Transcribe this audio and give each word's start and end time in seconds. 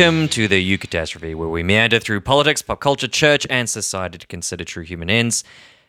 Welcome 0.00 0.28
to 0.30 0.48
the 0.48 0.78
Eucatastrophe, 0.78 1.34
where 1.34 1.50
we 1.50 1.62
meander 1.62 1.98
through 1.98 2.22
politics, 2.22 2.62
pop 2.62 2.80
culture, 2.80 3.06
church, 3.06 3.46
and 3.50 3.68
society 3.68 4.16
to 4.16 4.26
consider 4.26 4.64
true 4.64 4.82
human 4.82 5.10
ends 5.10 5.44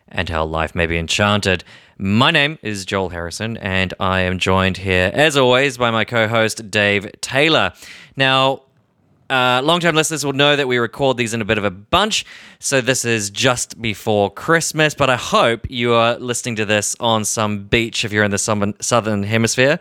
and 0.09 0.27
how 0.27 0.43
life 0.43 0.75
may 0.75 0.85
be 0.85 0.97
enchanted. 0.97 1.63
My 1.97 2.29
name 2.29 2.59
is 2.61 2.83
Joel 2.83 3.07
Harrison, 3.07 3.55
and 3.55 3.93
I 4.01 4.19
am 4.19 4.37
joined 4.37 4.75
here, 4.75 5.11
as 5.13 5.37
always, 5.37 5.77
by 5.77 5.91
my 5.91 6.03
co 6.03 6.27
host, 6.27 6.69
Dave 6.69 7.09
Taylor. 7.21 7.71
Now, 8.17 8.63
uh, 9.29 9.61
long-time 9.63 9.95
listeners 9.95 10.25
will 10.25 10.33
know 10.33 10.57
that 10.57 10.67
we 10.67 10.77
record 10.77 11.15
these 11.15 11.33
in 11.33 11.39
a 11.39 11.45
bit 11.45 11.57
of 11.57 11.63
a 11.63 11.71
bunch, 11.71 12.25
so 12.59 12.81
this 12.81 13.05
is 13.05 13.29
just 13.29 13.81
before 13.81 14.29
Christmas. 14.29 14.93
But 14.93 15.09
I 15.09 15.15
hope 15.15 15.65
you 15.69 15.93
are 15.93 16.17
listening 16.17 16.57
to 16.57 16.65
this 16.65 16.97
on 16.99 17.23
some 17.23 17.63
beach 17.63 18.03
if 18.03 18.11
you're 18.11 18.25
in 18.25 18.31
the 18.31 18.75
southern 18.81 19.23
hemisphere, 19.23 19.79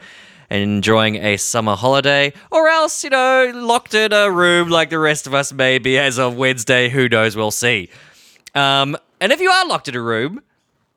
enjoying 0.51 1.17
a 1.17 1.37
summer 1.37 1.77
holiday, 1.77 2.33
or 2.51 2.69
else 2.69 3.05
you 3.05 3.11
know 3.11 3.51
locked 3.55 3.95
in 3.95 4.13
a 4.13 4.31
room 4.31 4.69
like 4.69 4.91
the 4.91 4.99
rest 4.99 5.27
of 5.27 5.35
us 5.35 5.53
maybe 5.53 5.99
as 5.99 6.19
of 6.19 6.37
Wednesday. 6.37 6.89
Who 6.89 7.09
knows? 7.09 7.37
We'll 7.37 7.51
see. 7.51 7.89
Um, 8.55 8.97
and 9.21 9.33
if 9.33 9.41
you 9.41 9.51
are 9.51 9.67
locked 9.67 9.89
in 9.89 9.95
a 9.95 10.01
room, 10.01 10.43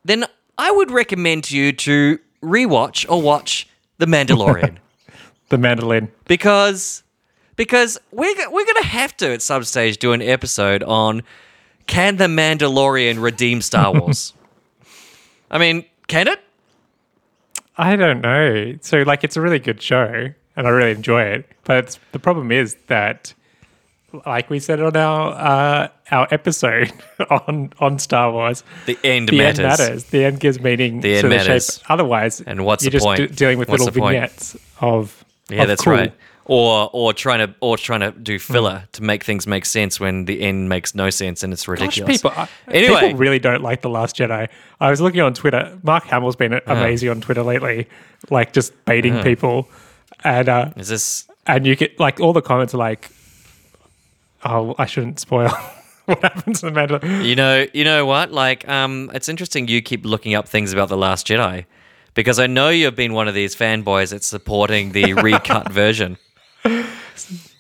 then 0.05 0.25
I 0.57 0.71
would 0.71 0.91
recommend 0.91 1.43
to 1.45 1.57
you 1.57 1.71
to 1.73 2.19
rewatch 2.41 3.05
or 3.09 3.21
watch 3.21 3.67
The 3.99 4.05
Mandalorian 4.05 4.77
The 5.49 5.57
mandolin. 5.57 6.11
because 6.25 7.03
because 7.55 7.99
we're 8.11 8.35
we're 8.49 8.65
gonna 8.65 8.83
have 8.85 9.15
to 9.17 9.31
at 9.33 9.41
some 9.41 9.63
stage 9.63 9.97
do 9.97 10.11
an 10.13 10.21
episode 10.21 10.81
on 10.83 11.21
can 11.85 12.15
the 12.17 12.25
Mandalorian 12.27 13.21
redeem 13.21 13.61
Star 13.61 13.93
Wars? 13.99 14.33
I 15.51 15.59
mean, 15.59 15.85
can 16.07 16.27
it? 16.27 16.42
I 17.77 17.95
don't 17.95 18.21
know. 18.21 18.75
So, 18.81 18.99
like, 18.99 19.23
it's 19.23 19.35
a 19.37 19.41
really 19.41 19.59
good 19.59 19.81
show, 19.81 20.29
and 20.55 20.67
I 20.67 20.69
really 20.69 20.91
enjoy 20.91 21.23
it. 21.23 21.49
But 21.63 21.85
it's, 21.85 21.99
the 22.11 22.19
problem 22.19 22.51
is 22.51 22.75
that, 22.87 23.33
like 24.27 24.49
we 24.49 24.59
said 24.59 24.79
on 24.79 24.95
our 24.95 25.31
uh, 25.31 25.87
our 26.11 26.27
episode 26.29 26.91
on 27.29 27.73
on 27.79 27.97
Star 27.99 28.31
Wars, 28.31 28.63
The 28.85 28.97
end 29.03 29.29
the 29.29 29.37
matters. 29.37 29.59
end 29.59 29.67
matters. 29.67 30.03
The 30.05 30.25
end 30.25 30.39
gives 30.39 30.59
meaning 30.59 31.01
The 31.01 31.13
end 31.15 31.21
to 31.23 31.29
the 31.29 31.35
matters. 31.35 31.77
shape. 31.77 31.89
Otherwise, 31.89 32.41
And 32.41 32.63
what's 32.65 32.83
you're 32.83 32.91
the 32.91 32.97
just 32.97 33.05
point? 33.05 33.17
de- 33.17 33.27
dealing 33.35 33.57
with 33.57 33.69
What's 33.69 33.79
little 33.83 33.93
the 33.93 33.99
point? 34.01 34.13
vignettes 34.13 34.55
of 34.79 35.25
Yeah, 35.49 35.63
of 35.63 35.67
that's 35.69 35.83
cool. 35.83 35.93
right. 35.93 36.13
Or 36.45 36.89
or 36.91 37.13
trying 37.13 37.39
to 37.47 37.55
or 37.61 37.77
trying 37.77 38.01
to 38.01 38.11
do 38.11 38.37
filler 38.37 38.83
to 38.91 39.01
make 39.01 39.23
things 39.23 39.47
make 39.47 39.65
sense 39.65 39.97
when 39.97 40.25
the 40.25 40.41
end 40.41 40.67
makes 40.67 40.93
no 40.93 41.09
sense 41.09 41.41
and 41.41 41.53
it's 41.53 41.65
Gosh, 41.65 41.79
ridiculous. 41.79 42.17
people, 42.21 42.33
uh, 42.35 42.47
Anyway. 42.67 42.99
people 42.99 43.17
really 43.17 43.39
don't 43.39 43.61
like 43.63 43.81
the 43.81 43.89
Last 43.89 44.17
Jedi. 44.17 44.49
I 44.81 44.89
was 44.89 44.99
looking 44.99 45.21
on 45.21 45.33
Twitter. 45.33 45.77
Mark 45.83 46.03
Hamill's 46.03 46.35
been 46.35 46.53
Uh-huh. 46.53 46.73
amazing 46.73 47.09
on 47.09 47.21
Twitter 47.21 47.43
lately, 47.43 47.87
like 48.29 48.51
just 48.51 48.73
baiting 48.83 49.21
people, 49.23 49.69
and 50.25 50.49
uh, 50.49 50.71
Is 50.75 50.89
this 50.89 51.27
and 51.47 51.65
you 51.65 51.77
get 51.77 51.97
like 51.97 52.19
all 52.19 52.33
the 52.33 52.41
comments 52.41 52.73
are 52.73 52.77
like, 52.77 53.09
"Oh, 54.43 54.75
I 54.77 54.85
shouldn't 54.85 55.19
spoil 55.21 55.49
what 56.05 56.21
happens 56.21 56.59
to 56.59 56.65
the 56.69 56.71
Mandalorian." 56.71 57.23
You 57.25 57.35
know, 57.35 57.65
you 57.73 57.83
know 57.85 58.05
what? 58.05 58.31
Like, 58.33 58.67
um, 58.67 59.09
it's 59.13 59.29
interesting 59.29 59.67
you 59.69 59.81
keep 59.81 60.05
looking 60.05 60.33
up 60.35 60.47
things 60.47 60.73
about 60.73 60.89
the 60.89 60.97
Last 60.97 61.25
Jedi, 61.27 61.65
because 62.15 62.39
I 62.39 62.47
know 62.47 62.69
you've 62.69 62.95
been 62.97 63.13
one 63.13 63.27
of 63.27 63.33
these 63.33 63.55
fanboys 63.55 64.11
that's 64.11 64.27
supporting 64.27 64.91
the 64.91 65.13
recut 65.29 65.71
version. 65.71 66.17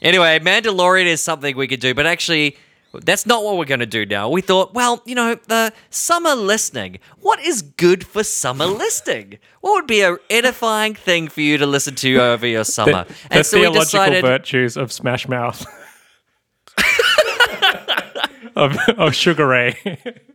Anyway, 0.01 0.39
Mandalorian 0.39 1.05
is 1.05 1.21
something 1.21 1.55
we 1.55 1.67
could 1.67 1.79
do, 1.79 1.93
but 1.93 2.05
actually, 2.05 2.57
that's 2.93 3.25
not 3.25 3.43
what 3.43 3.57
we're 3.57 3.65
going 3.65 3.79
to 3.79 3.85
do 3.85 4.05
now. 4.05 4.29
We 4.29 4.41
thought, 4.41 4.73
well, 4.73 5.01
you 5.05 5.15
know, 5.15 5.35
the 5.47 5.73
summer 5.89 6.35
listening. 6.35 6.99
What 7.19 7.39
is 7.39 7.61
good 7.61 8.05
for 8.05 8.23
summer 8.23 8.65
listening? 8.83 9.39
What 9.61 9.73
would 9.73 9.87
be 9.87 10.01
an 10.01 10.17
edifying 10.29 10.93
thing 10.93 11.27
for 11.27 11.41
you 11.41 11.57
to 11.57 11.65
listen 11.65 11.95
to 11.95 12.19
over 12.19 12.45
your 12.45 12.63
summer? 12.63 13.05
The, 13.05 13.15
and 13.31 13.39
the 13.39 13.43
so 13.43 13.57
theological 13.57 13.83
decided. 13.83 14.21
virtues 14.21 14.77
of 14.77 14.91
Smash 14.91 15.27
Mouth. 15.27 15.65
of, 18.55 18.77
of 18.97 19.15
Sugar 19.15 19.47
Ray. 19.47 19.99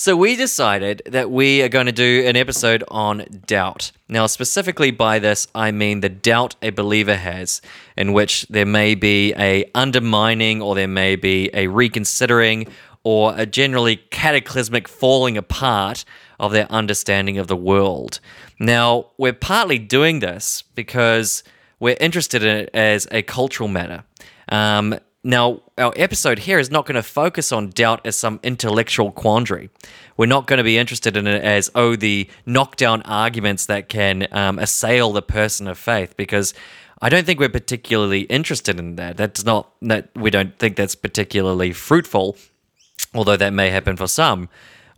So 0.00 0.16
we 0.16 0.34
decided 0.34 1.02
that 1.04 1.30
we 1.30 1.60
are 1.60 1.68
going 1.68 1.84
to 1.84 1.92
do 1.92 2.24
an 2.26 2.34
episode 2.34 2.82
on 2.88 3.26
doubt. 3.46 3.92
Now, 4.08 4.28
specifically 4.28 4.90
by 4.90 5.18
this, 5.18 5.46
I 5.54 5.72
mean 5.72 6.00
the 6.00 6.08
doubt 6.08 6.56
a 6.62 6.70
believer 6.70 7.16
has, 7.16 7.60
in 7.98 8.14
which 8.14 8.46
there 8.48 8.64
may 8.64 8.94
be 8.94 9.34
a 9.36 9.70
undermining, 9.74 10.62
or 10.62 10.74
there 10.74 10.88
may 10.88 11.16
be 11.16 11.50
a 11.52 11.66
reconsidering, 11.66 12.66
or 13.04 13.34
a 13.36 13.44
generally 13.44 13.96
cataclysmic 13.96 14.88
falling 14.88 15.36
apart 15.36 16.06
of 16.38 16.52
their 16.52 16.72
understanding 16.72 17.36
of 17.36 17.48
the 17.48 17.54
world. 17.54 18.20
Now, 18.58 19.08
we're 19.18 19.34
partly 19.34 19.78
doing 19.78 20.20
this 20.20 20.62
because 20.74 21.44
we're 21.78 21.98
interested 22.00 22.42
in 22.42 22.56
it 22.56 22.70
as 22.72 23.06
a 23.10 23.20
cultural 23.20 23.68
matter. 23.68 24.04
Um, 24.48 24.98
now, 25.22 25.60
our 25.76 25.92
episode 25.96 26.40
here 26.40 26.58
is 26.58 26.70
not 26.70 26.86
going 26.86 26.94
to 26.94 27.02
focus 27.02 27.52
on 27.52 27.70
doubt 27.70 28.00
as 28.06 28.16
some 28.16 28.40
intellectual 28.42 29.12
quandary. 29.12 29.68
We're 30.16 30.26
not 30.26 30.46
going 30.46 30.56
to 30.58 30.64
be 30.64 30.78
interested 30.78 31.16
in 31.16 31.26
it 31.26 31.42
as, 31.42 31.70
oh, 31.74 31.94
the 31.94 32.28
knockdown 32.46 33.02
arguments 33.02 33.66
that 33.66 33.90
can 33.90 34.26
um, 34.32 34.58
assail 34.58 35.12
the 35.12 35.22
person 35.22 35.68
of 35.68 35.76
faith, 35.76 36.16
because 36.16 36.54
I 37.02 37.10
don't 37.10 37.26
think 37.26 37.38
we're 37.38 37.50
particularly 37.50 38.22
interested 38.22 38.78
in 38.78 38.96
that. 38.96 39.18
That's 39.18 39.44
not, 39.44 39.72
that 39.82 40.08
we 40.16 40.30
don't 40.30 40.58
think 40.58 40.76
that's 40.76 40.94
particularly 40.94 41.72
fruitful, 41.72 42.38
although 43.14 43.36
that 43.36 43.52
may 43.52 43.68
happen 43.68 43.96
for 43.96 44.06
some. 44.06 44.48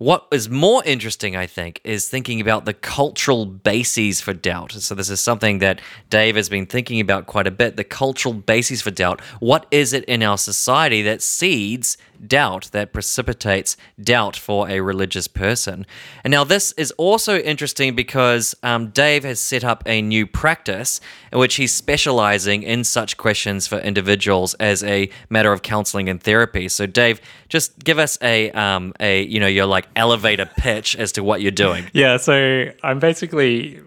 What 0.02 0.26
is 0.32 0.50
more 0.50 0.82
interesting, 0.84 1.36
I 1.36 1.46
think, 1.46 1.80
is 1.84 2.08
thinking 2.08 2.40
about 2.40 2.64
the 2.64 2.74
cultural 2.74 3.46
bases 3.46 4.20
for 4.20 4.32
doubt. 4.32 4.72
So, 4.72 4.96
this 4.96 5.08
is 5.08 5.20
something 5.20 5.58
that 5.60 5.80
Dave 6.10 6.34
has 6.34 6.48
been 6.48 6.66
thinking 6.66 6.98
about 6.98 7.28
quite 7.28 7.46
a 7.46 7.52
bit 7.52 7.76
the 7.76 7.84
cultural 7.84 8.34
bases 8.34 8.82
for 8.82 8.90
doubt. 8.90 9.20
What 9.38 9.64
is 9.70 9.92
it 9.92 10.04
in 10.06 10.24
our 10.24 10.38
society 10.38 11.02
that 11.02 11.22
seeds 11.22 11.98
doubt, 12.26 12.70
that 12.72 12.92
precipitates 12.92 13.76
doubt 14.00 14.36
for 14.36 14.68
a 14.68 14.80
religious 14.80 15.28
person? 15.28 15.86
And 16.24 16.30
now, 16.30 16.44
this 16.44 16.72
is 16.72 16.90
also 16.92 17.38
interesting 17.38 17.94
because 17.94 18.54
um, 18.62 18.88
Dave 18.90 19.24
has 19.24 19.40
set 19.40 19.64
up 19.64 19.82
a 19.86 20.02
new 20.02 20.26
practice 20.26 21.00
in 21.32 21.38
which 21.38 21.56
he's 21.56 21.72
specializing 21.72 22.62
in 22.62 22.84
such 22.84 23.16
questions 23.16 23.66
for 23.66 23.78
individuals 23.78 24.54
as 24.54 24.82
a 24.84 25.10
matter 25.30 25.52
of 25.52 25.62
counseling 25.62 26.08
and 26.08 26.22
therapy. 26.22 26.68
So, 26.68 26.86
Dave, 26.86 27.20
just 27.48 27.78
give 27.78 27.98
us 27.98 28.18
a, 28.22 28.50
um, 28.52 28.94
a 29.00 29.22
you 29.22 29.40
know, 29.40 29.46
your 29.46 29.66
like 29.66 29.86
elevator 29.96 30.46
pitch 30.56 30.96
as 30.96 31.12
to 31.12 31.24
what 31.24 31.40
you're 31.42 31.50
doing. 31.50 31.88
yeah, 31.92 32.16
so 32.16 32.66
I'm 32.82 32.98
basically, 32.98 33.80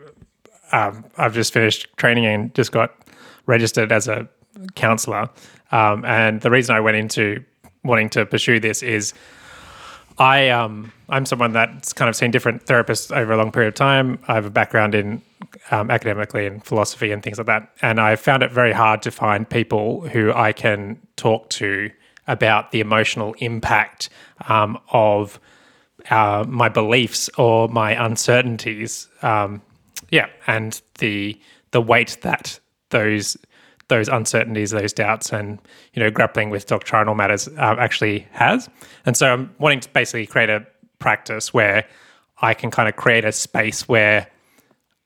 um, 0.71 1.05
I've 1.17 1.33
just 1.33 1.53
finished 1.53 1.87
training 1.97 2.25
and 2.25 2.53
just 2.53 2.71
got 2.71 2.95
registered 3.45 3.91
as 3.91 4.07
a 4.07 4.27
counselor. 4.75 5.29
Um, 5.71 6.05
and 6.05 6.41
the 6.41 6.51
reason 6.51 6.75
I 6.75 6.79
went 6.79 6.97
into 6.97 7.43
wanting 7.85 8.09
to 8.11 8.25
pursue 8.25 8.59
this 8.59 8.83
is 8.83 9.13
I 10.17 10.49
um 10.49 10.91
I'm 11.09 11.25
someone 11.25 11.51
that's 11.51 11.93
kind 11.93 12.09
of 12.09 12.15
seen 12.15 12.31
different 12.31 12.65
therapists 12.65 13.15
over 13.15 13.33
a 13.33 13.37
long 13.37 13.51
period 13.51 13.69
of 13.69 13.75
time. 13.75 14.19
I 14.27 14.35
have 14.35 14.45
a 14.45 14.49
background 14.49 14.95
in 14.95 15.21
um, 15.71 15.91
academically 15.91 16.45
in 16.45 16.61
philosophy 16.61 17.11
and 17.11 17.21
things 17.21 17.37
like 17.37 17.47
that, 17.47 17.69
and 17.81 17.99
I 17.99 18.15
found 18.15 18.43
it 18.43 18.51
very 18.51 18.71
hard 18.73 19.01
to 19.03 19.11
find 19.11 19.49
people 19.49 20.01
who 20.09 20.33
I 20.33 20.53
can 20.53 20.99
talk 21.15 21.49
to 21.51 21.91
about 22.27 22.71
the 22.71 22.79
emotional 22.79 23.35
impact 23.39 24.09
um, 24.47 24.79
of 24.91 25.39
uh, 26.09 26.45
my 26.47 26.69
beliefs 26.69 27.29
or 27.37 27.67
my 27.67 27.91
uncertainties. 28.03 29.07
Um, 29.21 29.61
yeah, 30.09 30.27
and 30.47 30.81
the 30.99 31.39
the 31.71 31.81
weight 31.81 32.17
that 32.21 32.59
those 32.89 33.37
those 33.87 34.07
uncertainties, 34.07 34.71
those 34.71 34.93
doubts, 34.93 35.31
and 35.31 35.59
you 35.93 36.01
know, 36.01 36.09
grappling 36.09 36.49
with 36.49 36.65
doctrinal 36.65 37.15
matters 37.15 37.47
uh, 37.47 37.75
actually 37.79 38.27
has. 38.31 38.69
And 39.05 39.15
so, 39.15 39.31
I'm 39.31 39.55
wanting 39.59 39.81
to 39.81 39.89
basically 39.89 40.25
create 40.25 40.49
a 40.49 40.65
practice 40.99 41.53
where 41.53 41.87
I 42.41 42.53
can 42.53 42.71
kind 42.71 42.89
of 42.89 42.95
create 42.95 43.25
a 43.25 43.31
space 43.31 43.87
where 43.87 44.27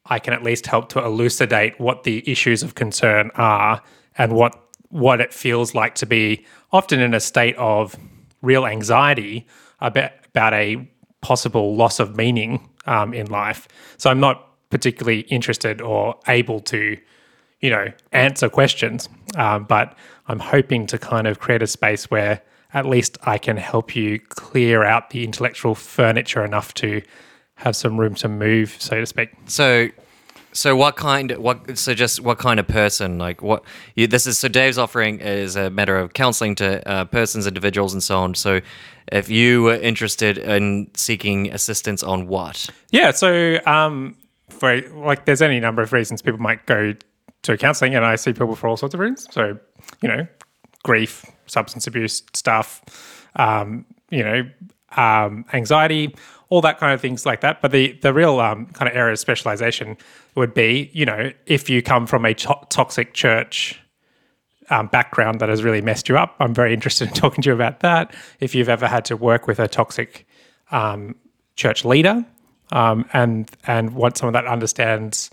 I 0.05 0.19
can 0.19 0.33
at 0.33 0.43
least 0.43 0.65
help 0.65 0.89
to 0.89 1.03
elucidate 1.03 1.79
what 1.79 2.03
the 2.03 2.23
issues 2.29 2.63
of 2.63 2.75
concern 2.75 3.31
are 3.35 3.81
and 4.17 4.33
what 4.33 4.59
what 4.89 5.21
it 5.21 5.31
feels 5.33 5.75
like 5.75 5.93
to 5.95 6.05
be 6.05 6.45
often 6.71 6.99
in 6.99 7.13
a 7.13 7.19
state 7.19 7.55
of 7.57 7.95
real 8.41 8.65
anxiety 8.65 9.45
about 9.81 10.11
about 10.25 10.53
a 10.53 10.89
possible 11.21 11.75
loss 11.75 11.99
of 11.99 12.15
meaning 12.15 12.69
um, 12.85 13.13
in 13.13 13.27
life. 13.27 13.67
So 13.97 14.09
I'm 14.09 14.19
not 14.19 14.45
particularly 14.69 15.21
interested 15.21 15.81
or 15.81 16.19
able 16.27 16.59
to, 16.61 16.97
you 17.61 17.69
know, 17.69 17.87
answer 18.11 18.49
questions, 18.49 19.09
um, 19.35 19.65
but 19.65 19.95
I'm 20.27 20.39
hoping 20.39 20.87
to 20.87 20.97
kind 20.97 21.27
of 21.27 21.39
create 21.39 21.61
a 21.61 21.67
space 21.67 22.09
where 22.09 22.41
at 22.73 22.85
least 22.85 23.17
I 23.23 23.37
can 23.37 23.57
help 23.57 23.95
you 23.95 24.19
clear 24.19 24.83
out 24.83 25.09
the 25.09 25.23
intellectual 25.23 25.75
furniture 25.75 26.45
enough 26.45 26.73
to 26.75 27.01
have 27.55 27.75
some 27.75 27.99
room 27.99 28.15
to 28.15 28.29
move, 28.29 28.75
so 28.79 28.99
to 28.99 29.05
speak. 29.05 29.31
So, 29.47 29.89
so 30.53 30.75
what 30.75 30.95
kind? 30.95 31.31
What? 31.37 31.77
So 31.77 31.93
just 31.93 32.21
what 32.21 32.37
kind 32.37 32.59
of 32.59 32.67
person? 32.67 33.17
Like 33.17 33.41
what? 33.41 33.63
You, 33.95 34.07
this 34.07 34.25
is 34.25 34.37
so 34.37 34.47
Dave's 34.47 34.77
offering 34.77 35.19
is 35.19 35.55
a 35.55 35.69
matter 35.69 35.97
of 35.97 36.13
counselling 36.13 36.55
to 36.55 36.87
uh, 36.87 37.05
persons, 37.05 37.47
individuals, 37.47 37.93
and 37.93 38.01
so 38.01 38.19
on. 38.19 38.35
So, 38.35 38.61
if 39.11 39.29
you 39.29 39.63
were 39.63 39.75
interested 39.75 40.37
in 40.37 40.89
seeking 40.95 41.51
assistance 41.51 42.03
on 42.03 42.27
what? 42.27 42.69
Yeah, 42.91 43.11
so 43.11 43.59
um, 43.65 44.15
for 44.49 44.81
like, 44.91 45.25
there's 45.25 45.41
any 45.41 45.59
number 45.59 45.81
of 45.81 45.91
reasons 45.91 46.21
people 46.21 46.39
might 46.39 46.65
go 46.65 46.93
to 47.43 47.57
counseling 47.57 47.95
and 47.95 48.05
I 48.05 48.15
see 48.15 48.33
people 48.33 48.55
for 48.55 48.67
all 48.67 48.77
sorts 48.77 48.93
of 48.93 48.99
reasons. 48.99 49.27
So, 49.31 49.57
you 50.01 50.09
know, 50.09 50.27
grief, 50.83 51.25
substance 51.45 51.87
abuse 51.87 52.23
stuff, 52.33 53.27
um, 53.35 53.85
you 54.09 54.23
know, 54.23 54.49
um, 54.97 55.45
anxiety, 55.53 56.15
all 56.49 56.61
that 56.61 56.79
kind 56.79 56.93
of 56.93 57.01
things 57.01 57.25
like 57.25 57.41
that. 57.41 57.61
But 57.61 57.71
the 57.71 57.93
the 58.01 58.13
real 58.13 58.39
um, 58.39 58.67
kind 58.67 58.89
of 58.89 58.95
area 58.95 59.13
of 59.13 59.19
specialization 59.19 59.97
would 60.35 60.53
be, 60.53 60.89
you 60.93 61.05
know, 61.05 61.31
if 61.45 61.69
you 61.69 61.81
come 61.81 62.07
from 62.07 62.25
a 62.25 62.33
to- 62.33 62.67
toxic 62.69 63.13
church 63.13 63.79
um, 64.69 64.87
background 64.87 65.39
that 65.41 65.49
has 65.49 65.63
really 65.63 65.81
messed 65.81 66.09
you 66.09 66.17
up, 66.17 66.35
I'm 66.39 66.53
very 66.53 66.73
interested 66.73 67.07
in 67.07 67.13
talking 67.23 67.41
to 67.43 67.49
you 67.49 67.53
about 67.53 67.81
that. 67.81 68.15
If 68.39 68.55
you've 68.55 68.69
ever 68.69 68.87
had 68.87 69.05
to 69.05 69.17
work 69.17 69.47
with 69.47 69.59
a 69.59 69.67
toxic 69.67 70.27
um, 70.71 71.15
church 71.55 71.85
leader, 71.85 72.25
um, 72.71 73.05
and 73.13 73.49
and 73.65 73.93
what 73.93 74.17
someone 74.17 74.33
that 74.33 74.45
understands, 74.45 75.29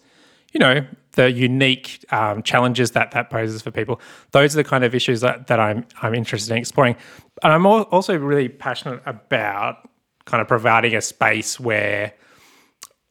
you 0.53 0.61
know, 0.61 0.87
the 1.17 1.31
unique 1.33 2.05
um, 2.11 2.43
challenges 2.43 2.93
that 2.93 3.11
that 3.11 3.29
poses 3.29 3.61
for 3.63 3.71
people. 3.71 4.01
Those 4.31 4.55
are 4.55 4.63
the 4.63 4.69
kind 4.69 4.85
of 4.85 4.95
issues 4.95 5.21
that, 5.23 5.49
that 5.49 5.59
I'm 5.59 5.85
I'm 6.01 6.15
interested 6.15 6.53
in 6.53 6.59
exploring. 6.59 6.97
And 7.43 7.53
I'm 7.53 7.67
also 7.67 8.17
really 8.17 8.49
passionate 8.49 9.03
about 9.05 9.89
kind 10.25 10.41
of 10.41 10.49
providing 10.49 10.95
a 10.95 11.01
space 11.01 11.61
where 11.61 12.15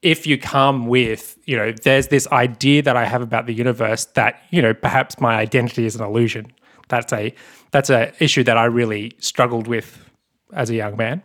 if 0.01 0.27
you 0.27 0.37
come 0.37 0.87
with, 0.87 1.37
you 1.45 1.57
know, 1.57 1.73
there's 1.83 2.07
this 2.07 2.27
idea 2.31 2.81
that 2.83 2.95
I 2.95 3.05
have 3.05 3.21
about 3.21 3.47
the 3.47 3.53
universe 3.53 4.05
that, 4.13 4.41
you 4.51 4.61
know, 4.61 4.73
perhaps 4.73 5.19
my 5.19 5.35
identity 5.35 5.85
is 5.85 5.95
an 5.95 6.03
illusion. 6.03 6.51
That's 6.87 7.11
a 7.11 7.33
that's 7.71 7.89
a 7.89 8.13
issue 8.23 8.43
that 8.43 8.57
I 8.57 8.65
really 8.65 9.13
struggled 9.19 9.67
with 9.67 10.09
as 10.53 10.69
a 10.69 10.75
young 10.75 10.95
man. 10.95 11.23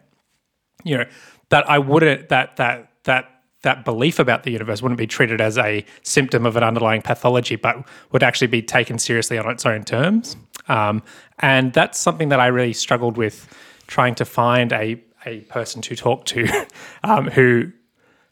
You 0.85 0.99
know, 0.99 1.05
that 1.50 1.69
I 1.69 1.79
wouldn't 1.79 2.31
that 2.31 2.56
that 2.56 2.91
that 3.05 3.40
that 3.62 3.85
belief 3.85 4.19
about 4.19 4.43
the 4.43 4.51
universe 4.51 4.83
wouldn't 4.83 4.99
be 4.99 5.07
treated 5.07 5.41
as 5.41 5.59
a 5.59 5.85
symptom 6.03 6.47
of 6.47 6.57
an 6.57 6.62
underlying 6.62 7.03
pathology, 7.03 7.57
but 7.57 7.87
would 8.12 8.23
actually 8.23 8.47
be 8.47 8.62
taken 8.62 8.99
seriously 8.99 9.39
on 9.39 9.51
its 9.51 9.67
own 9.67 9.85
terms. 9.85 10.37
Um, 10.69 11.03
and 11.41 11.73
that's 11.73 11.99
something 11.99 12.31
that 12.31 12.41
I 12.41 12.47
really 12.47 12.73
struggled 12.73 13.17
with 13.17 13.49
trying 13.87 14.15
to 14.17 14.25
find 14.25 14.73
a 14.73 15.03
a 15.27 15.41
person 15.43 15.83
to 15.83 15.95
talk 15.95 16.25
to 16.25 16.49
um, 17.05 17.29
who 17.29 17.73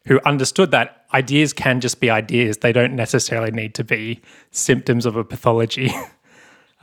who 0.06 0.20
understood 0.24 0.70
that 0.70 1.04
ideas 1.12 1.52
can 1.52 1.80
just 1.80 2.00
be 2.00 2.08
ideas; 2.08 2.58
they 2.58 2.72
don't 2.72 2.94
necessarily 2.94 3.50
need 3.50 3.74
to 3.74 3.84
be 3.84 4.22
symptoms 4.50 5.04
of 5.04 5.16
a 5.16 5.24
pathology. 5.24 5.92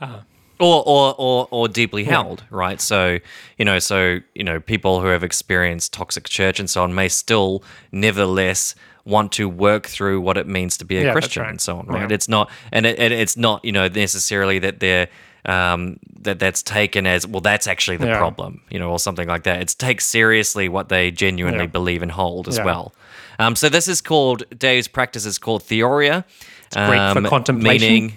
or 0.58 0.82
or 0.86 1.14
or, 1.18 1.48
or 1.50 1.68
deeply 1.68 2.04
held 2.04 2.44
right? 2.50 2.80
So 2.80 3.18
you 3.58 3.64
know 3.64 3.78
so 3.78 4.18
you 4.34 4.44
know 4.44 4.60
people 4.60 5.00
who 5.00 5.08
have 5.08 5.22
experienced 5.24 5.92
toxic 5.92 6.28
church 6.28 6.58
and 6.60 6.68
so 6.70 6.82
on 6.82 6.94
may 6.94 7.08
still 7.08 7.62
nevertheless 7.92 8.74
want 9.04 9.30
to 9.32 9.48
work 9.48 9.86
through 9.86 10.20
what 10.20 10.36
it 10.36 10.46
means 10.48 10.76
to 10.78 10.84
be 10.84 10.98
a 10.98 11.04
Yeah, 11.04 11.12
christian 11.12 11.42
right. 11.42 11.50
and 11.50 11.60
so 11.60 11.78
on 11.78 11.86
right? 11.86 12.08
Yeah. 12.10 12.14
it's 12.14 12.28
not 12.28 12.50
and 12.72 12.84
it, 12.86 12.98
it, 12.98 13.12
it's 13.12 13.36
not 13.36 13.64
you 13.64 13.72
know 13.72 13.86
necessarily 13.88 14.58
that 14.60 14.80
they're 14.80 15.08
um, 15.44 16.00
that 16.22 16.40
that's 16.40 16.60
taken 16.60 17.06
as 17.06 17.24
well 17.24 17.40
that's 17.40 17.68
actually 17.68 17.98
the 17.98 18.06
problem 18.16 18.62
you 18.68 18.80
know 18.80 18.90
or 18.90 18.98
something 18.98 19.28
like 19.28 19.44
that. 19.44 19.60
It's 19.60 19.76
take 19.76 20.00
seriously 20.00 20.68
what 20.68 20.88
they 20.88 21.12
genuinely 21.12 21.68
believe 21.68 22.02
and 22.02 22.10
hold 22.10 22.48
as 22.48 22.58
well. 22.60 22.92
Um, 23.38 23.54
so 23.54 23.68
this 23.68 23.86
is 23.86 24.00
called 24.00 24.42
dave's 24.58 24.88
practice 24.88 25.24
is 25.24 25.38
called 25.38 25.62
theoria. 25.62 26.24
Great 26.72 27.12
for 27.12 27.18
um, 27.18 27.24
contemplation. 27.26 27.88
meaning 27.92 28.12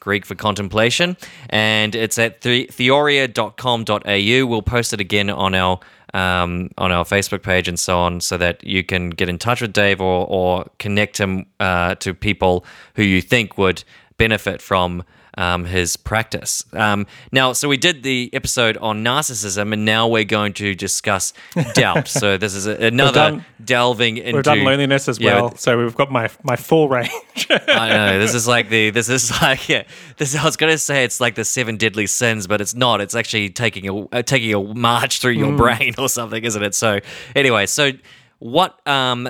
Greek 0.00 0.24
for 0.24 0.34
contemplation, 0.34 1.16
and 1.50 1.94
it's 1.94 2.18
at 2.18 2.42
the- 2.42 2.66
theoria.com.au. 2.66 4.46
We'll 4.46 4.62
post 4.62 4.92
it 4.92 5.00
again 5.00 5.30
on 5.30 5.54
our 5.54 5.80
um, 6.14 6.70
on 6.78 6.90
our 6.90 7.04
Facebook 7.04 7.42
page 7.42 7.68
and 7.68 7.78
so 7.78 7.98
on, 7.98 8.20
so 8.22 8.38
that 8.38 8.64
you 8.64 8.82
can 8.82 9.10
get 9.10 9.28
in 9.28 9.38
touch 9.38 9.60
with 9.60 9.72
Dave 9.72 10.00
or 10.00 10.26
or 10.28 10.66
connect 10.78 11.18
him 11.18 11.46
uh, 11.60 11.94
to 11.96 12.14
people 12.14 12.64
who 12.94 13.02
you 13.02 13.20
think 13.20 13.58
would 13.58 13.84
benefit 14.16 14.62
from. 14.62 15.04
Um, 15.38 15.66
his 15.66 15.96
practice. 15.96 16.64
Um, 16.72 17.06
now, 17.30 17.52
so 17.52 17.68
we 17.68 17.76
did 17.76 18.02
the 18.02 18.28
episode 18.32 18.76
on 18.78 19.04
narcissism, 19.04 19.72
and 19.72 19.84
now 19.84 20.08
we're 20.08 20.24
going 20.24 20.52
to 20.54 20.74
discuss 20.74 21.32
doubt. 21.74 22.08
so 22.08 22.36
this 22.36 22.56
is 22.56 22.66
a, 22.66 22.74
another 22.86 23.12
done- 23.12 23.44
delving 23.64 24.16
into. 24.16 24.32
We've 24.34 24.42
done 24.42 24.64
loneliness 24.64 25.08
as 25.08 25.20
Yeah, 25.20 25.36
well, 25.42 25.54
so 25.56 25.78
we've 25.78 25.94
got 25.94 26.10
my 26.10 26.28
my 26.42 26.56
full 26.56 26.88
range. 26.88 27.12
I 27.50 27.88
know 27.90 28.18
this 28.18 28.34
is 28.34 28.48
like 28.48 28.68
the 28.68 28.90
this 28.90 29.08
is 29.08 29.30
like 29.40 29.68
yeah 29.68 29.84
this 30.16 30.34
I 30.34 30.44
was 30.44 30.56
gonna 30.56 30.76
say 30.76 31.04
it's 31.04 31.20
like 31.20 31.36
the 31.36 31.44
seven 31.44 31.76
deadly 31.76 32.08
sins 32.08 32.48
but 32.48 32.60
it's 32.60 32.74
not 32.74 33.00
it's 33.00 33.14
actually 33.14 33.50
taking 33.50 33.88
a 33.88 34.06
uh, 34.06 34.22
taking 34.22 34.52
a 34.54 34.74
march 34.74 35.20
through 35.20 35.32
your 35.32 35.56
brain 35.56 35.94
or 35.98 36.08
something 36.08 36.42
isn't 36.44 36.62
it 36.64 36.74
so 36.74 36.98
anyway 37.36 37.66
so 37.66 37.92
what 38.40 38.84
um 38.88 39.28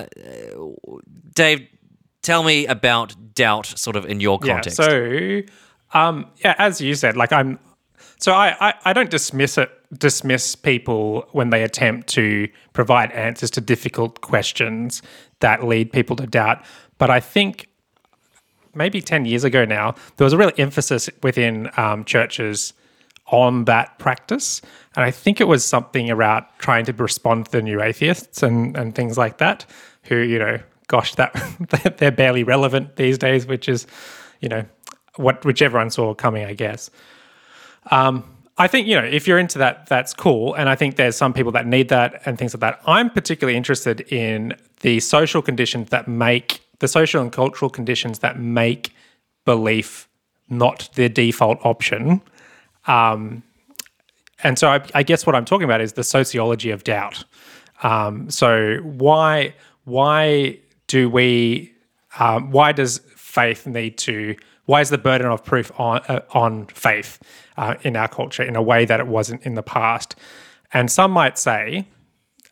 Dave 1.35 1.67
tell 2.21 2.43
me 2.43 2.65
about 2.65 3.15
doubt 3.35 3.65
sort 3.67 3.95
of 3.95 4.05
in 4.05 4.19
your 4.19 4.39
context 4.39 4.79
Yeah. 4.79 4.85
So, 4.87 5.41
um, 5.93 6.27
yeah, 6.37 6.55
as 6.57 6.81
you 6.81 6.95
said, 6.95 7.17
like 7.17 7.31
I'm, 7.31 7.59
so 8.17 8.33
I, 8.33 8.55
I, 8.59 8.73
I 8.85 8.93
don't 8.93 9.09
dismiss 9.09 9.57
it, 9.57 9.71
dismiss 9.97 10.55
people 10.55 11.27
when 11.31 11.49
they 11.49 11.63
attempt 11.63 12.07
to 12.09 12.47
provide 12.73 13.11
answers 13.11 13.49
to 13.51 13.61
difficult 13.61 14.21
questions 14.21 15.01
that 15.39 15.63
lead 15.63 15.91
people 15.91 16.15
to 16.17 16.27
doubt. 16.27 16.63
But 16.97 17.09
I 17.09 17.19
think 17.19 17.69
maybe 18.75 19.01
10 19.01 19.25
years 19.25 19.43
ago 19.43 19.65
now, 19.65 19.95
there 20.17 20.25
was 20.25 20.33
a 20.33 20.37
real 20.37 20.51
emphasis 20.57 21.09
within 21.23 21.69
um, 21.77 22.05
churches 22.05 22.73
on 23.27 23.65
that 23.65 23.97
practice. 23.99 24.61
And 24.95 25.05
I 25.05 25.11
think 25.11 25.39
it 25.39 25.47
was 25.47 25.65
something 25.65 26.09
about 26.09 26.57
trying 26.59 26.85
to 26.85 26.93
respond 26.93 27.45
to 27.45 27.51
the 27.51 27.61
new 27.61 27.81
atheists 27.81 28.43
and, 28.43 28.75
and 28.75 28.95
things 28.95 29.17
like 29.17 29.37
that, 29.37 29.65
who, 30.03 30.17
you 30.17 30.39
know, 30.39 30.59
gosh, 30.87 31.15
that 31.15 31.33
they're 31.97 32.11
barely 32.11 32.43
relevant 32.43 32.95
these 32.95 33.17
days, 33.17 33.45
which 33.45 33.69
is, 33.69 33.85
you 34.41 34.49
know, 34.49 34.65
what 35.19 35.43
which 35.45 35.61
everyone 35.61 35.89
saw 35.89 36.13
coming, 36.13 36.45
I 36.45 36.53
guess. 36.53 36.89
Um, 37.91 38.23
I 38.57 38.67
think 38.67 38.87
you 38.87 38.95
know 38.95 39.05
if 39.05 39.27
you're 39.27 39.39
into 39.39 39.59
that, 39.59 39.87
that's 39.87 40.13
cool, 40.13 40.53
and 40.53 40.69
I 40.69 40.75
think 40.75 40.95
there's 40.95 41.15
some 41.15 41.33
people 41.33 41.51
that 41.53 41.67
need 41.67 41.89
that 41.89 42.21
and 42.25 42.37
things 42.37 42.53
like 42.53 42.61
that. 42.61 42.81
I'm 42.87 43.09
particularly 43.09 43.57
interested 43.57 44.01
in 44.11 44.55
the 44.81 44.99
social 44.99 45.41
conditions 45.41 45.89
that 45.89 46.07
make 46.07 46.61
the 46.79 46.87
social 46.87 47.21
and 47.21 47.31
cultural 47.31 47.69
conditions 47.69 48.19
that 48.19 48.39
make 48.39 48.93
belief 49.45 50.07
not 50.49 50.89
the 50.95 51.09
default 51.09 51.59
option. 51.65 52.21
Um, 52.87 53.43
and 54.43 54.57
so 54.57 54.69
I, 54.69 54.81
I 54.95 55.03
guess 55.03 55.25
what 55.25 55.35
I'm 55.35 55.45
talking 55.45 55.65
about 55.65 55.81
is 55.81 55.93
the 55.93 56.03
sociology 56.03 56.71
of 56.71 56.83
doubt. 56.83 57.25
Um, 57.83 58.29
so 58.29 58.77
why 58.83 59.53
why 59.83 60.59
do 60.87 61.09
we 61.09 61.73
um, 62.19 62.51
why 62.51 62.71
does 62.71 62.99
faith 63.15 63.67
need 63.67 63.97
to 63.99 64.35
why 64.69 64.81
is 64.81 64.91
the 64.91 64.99
burden 64.99 65.25
of 65.25 65.43
proof 65.43 65.71
on 65.79 65.99
uh, 66.07 66.21
on 66.29 66.67
faith 66.67 67.17
uh, 67.57 67.73
in 67.81 67.95
our 67.95 68.07
culture 68.07 68.43
in 68.43 68.55
a 68.55 68.61
way 68.61 68.85
that 68.85 68.99
it 68.99 69.07
wasn't 69.07 69.41
in 69.41 69.55
the 69.55 69.63
past? 69.63 70.15
And 70.71 70.91
some 70.91 71.09
might 71.09 71.39
say 71.39 71.87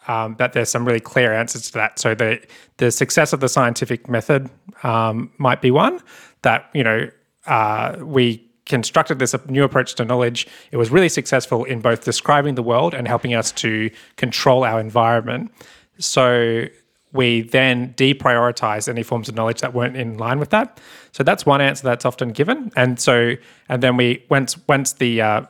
um, 0.07 0.36
that 0.39 0.53
there's 0.53 0.69
some 0.69 0.83
really 0.83 1.00
clear 1.00 1.31
answers 1.31 1.67
to 1.67 1.74
that. 1.74 2.00
So 2.00 2.15
the 2.15 2.43
the 2.77 2.89
success 2.89 3.33
of 3.33 3.39
the 3.39 3.47
scientific 3.47 4.09
method 4.09 4.50
um, 4.81 5.31
might 5.38 5.62
be 5.62 5.69
one 5.69 6.01
that 6.41 6.71
you 6.74 6.83
know 6.83 7.07
uh, 7.45 7.97
we 8.01 8.43
constructed 8.65 9.19
this 9.19 9.36
new 9.47 9.63
approach 9.63 9.93
to 9.95 10.03
knowledge. 10.03 10.47
It 10.71 10.77
was 10.77 10.89
really 10.89 11.09
successful 11.09 11.65
in 11.65 11.81
both 11.81 12.03
describing 12.03 12.55
the 12.55 12.63
world 12.63 12.95
and 12.95 13.07
helping 13.07 13.36
us 13.36 13.51
to 13.63 13.91
control 14.15 14.63
our 14.63 14.79
environment. 14.79 15.51
So 16.00 16.65
we 17.13 17.41
then 17.41 17.93
deprioritize 17.93 18.89
any 18.89 19.03
forms 19.03 19.29
of 19.29 19.35
knowledge 19.35 19.61
that 19.61 19.73
weren't 19.73 19.95
in 19.95 20.17
line 20.17 20.39
with 20.39 20.49
that. 20.49 20.79
So 21.11 21.23
that's 21.23 21.45
one 21.45 21.61
answer 21.61 21.83
that's 21.83 22.05
often 22.05 22.29
given. 22.29 22.71
And 22.75 22.99
so, 22.99 23.35
and 23.69 23.81
then 23.81 23.97
we 23.97 24.25
once 24.29 24.57
once 24.67 24.93
the 24.93 25.21
uh, 25.21 25.41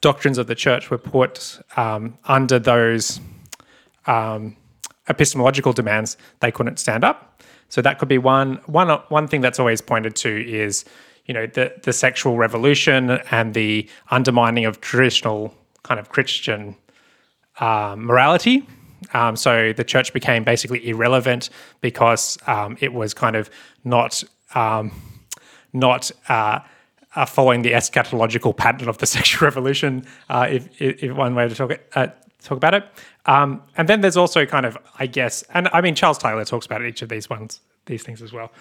doctrines 0.00 0.38
of 0.38 0.46
the 0.46 0.54
church 0.54 0.90
were 0.90 0.98
put 0.98 1.58
um, 1.76 2.18
under 2.24 2.58
those 2.58 3.20
um, 4.06 4.56
epistemological 5.08 5.72
demands, 5.72 6.16
they 6.40 6.50
couldn't 6.50 6.78
stand 6.78 7.02
up. 7.04 7.42
So 7.68 7.82
that 7.82 7.98
could 7.98 8.08
be 8.08 8.18
one 8.18 8.60
one 8.66 8.88
one 9.08 9.26
thing 9.26 9.40
that's 9.40 9.58
always 9.58 9.80
pointed 9.80 10.14
to 10.16 10.48
is 10.48 10.84
you 11.24 11.34
know 11.34 11.46
the 11.46 11.74
the 11.82 11.92
sexual 11.92 12.36
revolution 12.36 13.10
and 13.30 13.54
the 13.54 13.88
undermining 14.10 14.64
of 14.64 14.80
traditional 14.80 15.54
kind 15.82 15.98
of 15.98 16.08
Christian 16.10 16.76
um, 17.58 18.04
morality. 18.04 18.66
Um, 19.12 19.36
so 19.36 19.72
the 19.72 19.84
church 19.84 20.12
became 20.12 20.44
basically 20.44 20.88
irrelevant 20.88 21.50
because 21.80 22.38
um, 22.46 22.76
it 22.80 22.92
was 22.92 23.14
kind 23.14 23.36
of 23.36 23.50
not 23.84 24.22
um, 24.54 24.92
not 25.72 26.10
uh, 26.28 26.60
uh, 27.14 27.26
following 27.26 27.62
the 27.62 27.72
eschatological 27.72 28.56
pattern 28.56 28.88
of 28.88 28.98
the 28.98 29.06
sexual 29.16 29.46
revolution, 29.46 30.04
uh, 30.28 30.46
if, 30.50 30.80
if, 30.80 31.12
one 31.12 31.34
way 31.34 31.48
to 31.48 31.54
talk 31.54 31.70
it, 31.70 31.90
uh, 31.94 32.08
talk 32.42 32.56
about 32.56 32.74
it. 32.74 32.84
Um, 33.26 33.62
and 33.76 33.88
then 33.88 34.00
there's 34.00 34.16
also 34.16 34.46
kind 34.46 34.66
of, 34.66 34.78
I 34.98 35.06
guess, 35.06 35.42
and 35.54 35.68
I 35.72 35.80
mean 35.80 35.94
Charles 35.94 36.18
Taylor 36.18 36.44
talks 36.44 36.66
about 36.66 36.84
each 36.84 37.02
of 37.02 37.08
these 37.08 37.28
ones, 37.28 37.60
these 37.86 38.02
things 38.02 38.22
as 38.22 38.32
well. 38.32 38.52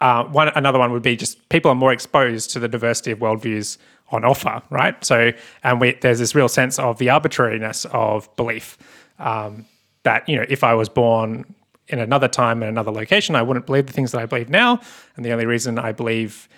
Uh, 0.00 0.24
one 0.24 0.48
another 0.54 0.78
one 0.78 0.92
would 0.92 1.02
be 1.02 1.16
just 1.16 1.48
people 1.48 1.70
are 1.70 1.74
more 1.74 1.92
exposed 1.92 2.50
to 2.50 2.60
the 2.60 2.68
diversity 2.68 3.10
of 3.10 3.18
worldviews 3.18 3.78
on 4.10 4.24
offer, 4.24 4.62
right? 4.70 5.04
So, 5.04 5.32
and 5.64 5.80
we, 5.80 5.98
there's 6.00 6.20
this 6.20 6.34
real 6.34 6.48
sense 6.48 6.78
of 6.78 6.98
the 6.98 7.10
arbitrariness 7.10 7.84
of 7.86 8.34
belief 8.36 8.78
um, 9.18 9.66
that 10.02 10.28
you 10.28 10.36
know, 10.36 10.44
if 10.48 10.64
I 10.64 10.74
was 10.74 10.88
born 10.88 11.54
in 11.88 11.98
another 11.98 12.28
time 12.28 12.62
and 12.62 12.68
another 12.70 12.90
location, 12.90 13.34
I 13.34 13.42
wouldn't 13.42 13.66
believe 13.66 13.86
the 13.86 13.92
things 13.92 14.12
that 14.12 14.20
I 14.20 14.26
believe 14.26 14.48
now. 14.48 14.80
And 15.16 15.24
the 15.24 15.32
only 15.32 15.46
reason 15.46 15.78
I 15.78 15.92
believe 15.92 16.48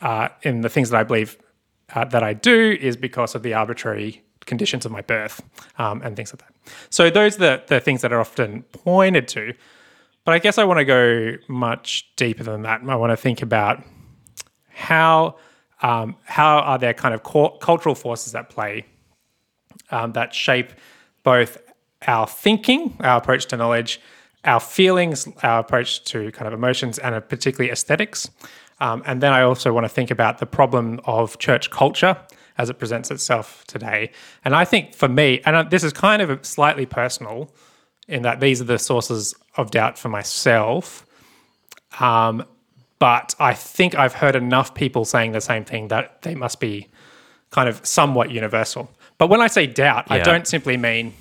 uh, 0.00 0.28
in 0.42 0.60
the 0.60 0.68
things 0.68 0.90
that 0.90 1.00
I 1.00 1.04
believe 1.04 1.38
uh, 1.94 2.04
that 2.06 2.22
I 2.22 2.34
do 2.34 2.76
is 2.80 2.96
because 2.96 3.34
of 3.34 3.42
the 3.42 3.54
arbitrary 3.54 4.22
conditions 4.46 4.84
of 4.84 4.92
my 4.92 5.00
birth 5.00 5.42
um, 5.78 6.02
and 6.02 6.16
things 6.16 6.32
like 6.32 6.40
that. 6.40 6.72
So 6.90 7.10
those 7.10 7.36
are 7.36 7.38
the, 7.38 7.62
the 7.66 7.80
things 7.80 8.02
that 8.02 8.12
are 8.12 8.20
often 8.20 8.62
pointed 8.64 9.26
to. 9.28 9.54
But 10.24 10.32
I 10.32 10.38
guess 10.38 10.58
I 10.58 10.64
want 10.64 10.78
to 10.78 10.84
go 10.84 11.32
much 11.48 12.10
deeper 12.16 12.44
than 12.44 12.62
that. 12.62 12.80
I 12.86 12.96
want 12.96 13.10
to 13.10 13.16
think 13.16 13.42
about 13.42 13.82
how 14.68 15.36
um, 15.82 16.16
how 16.24 16.60
are 16.60 16.78
there 16.78 16.94
kind 16.94 17.14
of 17.14 17.22
cultural 17.22 17.94
forces 17.94 18.34
at 18.34 18.48
play 18.48 18.86
um, 19.90 20.12
that 20.12 20.34
shape 20.34 20.72
both 21.22 21.58
our 22.06 22.26
thinking, 22.26 22.96
our 23.00 23.18
approach 23.18 23.46
to 23.46 23.56
knowledge, 23.56 24.00
our 24.44 24.60
feelings, 24.60 25.28
our 25.42 25.60
approach 25.60 26.04
to 26.04 26.30
kind 26.32 26.46
of 26.46 26.52
emotions, 26.52 26.98
and 26.98 27.28
particularly 27.28 27.70
aesthetics. 27.70 28.30
Um, 28.80 29.02
and 29.06 29.22
then 29.22 29.32
I 29.32 29.42
also 29.42 29.72
want 29.72 29.84
to 29.84 29.88
think 29.88 30.10
about 30.10 30.38
the 30.38 30.46
problem 30.46 31.00
of 31.04 31.38
church 31.38 31.70
culture 31.70 32.16
as 32.58 32.70
it 32.70 32.78
presents 32.78 33.10
itself 33.10 33.64
today. 33.66 34.10
And 34.44 34.54
I 34.54 34.64
think 34.64 34.94
for 34.94 35.08
me, 35.08 35.40
and 35.44 35.70
this 35.70 35.82
is 35.82 35.92
kind 35.92 36.22
of 36.22 36.44
slightly 36.44 36.86
personal 36.86 37.52
in 38.06 38.22
that 38.22 38.40
these 38.40 38.60
are 38.60 38.64
the 38.64 38.78
sources 38.78 39.34
of 39.56 39.70
doubt 39.70 39.98
for 39.98 40.08
myself. 40.08 41.06
Um, 42.00 42.44
but 42.98 43.34
I 43.38 43.54
think 43.54 43.94
I've 43.94 44.14
heard 44.14 44.36
enough 44.36 44.74
people 44.74 45.04
saying 45.04 45.32
the 45.32 45.40
same 45.40 45.64
thing 45.64 45.88
that 45.88 46.22
they 46.22 46.34
must 46.34 46.60
be 46.60 46.88
kind 47.50 47.68
of 47.68 47.84
somewhat 47.84 48.30
universal. 48.30 48.90
But 49.18 49.30
when 49.30 49.40
I 49.40 49.46
say 49.46 49.66
doubt, 49.66 50.06
yeah. 50.08 50.16
I 50.16 50.18
don't 50.20 50.46
simply 50.46 50.76
mean 50.76 51.12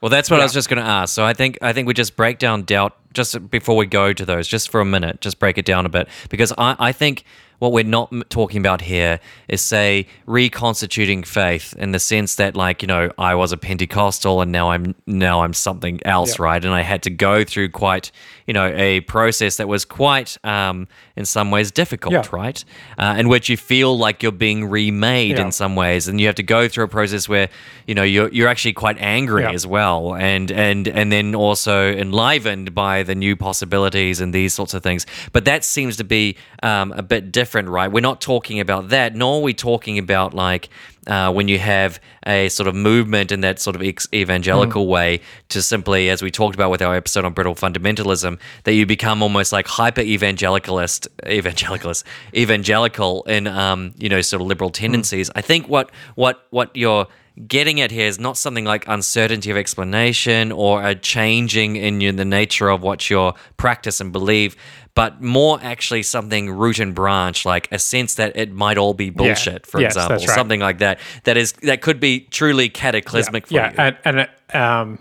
well, 0.00 0.10
that's 0.10 0.30
what 0.30 0.36
yeah. 0.36 0.42
I 0.42 0.44
was 0.44 0.52
just 0.52 0.68
going 0.68 0.82
to 0.82 0.88
ask. 0.88 1.14
So 1.14 1.24
I 1.24 1.34
think 1.34 1.58
I 1.62 1.72
think 1.72 1.88
we 1.88 1.94
just 1.94 2.16
break 2.16 2.38
down 2.38 2.62
doubt 2.62 2.96
just 3.12 3.50
before 3.50 3.76
we 3.76 3.86
go 3.86 4.12
to 4.12 4.24
those, 4.24 4.46
just 4.46 4.70
for 4.70 4.80
a 4.80 4.84
minute, 4.84 5.20
just 5.20 5.38
break 5.38 5.58
it 5.58 5.64
down 5.64 5.86
a 5.86 5.88
bit 5.88 6.08
because 6.28 6.52
I, 6.56 6.76
I 6.78 6.92
think 6.92 7.24
what 7.58 7.72
we're 7.72 7.84
not 7.84 8.12
talking 8.30 8.60
about 8.60 8.82
here 8.82 9.18
is, 9.48 9.60
say, 9.60 10.06
reconstituting 10.26 11.24
faith 11.24 11.74
in 11.76 11.90
the 11.90 11.98
sense 11.98 12.36
that, 12.36 12.54
like, 12.54 12.82
you 12.82 12.86
know, 12.86 13.10
I 13.18 13.34
was 13.34 13.50
a 13.50 13.56
Pentecostal 13.56 14.40
and 14.40 14.52
now 14.52 14.70
I'm 14.70 14.94
now 15.06 15.42
I'm 15.42 15.52
something 15.52 16.00
else, 16.04 16.38
right? 16.38 16.64
And 16.64 16.72
I 16.72 16.82
had 16.82 17.02
to 17.04 17.10
go 17.10 17.42
through 17.42 17.70
quite, 17.70 18.12
you 18.48 18.54
know, 18.54 18.66
a 18.74 19.00
process 19.02 19.58
that 19.58 19.68
was 19.68 19.84
quite, 19.84 20.36
um, 20.42 20.88
in 21.14 21.24
some 21.24 21.52
ways, 21.52 21.70
difficult, 21.70 22.14
yeah. 22.14 22.24
right? 22.32 22.64
Uh, 22.98 23.14
in 23.18 23.28
which 23.28 23.48
you 23.48 23.56
feel 23.56 23.96
like 23.96 24.22
you're 24.22 24.32
being 24.32 24.64
remade 24.68 25.38
in 25.38 25.52
some 25.52 25.76
ways, 25.76 26.08
and 26.08 26.20
you 26.20 26.26
have 26.26 26.36
to 26.36 26.42
go 26.42 26.66
through 26.66 26.84
a 26.84 26.88
process 26.88 27.28
where, 27.28 27.48
you 27.86 27.94
know, 27.94 28.02
you're 28.02 28.30
you're 28.30 28.48
actually 28.48 28.72
quite 28.72 28.98
angry 28.98 29.44
as 29.44 29.66
well, 29.66 30.14
and 30.14 30.50
and 30.50 30.88
and 30.88 31.12
then 31.12 31.34
also 31.34 31.92
enlivened 31.92 32.74
by 32.74 33.02
the 33.04 33.14
new 33.14 33.36
possibilities 33.36 34.20
and 34.20 34.34
these 34.34 34.54
sorts 34.54 34.74
of 34.74 34.82
things. 34.82 35.06
But 35.32 35.44
that 35.44 35.62
seems 35.64 35.96
to 35.98 36.04
be 36.04 36.36
um, 36.62 36.92
a 36.92 37.02
bit 37.02 37.30
different 37.30 37.58
different, 37.58 37.68
right? 37.68 37.90
We're 37.90 38.00
not 38.00 38.20
talking 38.20 38.60
about 38.60 38.88
that, 38.88 39.14
nor 39.14 39.38
are 39.38 39.42
we 39.42 39.54
talking 39.54 39.98
about 39.98 40.34
like 40.34 40.68
uh, 41.06 41.32
when 41.32 41.48
you 41.48 41.58
have 41.58 42.00
a 42.26 42.48
sort 42.48 42.66
of 42.66 42.74
movement 42.74 43.32
in 43.32 43.40
that 43.40 43.58
sort 43.58 43.76
of 43.76 43.82
ex- 43.82 44.08
evangelical 44.12 44.84
mm. 44.84 44.88
way 44.90 45.20
to 45.48 45.62
simply, 45.62 46.10
as 46.10 46.22
we 46.22 46.30
talked 46.30 46.54
about 46.54 46.70
with 46.70 46.82
our 46.82 46.94
episode 46.94 47.24
on 47.24 47.32
brittle 47.32 47.54
fundamentalism, 47.54 48.38
that 48.64 48.72
you 48.74 48.86
become 48.86 49.22
almost 49.22 49.52
like 49.52 49.66
hyper 49.66 50.02
evangelicalist, 50.02 51.08
evangelicalist, 51.24 52.04
evangelical 52.34 53.22
in 53.24 53.46
um, 53.46 53.94
you 53.98 54.08
know 54.08 54.20
sort 54.20 54.42
of 54.42 54.48
liberal 54.48 54.70
tendencies. 54.70 55.28
Mm. 55.30 55.32
I 55.36 55.40
think 55.40 55.68
what 55.68 55.90
what 56.14 56.46
what 56.50 56.74
you're 56.74 57.06
getting 57.46 57.80
at 57.80 57.90
here 57.90 58.06
is 58.06 58.18
not 58.18 58.36
something 58.36 58.64
like 58.64 58.86
uncertainty 58.88 59.50
of 59.50 59.56
explanation 59.56 60.50
or 60.50 60.84
a 60.84 60.94
changing 60.94 61.76
in 61.76 62.00
you, 62.00 62.12
the 62.12 62.24
nature 62.24 62.68
of 62.68 62.82
what 62.82 63.08
your 63.08 63.34
practice 63.56 64.00
and 64.00 64.12
believe, 64.12 64.56
but 64.94 65.22
more 65.22 65.58
actually 65.62 66.02
something 66.02 66.50
root 66.50 66.78
and 66.78 66.94
branch, 66.94 67.44
like 67.44 67.68
a 67.70 67.78
sense 67.78 68.14
that 68.14 68.36
it 68.36 68.52
might 68.52 68.78
all 68.78 68.94
be 68.94 69.10
bullshit, 69.10 69.64
yeah. 69.64 69.70
for 69.70 69.80
yes, 69.80 69.92
example, 69.92 70.16
right. 70.16 70.28
something 70.28 70.60
like 70.60 70.78
that. 70.78 70.98
That 71.24 71.36
is 71.36 71.52
that 71.62 71.82
could 71.82 72.00
be 72.00 72.20
truly 72.20 72.68
cataclysmic 72.68 73.50
yeah. 73.50 73.70
for 73.70 73.76
yeah. 73.76 73.86
you. 73.86 73.96
And, 74.04 74.28
and 74.52 74.60
um, 74.60 74.98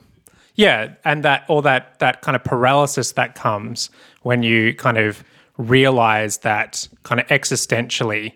yeah, 0.55 0.93
and 1.05 1.23
that 1.23 1.45
all 1.47 1.61
that 1.63 1.97
that 1.99 2.21
kind 2.21 2.35
of 2.35 2.43
paralysis 2.43 3.13
that 3.13 3.35
comes 3.35 3.89
when 4.21 4.43
you 4.43 4.73
kind 4.73 4.97
of 4.97 5.23
realize 5.57 6.39
that 6.39 6.87
kind 7.03 7.19
of 7.19 7.27
existentially. 7.27 8.33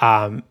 Um, 0.00 0.44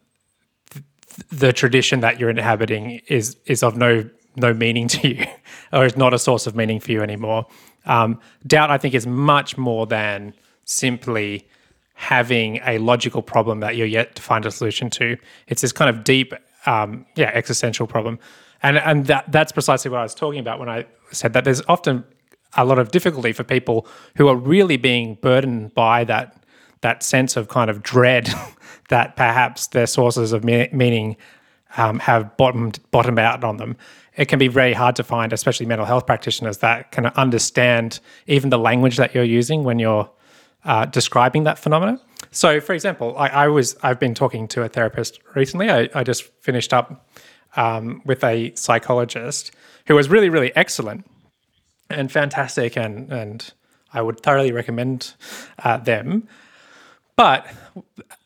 the 1.32 1.54
tradition 1.54 2.00
that 2.02 2.20
you're 2.20 2.30
inhabiting 2.30 3.02
is 3.08 3.38
is 3.46 3.64
of 3.64 3.78
no 3.78 4.10
no 4.36 4.54
meaning 4.54 4.88
to 4.96 5.08
you, 5.08 5.26
or 5.74 5.86
is 5.86 5.98
not 5.98 6.14
a 6.14 6.20
source 6.20 6.48
of 6.48 6.56
meaning 6.56 6.80
for 6.80 6.92
you 6.92 7.02
anymore. 7.02 7.46
Um, 7.86 8.20
doubt, 8.46 8.70
I 8.70 8.78
think, 8.78 8.94
is 8.94 9.08
much 9.08 9.58
more 9.58 9.86
than 9.88 10.34
simply 10.66 11.48
having 11.94 12.60
a 12.66 12.78
logical 12.78 13.22
problem 13.24 13.60
that 13.62 13.76
you're 13.76 13.88
yet 13.88 14.16
to 14.16 14.22
find 14.22 14.46
a 14.46 14.52
solution 14.52 14.90
to. 14.92 15.18
It's 15.48 15.62
this 15.62 15.72
kind 15.72 15.90
of 15.90 16.04
deep, 16.04 16.34
um, 16.66 17.06
yeah, 17.16 17.32
existential 17.34 17.88
problem, 17.88 18.20
and 18.62 18.78
and 18.78 19.06
that 19.08 19.32
that's 19.32 19.52
precisely 19.52 19.90
what 19.90 20.00
I 20.00 20.04
was 20.04 20.16
talking 20.16 20.40
about 20.40 20.60
when 20.60 20.70
I 20.70 20.86
said 21.12 21.34
that 21.34 21.44
there's 21.44 21.62
often 21.68 22.04
a 22.56 22.66
lot 22.66 22.80
of 22.80 22.92
difficulty 22.92 23.34
for 23.34 23.44
people 23.44 23.88
who 24.16 24.28
are 24.28 24.36
really 24.36 24.78
being 24.78 25.16
burdened 25.16 25.74
by 25.74 26.04
that 26.06 26.44
that 26.82 27.02
sense 27.04 27.36
of 27.36 27.48
kind 27.48 27.70
of 27.70 27.82
dread 27.82 28.30
that 28.90 29.16
perhaps 29.16 29.68
their 29.68 29.88
sources 29.88 30.34
of 30.34 30.44
me- 30.44 30.70
meaning 30.72 31.18
um, 31.76 32.00
have 32.00 32.38
bottomed 32.38 32.80
bottomed 32.92 33.20
out 33.20 33.44
on 33.44 33.58
them. 33.58 33.76
It 34.16 34.26
can 34.26 34.40
be 34.40 34.48
very 34.48 34.74
hard 34.74 34.96
to 34.96 35.04
find, 35.04 35.32
especially 35.32 35.66
mental 35.66 35.86
health 35.86 36.06
practitioners 36.06 36.58
that 36.60 36.92
can 36.92 37.08
understand 37.08 38.00
even 38.26 38.50
the 38.50 38.58
language 38.58 38.98
that 38.98 39.14
you're 39.14 39.24
using 39.24 39.64
when 39.64 39.78
you're 39.78 40.10
uh, 40.66 40.86
describing 40.86 41.44
that 41.44 41.60
phenomenon. 41.60 42.00
So, 42.32 42.60
for 42.60 42.74
example, 42.74 43.16
I, 43.18 43.28
I, 43.28 43.48
was 43.48 43.78
I've 43.84 44.00
been 44.00 44.14
talking 44.14 44.48
to 44.50 44.64
a 44.64 44.70
therapist 44.70 45.20
recently. 45.36 45.70
I, 45.70 45.90
I 45.94 46.04
just 46.04 46.24
finished 46.42 46.74
up 46.74 47.08
um, 47.56 48.02
with 48.06 48.24
a 48.24 48.54
psychologist 48.56 49.52
who 49.86 49.96
was 49.96 50.10
really, 50.10 50.30
really 50.30 50.54
excellent 50.56 51.06
and 51.90 52.12
fantastic, 52.12 52.76
and 52.76 53.12
and 53.12 53.54
I 53.94 54.02
would 54.02 54.20
thoroughly 54.20 54.52
recommend 54.52 55.14
uh, 55.60 55.78
them. 55.78 56.28
But 57.16 57.48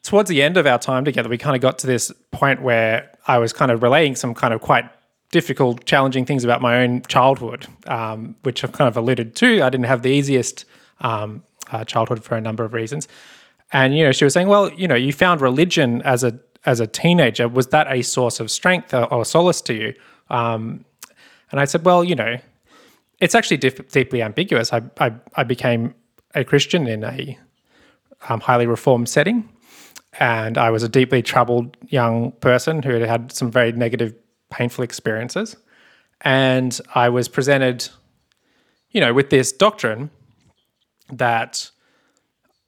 towards 0.03 0.29
the 0.29 0.41
end 0.41 0.57
of 0.57 0.65
our 0.65 0.79
time 0.79 1.05
together, 1.05 1.29
we 1.29 1.37
kind 1.37 1.55
of 1.55 1.61
got 1.61 1.79
to 1.79 1.87
this 1.87 2.11
point 2.31 2.61
where 2.61 3.11
I 3.27 3.37
was 3.37 3.53
kind 3.53 3.71
of 3.71 3.83
relaying 3.83 4.15
some 4.15 4.33
kind 4.33 4.53
of 4.53 4.61
quite 4.61 4.85
difficult, 5.31 5.85
challenging 5.85 6.25
things 6.25 6.43
about 6.43 6.61
my 6.61 6.83
own 6.83 7.01
childhood, 7.03 7.67
um, 7.87 8.35
which 8.43 8.63
I've 8.63 8.71
kind 8.71 8.87
of 8.87 8.97
alluded 8.97 9.35
to. 9.37 9.61
I 9.61 9.69
didn't 9.69 9.85
have 9.85 10.01
the 10.01 10.09
easiest 10.09 10.65
um, 10.99 11.43
uh, 11.71 11.83
childhood 11.85 12.23
for 12.23 12.35
a 12.35 12.41
number 12.41 12.63
of 12.63 12.73
reasons. 12.73 13.07
And 13.71 13.95
you 13.95 14.03
know, 14.03 14.11
she 14.11 14.25
was 14.25 14.33
saying, 14.33 14.47
"Well, 14.47 14.71
you 14.73 14.87
know, 14.87 14.95
you 14.95 15.13
found 15.13 15.39
religion 15.39 16.01
as 16.01 16.23
a 16.23 16.37
as 16.65 16.79
a 16.79 16.87
teenager. 16.87 17.47
Was 17.47 17.67
that 17.67 17.87
a 17.89 18.01
source 18.01 18.39
of 18.39 18.51
strength 18.51 18.93
or, 18.93 19.05
or 19.13 19.23
solace 19.23 19.61
to 19.61 19.73
you?" 19.73 19.93
Um, 20.29 20.83
and 21.51 21.59
I 21.61 21.65
said, 21.65 21.85
"Well, 21.85 22.03
you 22.03 22.15
know, 22.15 22.37
it's 23.19 23.33
actually 23.33 23.57
dif- 23.57 23.89
deeply 23.89 24.21
ambiguous. 24.21 24.73
I, 24.73 24.81
I 24.99 25.13
I 25.35 25.43
became 25.43 25.95
a 26.35 26.43
Christian 26.43 26.87
in 26.87 27.05
a 27.05 27.37
um, 28.27 28.41
highly 28.41 28.67
reformed 28.67 29.07
setting. 29.07 29.47
And 30.19 30.57
I 30.57 30.69
was 30.69 30.83
a 30.83 30.89
deeply 30.89 31.21
troubled 31.21 31.77
young 31.87 32.33
person 32.33 32.83
who 32.83 32.91
had 32.91 33.01
had 33.01 33.31
some 33.31 33.49
very 33.49 33.71
negative, 33.71 34.13
painful 34.49 34.83
experiences. 34.83 35.55
And 36.21 36.79
I 36.93 37.09
was 37.09 37.27
presented, 37.27 37.87
you 38.91 39.01
know, 39.01 39.13
with 39.13 39.29
this 39.29 39.51
doctrine 39.51 40.11
that 41.11 41.71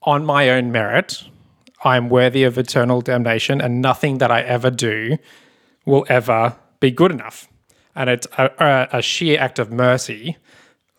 on 0.02 0.24
my 0.24 0.50
own 0.50 0.72
merit, 0.72 1.24
I'm 1.84 2.08
worthy 2.08 2.44
of 2.44 2.56
eternal 2.56 3.00
damnation 3.00 3.60
and 3.60 3.82
nothing 3.82 4.18
that 4.18 4.30
I 4.30 4.40
ever 4.42 4.70
do 4.70 5.18
will 5.84 6.06
ever 6.08 6.56
be 6.80 6.90
good 6.90 7.12
enough. 7.12 7.48
And 7.94 8.10
it's 8.10 8.26
a, 8.38 8.50
a, 8.58 8.98
a 8.98 9.02
sheer 9.02 9.38
act 9.38 9.58
of 9.58 9.70
mercy 9.70 10.36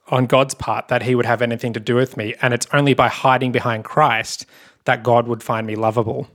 on 0.08 0.28
God's 0.28 0.54
part 0.54 0.88
that 0.90 1.02
he 1.02 1.16
would 1.16 1.26
have 1.26 1.42
anything 1.42 1.74
to 1.74 1.80
do 1.80 1.96
with 1.96 2.16
me. 2.16 2.36
And 2.42 2.54
it's 2.54 2.68
only 2.72 2.94
by 2.94 3.08
hiding 3.08 3.52
behind 3.52 3.84
Christ 3.84 4.46
that 4.86 5.04
God 5.04 5.28
would 5.28 5.44
find 5.44 5.68
me 5.68 5.76
lovable. 5.76 6.28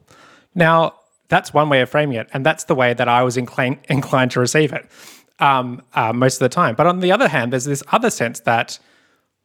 Now, 0.55 0.95
that's 1.29 1.55
one 1.55 1.69
way 1.69 1.81
of 1.81 1.89
framing 1.89 2.17
it. 2.17 2.29
And 2.33 2.45
that's 2.45 2.65
the 2.65 2.75
way 2.75 2.93
that 2.95 3.09
I 3.09 3.23
was 3.23 3.37
inclined, 3.37 3.79
inclined 3.89 4.33
to 4.33 4.41
receive 4.41 4.73
it 4.73 4.91
um, 5.39 5.83
uh, 5.95 6.13
most 6.13 6.35
of 6.35 6.41
the 6.41 6.49
time. 6.49 6.75
But 6.75 6.87
on 6.87 7.01
the 7.01 7.13
other 7.13 7.29
hand, 7.29 7.53
there's 7.53 7.65
this 7.65 7.83
other 7.93 8.11
sense 8.11 8.41
that, 8.41 8.79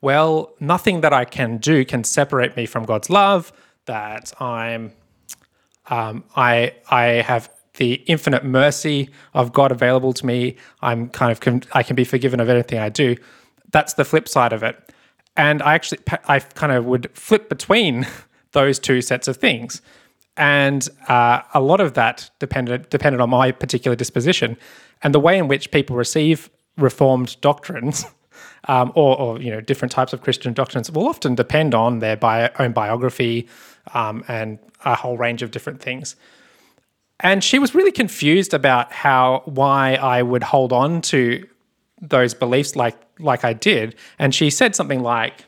well, 0.02 0.54
nothing 0.60 1.02
that 1.02 1.14
I 1.14 1.26
can 1.26 1.58
do 1.58 1.86
can 1.86 2.04
separate 2.04 2.56
me 2.56 2.66
from 2.66 2.86
God's 2.86 3.10
love, 3.10 3.54
that 3.86 4.34
I'm. 4.42 4.92
Um, 5.88 6.24
I 6.36 6.74
I 6.90 7.04
have 7.22 7.52
the 7.78 7.94
infinite 8.08 8.44
mercy 8.44 9.12
of 9.36 9.54
God 9.54 9.72
available 9.72 10.14
to 10.14 10.26
me. 10.26 10.56
I'm 10.82 11.10
kind 11.10 11.32
of 11.32 11.64
I 11.74 11.84
can 11.84 11.96
be 11.96 12.04
forgiven 12.04 12.40
of 12.40 12.50
anything 12.50 12.80
I 12.80 12.90
do 12.90 13.16
that's 13.76 13.94
the 13.96 14.06
flip 14.06 14.30
side 14.30 14.54
of 14.54 14.64
it. 14.64 14.78
And 15.36 15.62
I 15.62 15.74
actually, 15.74 16.00
I 16.30 16.40
kind 16.40 16.72
of 16.72 16.86
would 16.86 17.12
flip 17.14 17.50
between 17.50 18.08
those 18.56 18.80
two 18.80 19.02
sets 19.02 19.28
of 19.28 19.38
things. 19.38 19.82
And 20.38 20.90
uh, 21.08 21.42
a 21.54 21.62
lot 21.62 21.80
of 21.80 21.94
that 21.94 22.30
depended, 22.40 22.90
depended 22.90 23.22
on 23.22 23.30
my 23.30 23.52
particular 23.52 23.96
disposition 23.96 24.58
and 25.04 25.14
the 25.14 25.20
way 25.20 25.38
in 25.38 25.48
which 25.48 25.72
people 25.72 25.96
receive 25.96 26.50
reformed 26.78 27.40
doctrines 27.42 28.06
um, 28.68 28.92
or, 28.96 29.18
or 29.20 29.42
you 29.42 29.52
know 29.52 29.62
different 29.62 29.92
types 29.92 30.14
of 30.14 30.22
Christian 30.22 30.54
doctrines 30.54 30.92
will 30.92 31.08
often 31.08 31.36
depend 31.36 31.76
on 31.76 32.00
their 32.00 32.18
bio, 32.18 32.50
own 32.60 32.72
biography 32.72 33.48
um, 33.94 34.24
and 34.28 34.58
a 34.84 34.96
whole 34.96 35.18
range 35.18 35.42
of 35.42 35.52
different 35.52 35.82
things. 35.82 36.16
And 37.22 37.44
she 37.44 37.60
was 37.60 37.74
really 37.74 37.92
confused 37.92 38.54
about 38.54 38.92
how 38.92 39.44
why 39.46 39.96
I 39.96 40.22
would 40.22 40.44
hold 40.44 40.74
on 40.74 41.02
to 41.04 41.48
those 42.02 42.34
beliefs 42.34 42.76
like 42.76 42.98
like 43.20 43.46
I 43.46 43.54
did. 43.54 43.96
And 44.20 44.36
she 44.36 44.50
said 44.50 44.76
something 44.76 45.02
like, 45.02 45.46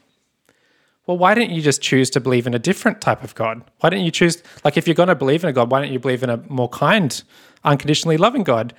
well, 1.07 1.17
why 1.17 1.33
don't 1.33 1.49
you 1.49 1.61
just 1.61 1.81
choose 1.81 2.09
to 2.11 2.19
believe 2.19 2.45
in 2.45 2.53
a 2.53 2.59
different 2.59 3.01
type 3.01 3.23
of 3.23 3.33
God? 3.33 3.63
Why 3.79 3.89
don't 3.89 4.03
you 4.03 4.11
choose, 4.11 4.43
like, 4.63 4.77
if 4.77 4.87
you're 4.87 4.93
going 4.95 5.07
to 5.07 5.15
believe 5.15 5.43
in 5.43 5.49
a 5.49 5.53
God, 5.53 5.71
why 5.71 5.81
don't 5.81 5.91
you 5.91 5.99
believe 5.99 6.21
in 6.21 6.29
a 6.29 6.37
more 6.49 6.69
kind, 6.69 7.23
unconditionally 7.63 8.17
loving 8.17 8.43
God? 8.43 8.73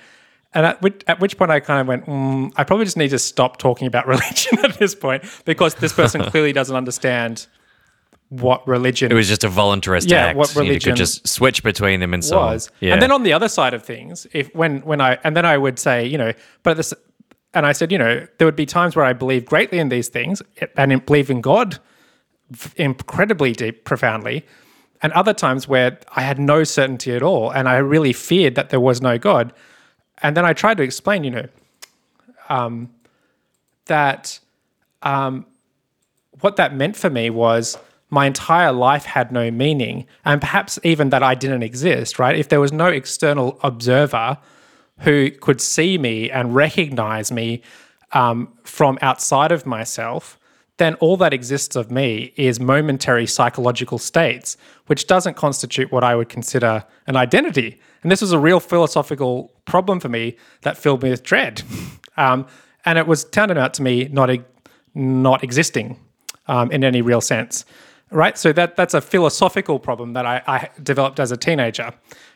And 0.53 0.65
at 0.65 0.81
which, 0.81 1.03
at 1.07 1.19
which 1.19 1.37
point 1.37 1.51
I 1.51 1.59
kind 1.59 1.81
of 1.81 1.87
went, 1.87 2.05
mm, 2.05 2.51
I 2.55 2.63
probably 2.63 2.85
just 2.85 2.97
need 2.97 3.09
to 3.09 3.19
stop 3.19 3.57
talking 3.57 3.87
about 3.87 4.07
religion 4.15 4.59
at 4.63 4.77
this 4.79 4.95
point 4.95 5.23
because 5.45 5.75
this 5.75 5.91
person 5.93 6.21
clearly 6.31 6.53
doesn't 6.53 6.75
understand 6.75 7.47
what 8.29 8.67
religion 8.67 9.11
It 9.11 9.15
was 9.15 9.27
just 9.27 9.43
a 9.43 9.49
voluntarist 9.49 10.09
Yeah, 10.09 10.27
act. 10.27 10.37
what 10.37 10.55
You 10.55 10.79
could 10.79 10.95
just 10.95 11.27
switch 11.27 11.63
between 11.63 11.99
them 11.99 12.13
and 12.13 12.23
so 12.23 12.37
on. 12.39 12.53
was. 12.53 12.69
Yeah. 12.79 12.93
And 12.93 13.01
then 13.01 13.11
on 13.11 13.23
the 13.23 13.33
other 13.33 13.49
side 13.49 13.73
of 13.73 13.83
things, 13.83 14.27
if 14.33 14.53
when 14.53 14.81
when 14.81 15.01
I 15.01 15.17
and 15.23 15.35
then 15.35 15.45
I 15.47 15.57
would 15.57 15.79
say, 15.79 16.05
you 16.05 16.17
know, 16.17 16.33
but 16.61 16.77
this 16.77 16.93
and 17.55 17.65
I 17.65 17.71
said, 17.71 17.91
you 17.91 17.97
know, 17.97 18.27
there 18.37 18.45
would 18.45 18.55
be 18.55 18.67
times 18.67 18.95
where 18.95 19.03
I 19.05 19.13
believe 19.13 19.45
greatly 19.45 19.79
in 19.79 19.89
these 19.89 20.09
things 20.09 20.43
and 20.77 20.93
in- 20.93 20.99
believe 20.99 21.31
in 21.31 21.41
God 21.41 21.79
incredibly 22.75 23.53
deep, 23.53 23.83
profoundly, 23.83 24.45
and 25.01 25.13
other 25.13 25.33
times 25.33 25.67
where 25.67 25.99
I 26.15 26.21
had 26.21 26.39
no 26.39 26.63
certainty 26.63 27.13
at 27.13 27.21
all, 27.21 27.51
and 27.51 27.69
I 27.69 27.77
really 27.77 28.13
feared 28.13 28.55
that 28.55 28.69
there 28.69 28.79
was 28.79 29.01
no 29.01 29.17
God. 29.17 29.53
And 30.21 30.35
then 30.35 30.45
I 30.45 30.53
tried 30.53 30.77
to 30.77 30.83
explain, 30.83 31.23
you 31.23 31.31
know, 31.31 31.47
um, 32.49 32.89
that 33.85 34.39
um, 35.03 35.45
what 36.41 36.55
that 36.57 36.75
meant 36.75 36.95
for 36.95 37.09
me 37.09 37.29
was 37.29 37.77
my 38.09 38.25
entire 38.25 38.71
life 38.71 39.05
had 39.05 39.31
no 39.31 39.51
meaning, 39.51 40.07
and 40.25 40.41
perhaps 40.41 40.79
even 40.83 41.09
that 41.09 41.23
I 41.23 41.35
didn't 41.35 41.63
exist, 41.63 42.17
right? 42.17 42.35
If 42.35 42.49
there 42.49 42.59
was 42.59 42.73
no 42.73 42.87
external 42.87 43.59
observer 43.61 44.37
who 44.99 45.31
could 45.31 45.61
see 45.61 45.97
me 45.97 46.29
and 46.29 46.55
recognize 46.55 47.31
me 47.31 47.61
um, 48.11 48.51
from 48.63 48.97
outside 49.01 49.51
of 49.51 49.65
myself, 49.65 50.38
then 50.79 50.95
all 50.95 51.15
that 51.17 51.33
exists 51.33 51.75
of 51.75 51.91
me 51.91 52.33
is 52.35 52.59
momentary 52.59 53.27
psychological 53.27 53.99
states, 53.99 54.57
which 54.87 55.05
doesn't 55.07 55.35
constitute 55.35 55.91
what 55.91 56.03
I 56.03 56.15
would 56.15 56.29
consider 56.29 56.83
an 57.07 57.15
identity. 57.15 57.79
And 58.01 58.11
this 58.11 58.21
was 58.21 58.31
a 58.31 58.39
real 58.39 58.59
philosophical 58.59 59.53
problem 59.65 59.99
for 59.99 60.09
me 60.09 60.35
that 60.63 60.77
filled 60.77 61.03
me 61.03 61.11
with 61.11 61.23
dread. 61.23 61.61
Um, 62.17 62.47
and 62.83 62.97
it 62.97 63.07
was 63.07 63.23
turned 63.23 63.57
out 63.57 63.73
to 63.75 63.81
me 63.81 64.09
not, 64.11 64.29
not 64.93 65.41
existing 65.41 65.97
um, 66.47 66.69
in 66.69 66.83
any 66.83 67.01
real 67.01 67.21
sense. 67.21 67.63
Right, 68.11 68.37
so 68.37 68.51
that 68.53 68.75
that's 68.75 68.93
a 68.95 69.01
philosophical 69.01 69.77
problem 69.79 70.13
that 70.13 70.25
I, 70.25 70.41
I 70.47 70.69
developed 70.83 71.19
as 71.19 71.31
a 71.31 71.37
teenager, 71.37 71.93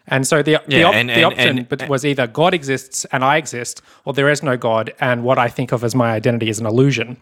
and 0.08 0.26
so 0.28 0.44
the 0.44 0.62
the, 0.68 0.84
op- 0.84 0.94
and- 0.94 1.10
the 1.10 1.24
option 1.24 1.58
and- 1.58 1.68
but 1.68 1.90
was 1.90 2.06
either 2.06 2.28
God 2.28 2.54
exists 2.54 3.06
and 3.12 3.26
I 3.26 3.38
exist, 3.38 3.82
or 4.06 4.14
there 4.14 4.30
is 4.30 4.44
no 4.44 4.56
God, 4.56 4.94
and 5.00 5.24
what 5.24 5.40
I 5.40 5.50
think 5.50 5.72
of 5.74 5.84
as 5.84 5.96
my 5.96 6.12
identity 6.12 6.48
is 6.48 6.60
an 6.60 6.68
illusion. 6.68 7.18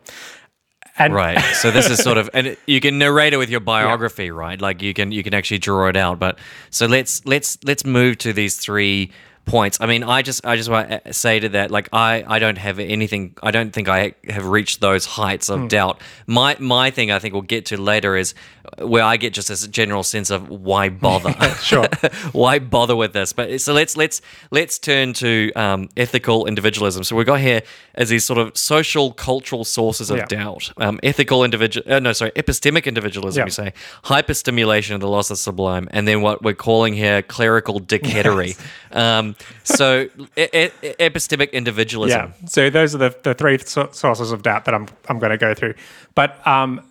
And 1.06 1.14
Right. 1.14 1.40
So 1.56 1.72
this 1.72 1.90
is 1.90 2.00
sort 2.00 2.18
of, 2.18 2.30
and 2.34 2.58
you 2.66 2.80
can 2.80 2.98
narrate 2.98 3.34
it 3.34 3.38
with 3.38 3.50
your 3.50 3.60
biography, 3.74 4.32
right? 4.32 4.60
Like 4.60 4.82
you 4.82 4.94
can 4.94 5.12
you 5.12 5.24
can 5.24 5.34
actually 5.34 5.60
draw 5.60 5.88
it 5.88 5.96
out. 5.96 6.20
But 6.20 6.40
so 6.70 6.86
let's 6.86 7.26
let's 7.26 7.58
let's 7.64 7.86
move 7.86 8.18
to 8.20 8.34
these 8.34 8.58
three 8.58 9.12
points. 9.46 9.78
I 9.82 9.86
mean, 9.86 10.04
I 10.04 10.22
just 10.22 10.46
I 10.46 10.56
just 10.56 10.70
want 10.70 10.90
to 10.90 11.14
say 11.14 11.40
to 11.40 11.50
that, 11.50 11.72
like 11.72 11.90
I 11.92 12.24
I 12.28 12.40
don't 12.40 12.58
have 12.58 12.80
anything. 12.80 13.36
I 13.44 13.52
don't 13.52 13.72
think 13.72 13.88
I 13.90 14.14
have 14.30 14.46
reached 14.46 14.82
those 14.82 15.06
heights 15.06 15.50
of 15.50 15.68
doubt. 15.68 16.00
My 16.28 16.56
my 16.60 16.92
thing 16.92 17.12
I 17.12 17.20
think 17.20 17.34
we'll 17.34 17.42
get 17.44 17.66
to 17.68 17.78
later 17.78 18.16
is 18.16 18.34
where 18.78 19.04
I 19.04 19.18
get 19.18 19.34
just 19.34 19.48
this 19.50 19.66
general 19.68 20.04
sense 20.04 20.30
of 20.30 20.48
why 20.50 20.90
bother. 21.06 21.34
Sure. 21.56 21.88
why 22.32 22.60
bother 22.60 22.96
with 22.96 23.14
this? 23.14 23.34
But 23.34 23.60
so 23.62 23.74
let's 23.74 23.98
let's 23.98 24.22
let's 24.52 24.80
turn 24.80 25.14
to 25.14 25.52
um, 25.56 25.90
ethical 25.98 26.46
individualism. 26.46 27.04
So 27.04 27.16
we've 27.16 27.26
got 27.26 27.40
here 27.40 27.62
as 27.96 28.10
these 28.10 28.24
sort 28.24 28.40
of 28.40 28.56
social 28.58 29.12
cultural 29.12 29.66
sources 29.66 30.10
of 30.12 30.18
Yeah. 30.20 30.26
doubt. 30.28 30.72
Um, 30.78 31.00
ethical 31.04 31.44
individual, 31.44 31.92
uh, 31.92 32.00
no, 32.00 32.14
sorry, 32.14 32.32
epistemic 32.32 32.86
individualism. 32.86 33.42
Yeah. 33.42 33.46
You 33.46 33.52
say 33.52 33.74
hyperstimulation 34.06 34.94
of 34.96 35.02
the 35.02 35.10
loss 35.10 35.32
of 35.32 35.38
sublime, 35.40 35.88
and 35.92 36.08
then 36.08 36.22
what 36.22 36.42
we're 36.44 36.54
calling 36.54 36.94
here 36.94 37.22
clerical 37.22 37.80
dickheadery. 37.92 38.58
Um, 38.96 39.31
so 39.64 40.10
e- 40.36 40.48
e- 40.54 40.70
epistemic 41.00 41.52
individualism. 41.52 42.34
Yeah. 42.40 42.48
So 42.48 42.70
those 42.70 42.96
are 42.96 42.98
the, 43.00 43.16
the 43.24 43.34
three 43.34 43.58
sources 43.58 44.32
of 44.32 44.44
doubt 44.44 44.66
that 44.66 44.74
I'm 44.74 44.88
I'm 45.10 45.20
going 45.20 45.32
to 45.32 45.38
go 45.38 45.54
through. 45.54 45.74
But 46.16 46.46
um, 46.46 46.82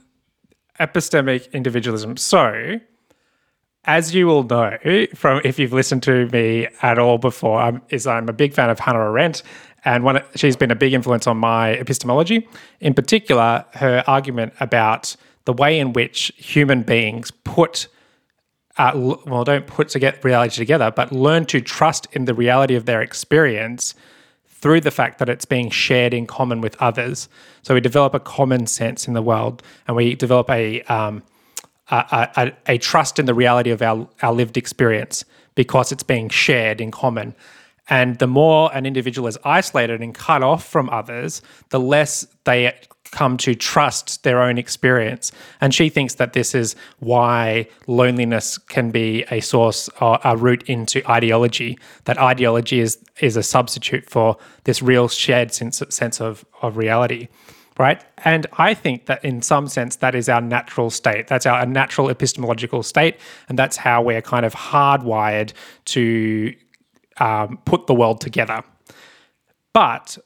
epistemic 0.80 1.52
individualism. 1.52 2.16
So, 2.16 2.80
as 3.84 4.14
you 4.14 4.26
will 4.26 4.42
know 4.42 4.78
from 5.14 5.40
if 5.44 5.58
you've 5.58 5.72
listened 5.72 6.02
to 6.04 6.26
me 6.28 6.68
at 6.82 6.98
all 6.98 7.18
before, 7.18 7.60
I'm, 7.60 7.82
is 7.90 8.06
I'm 8.06 8.28
a 8.28 8.32
big 8.32 8.54
fan 8.54 8.70
of 8.70 8.80
Hannah 8.80 9.00
Arendt, 9.00 9.42
and 9.84 10.02
one 10.02 10.22
she's 10.34 10.56
been 10.56 10.70
a 10.70 10.76
big 10.76 10.92
influence 10.92 11.26
on 11.26 11.36
my 11.36 11.70
epistemology. 11.70 12.48
In 12.80 12.94
particular, 12.94 13.64
her 13.74 14.02
argument 14.06 14.54
about 14.60 15.14
the 15.44 15.52
way 15.52 15.78
in 15.78 15.92
which 15.92 16.32
human 16.36 16.82
beings 16.82 17.30
put 17.30 17.88
uh, 18.80 19.16
well, 19.26 19.44
don't 19.44 19.66
put 19.66 19.90
together 19.90 20.18
reality 20.22 20.56
together, 20.56 20.90
but 20.90 21.12
learn 21.12 21.44
to 21.46 21.60
trust 21.60 22.06
in 22.12 22.24
the 22.24 22.32
reality 22.32 22.74
of 22.74 22.86
their 22.86 23.02
experience 23.02 23.94
through 24.46 24.80
the 24.80 24.90
fact 24.90 25.18
that 25.18 25.28
it's 25.28 25.44
being 25.44 25.68
shared 25.68 26.14
in 26.14 26.26
common 26.26 26.62
with 26.62 26.80
others. 26.80 27.28
So 27.62 27.74
we 27.74 27.80
develop 27.80 28.14
a 28.14 28.20
common 28.20 28.66
sense 28.66 29.06
in 29.06 29.12
the 29.12 29.20
world, 29.20 29.62
and 29.86 29.96
we 29.96 30.14
develop 30.14 30.48
a 30.48 30.80
um, 30.84 31.22
a, 31.90 32.28
a, 32.36 32.52
a 32.74 32.78
trust 32.78 33.18
in 33.18 33.26
the 33.26 33.34
reality 33.34 33.70
of 33.70 33.82
our, 33.82 34.08
our 34.22 34.32
lived 34.32 34.56
experience 34.56 35.24
because 35.56 35.92
it's 35.92 36.04
being 36.04 36.28
shared 36.28 36.80
in 36.80 36.90
common. 36.90 37.34
And 37.90 38.18
the 38.18 38.26
more 38.26 38.74
an 38.74 38.86
individual 38.86 39.28
is 39.28 39.36
isolated 39.44 40.00
and 40.00 40.14
cut 40.14 40.42
off 40.42 40.64
from 40.64 40.88
others, 40.90 41.42
the 41.70 41.80
less 41.80 42.26
they 42.44 42.72
come 43.10 43.36
to 43.36 43.54
trust 43.56 44.22
their 44.22 44.40
own 44.40 44.56
experience. 44.56 45.32
And 45.60 45.74
she 45.74 45.88
thinks 45.88 46.14
that 46.14 46.32
this 46.32 46.54
is 46.54 46.76
why 47.00 47.66
loneliness 47.88 48.56
can 48.56 48.92
be 48.92 49.24
a 49.30 49.40
source 49.40 49.90
or 50.00 50.20
a 50.22 50.36
route 50.36 50.62
into 50.68 51.02
ideology, 51.10 51.76
that 52.04 52.18
ideology 52.18 52.78
is, 52.78 52.98
is 53.20 53.36
a 53.36 53.42
substitute 53.42 54.08
for 54.08 54.36
this 54.62 54.80
real 54.80 55.08
shared 55.08 55.52
sense, 55.52 55.82
sense 55.90 56.20
of, 56.20 56.44
of 56.62 56.76
reality 56.76 57.28
right? 57.78 58.04
And 58.26 58.46
I 58.58 58.74
think 58.74 59.06
that 59.06 59.24
in 59.24 59.40
some 59.40 59.66
sense, 59.66 59.96
that 59.96 60.14
is 60.14 60.28
our 60.28 60.42
natural 60.42 60.90
state. 60.90 61.28
That's 61.28 61.46
our 61.46 61.64
natural 61.64 62.10
epistemological 62.10 62.82
state. 62.82 63.16
And 63.48 63.58
that's 63.58 63.78
how 63.78 64.02
we're 64.02 64.20
kind 64.20 64.44
of 64.44 64.54
hardwired 64.54 65.54
to 65.86 66.54
um, 67.20 67.58
put 67.64 67.86
the 67.86 67.94
world 67.94 68.20
together. 68.20 68.62
But 69.72 70.18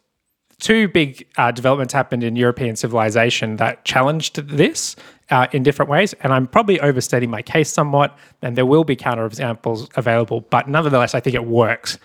two 0.60 0.88
big 0.88 1.26
uh, 1.36 1.50
developments 1.50 1.92
happened 1.92 2.24
in 2.24 2.36
European 2.36 2.76
civilization 2.76 3.56
that 3.56 3.84
challenged 3.84 4.36
this 4.48 4.96
uh, 5.30 5.46
in 5.52 5.62
different 5.62 5.90
ways. 5.90 6.14
And 6.22 6.32
I'm 6.32 6.46
probably 6.46 6.80
overstating 6.80 7.30
my 7.30 7.42
case 7.42 7.70
somewhat, 7.70 8.16
and 8.40 8.56
there 8.56 8.66
will 8.66 8.84
be 8.84 8.96
counterexamples 8.96 9.94
available. 9.96 10.40
But 10.42 10.68
nonetheless, 10.68 11.14
I 11.14 11.20
think 11.20 11.34
it 11.34 11.44
works. 11.44 11.98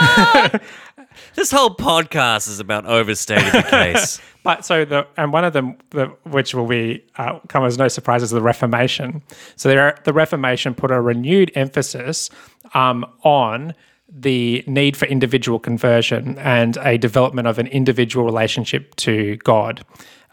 This 1.34 1.50
whole 1.50 1.70
podcast 1.70 2.48
is 2.48 2.60
about 2.60 2.86
overstating 2.86 3.50
the 3.52 3.62
case. 3.62 4.20
But 4.44 4.66
so 4.66 4.84
the 4.84 5.06
and 5.16 5.32
one 5.32 5.42
of 5.42 5.54
them, 5.54 5.78
the, 5.88 6.08
which 6.24 6.54
will 6.54 6.66
be 6.66 7.02
uh, 7.16 7.38
come 7.48 7.64
as 7.64 7.78
no 7.78 7.88
surprise, 7.88 8.22
is 8.22 8.28
the 8.28 8.42
Reformation. 8.42 9.22
So 9.56 9.70
there, 9.70 9.96
the 10.04 10.12
Reformation 10.12 10.74
put 10.74 10.90
a 10.90 11.00
renewed 11.00 11.50
emphasis 11.54 12.28
um, 12.74 13.06
on 13.22 13.74
the 14.16 14.62
need 14.66 14.96
for 14.96 15.06
individual 15.06 15.58
conversion 15.58 16.38
and 16.38 16.76
a 16.78 16.96
development 16.96 17.48
of 17.48 17.58
an 17.58 17.66
individual 17.66 18.24
relationship 18.24 18.94
to 18.96 19.36
God, 19.38 19.84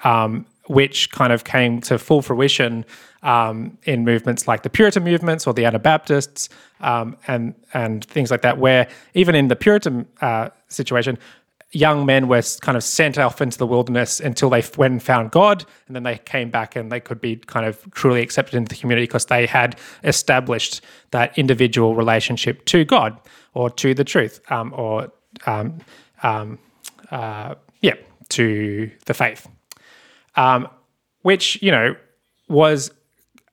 um, 0.03 0.45
which 0.67 1.09
kind 1.11 1.33
of 1.33 1.43
came 1.43 1.81
to 1.81 1.97
full 1.97 2.21
fruition 2.21 2.85
um, 3.23 3.77
in 3.83 4.05
movements 4.05 4.47
like 4.47 4.63
the 4.63 4.69
Puritan 4.69 5.03
movements 5.03 5.47
or 5.47 5.53
the 5.53 5.65
Anabaptists 5.65 6.49
um, 6.79 7.17
and 7.27 7.55
and 7.73 8.05
things 8.05 8.29
like 8.29 8.41
that, 8.43 8.57
where 8.59 8.87
even 9.13 9.35
in 9.35 9.47
the 9.47 9.55
Puritan 9.55 10.07
uh, 10.21 10.49
situation, 10.67 11.17
young 11.71 12.05
men 12.05 12.27
were 12.27 12.41
kind 12.61 12.77
of 12.77 12.83
sent 12.83 13.17
off 13.17 13.41
into 13.41 13.57
the 13.57 13.65
wilderness 13.65 14.19
until 14.19 14.49
they 14.49 14.63
went 14.77 14.91
and 14.91 15.03
found 15.03 15.31
God, 15.31 15.65
and 15.87 15.95
then 15.95 16.03
they 16.03 16.17
came 16.17 16.49
back 16.49 16.75
and 16.75 16.91
they 16.91 16.99
could 16.99 17.21
be 17.21 17.37
kind 17.37 17.65
of 17.65 17.89
truly 17.91 18.21
accepted 18.21 18.55
into 18.55 18.69
the 18.69 18.79
community 18.79 19.05
because 19.05 19.25
they 19.27 19.45
had 19.45 19.79
established 20.03 20.81
that 21.11 21.37
individual 21.37 21.95
relationship 21.95 22.65
to 22.65 22.83
God 22.83 23.17
or 23.53 23.69
to 23.69 23.93
the 23.93 24.03
truth, 24.03 24.39
um, 24.51 24.73
or 24.75 25.11
um, 25.45 25.79
um, 26.23 26.59
uh, 27.09 27.55
yeah, 27.81 27.95
to 28.29 28.91
the 29.05 29.13
faith, 29.13 29.47
um, 30.35 30.67
which 31.21 31.61
you 31.61 31.71
know 31.71 31.95
was 32.47 32.91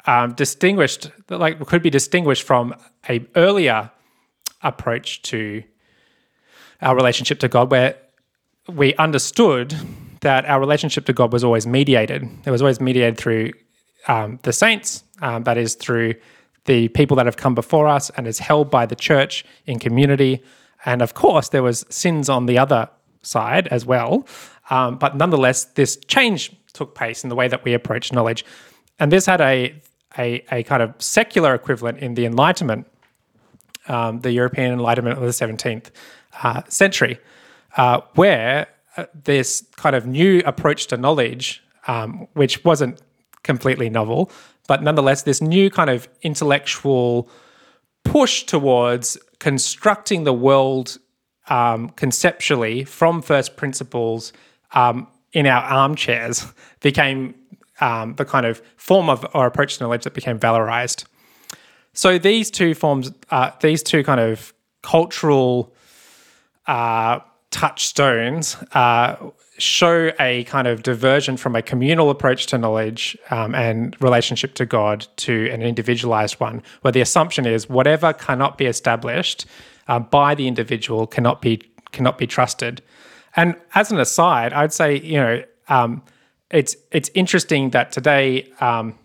um, 0.07 0.35
distinguished, 0.35 1.11
like 1.29 1.65
could 1.67 1.83
be 1.83 1.91
distinguished 1.91 2.43
from 2.43 2.75
a 3.09 3.25
earlier 3.37 3.91
approach 4.63 5.23
to 5.23 5.63
our 6.81 6.97
relationship 6.97 7.39
to 7.41 7.49
God, 7.49 7.71
where 7.71 7.97
we 8.69 8.95
understood 8.95 9.75
that 10.21 10.45
our 10.47 10.61
relationship 10.61 11.07
to 11.07 11.13
God 11.13 11.33
was 11.33 11.45
always 11.45 11.67
mediated. 11.67 12.29
It 12.45 12.51
was 12.51 12.61
always 12.61 12.81
mediated 12.81 13.17
through 13.17 13.53
um, 14.09 14.39
the 14.43 14.53
saints, 14.53 15.05
um, 15.23 15.45
that 15.45 15.57
is, 15.57 15.75
through 15.75 16.15
the 16.65 16.89
people 16.89 17.17
that 17.17 17.27
have 17.27 17.37
come 17.37 17.55
before 17.55 17.87
us, 17.87 18.11
and 18.11 18.27
is 18.27 18.39
held 18.39 18.71
by 18.71 18.85
the 18.87 18.97
church 18.97 19.45
in 19.67 19.79
community. 19.79 20.43
And 20.85 21.03
of 21.03 21.15
course, 21.15 21.49
there 21.49 21.63
was 21.63 21.87
sins 21.89 22.29
on 22.29 22.47
the 22.47 22.59
other 22.59 22.89
side 23.23 23.69
as 23.69 23.87
well. 23.87 24.27
Um, 24.71 24.99
but 24.99 25.17
nonetheless, 25.17 25.65
this 25.65 25.97
change 26.07 26.55
took 26.73 26.95
place 26.95 27.25
in 27.25 27.31
the 27.31 27.37
way 27.37 27.49
that 27.49 27.65
we 27.65 27.75
approach 27.75 28.13
knowledge. 28.13 28.45
And 28.99 29.11
this 29.11 29.27
had 29.27 29.41
a, 29.41 29.81
a, 30.19 30.45
a 30.53 30.63
kind 30.65 30.83
of 30.83 30.95
secular 30.99 31.55
equivalent 31.55 31.99
in 31.99 32.15
the 32.15 32.27
Enlightenment, 32.27 32.87
um, 33.89 34.21
the 34.21 34.33
European 34.33 34.73
Enlightenment 34.73 35.17
of 35.17 35.23
the 35.23 35.31
17th 35.31 35.91
uh, 36.43 36.63
century, 36.69 37.19
uh, 37.77 38.01
where 38.15 38.67
uh, 38.97 39.07
this 39.15 39.65
kind 39.77 39.95
of 39.95 40.07
new 40.07 40.43
approach 40.45 40.87
to 40.89 40.97
knowledge, 40.97 41.63
um, 41.87 42.27
which 42.35 42.65
wasn't 42.65 43.01
completely 43.43 43.89
novel, 43.89 44.31
but 44.67 44.83
nonetheless, 44.83 45.23
this 45.23 45.41
new 45.41 45.71
kind 45.71 45.91
of 45.91 46.09
intellectual 46.23 47.29
push 48.05 48.45
towards 48.45 49.19
constructing 49.39 50.25
the 50.25 50.33
world 50.33 50.99
um, 51.49 51.89
conceptually 51.91 52.85
from 52.85 53.23
first 53.23 53.57
principles 53.57 54.33
um, 54.73 55.07
in 55.33 55.47
our 55.47 55.63
armchairs 55.63 56.47
became 56.81 57.35
um, 57.81 58.15
the 58.15 58.25
kind 58.25 58.47
of 58.47 58.61
form 58.77 59.09
of 59.09 59.27
or 59.35 59.47
approach 59.47 59.79
to 59.79 59.85
knowledge 59.85 60.05
that 60.05 60.15
became 60.15 60.39
valorized. 60.39 61.05
So 61.93 62.19
these 62.19 62.51
two 62.51 62.75
forms, 62.75 63.11
uh, 63.31 63.51
these 63.61 63.83
two 63.83 64.05
kind 64.05 64.21
of 64.21 64.53
cultural 64.83 65.75
uh, 66.67 67.21
touchstones 67.51 68.57
uh, 68.73 69.17
show 69.59 70.13
a 70.21 70.45
kind 70.45 70.69
of 70.69 70.83
diversion 70.83 71.37
from 71.37 71.57
a 71.57 71.63
communal 71.63 72.11
approach 72.11 72.47
to 72.47 72.59
knowledge 72.59 73.19
um, 73.31 73.55
and 73.55 73.97
relationship 74.01 74.55
to 74.55 74.67
God 74.67 75.07
to 75.17 75.51
an 75.51 75.63
individualized 75.63 76.39
one, 76.41 76.63
where 76.83 76.93
the 76.93 77.01
assumption 77.01 77.47
is 77.47 77.69
whatever 77.69 78.13
cannot 78.13 78.59
be 78.59 78.67
established 78.67 79.47
uh, 79.89 79.99
by 79.99 80.35
the 80.35 80.47
individual 80.47 81.07
cannot 81.07 81.43
be 81.43 81.63
cannot 81.91 82.19
be 82.19 82.27
trusted. 82.27 82.83
And 83.35 83.57
as 83.75 83.91
an 83.91 83.99
aside, 83.99 84.53
I'd 84.53 84.73
say 84.73 84.99
you 84.99 85.17
know 85.17 85.43
um, 85.69 86.03
it's 86.51 86.77
it's 86.93 87.11
interesting 87.15 87.71
that 87.71 87.93
today. 87.93 88.51
Um, 88.61 88.99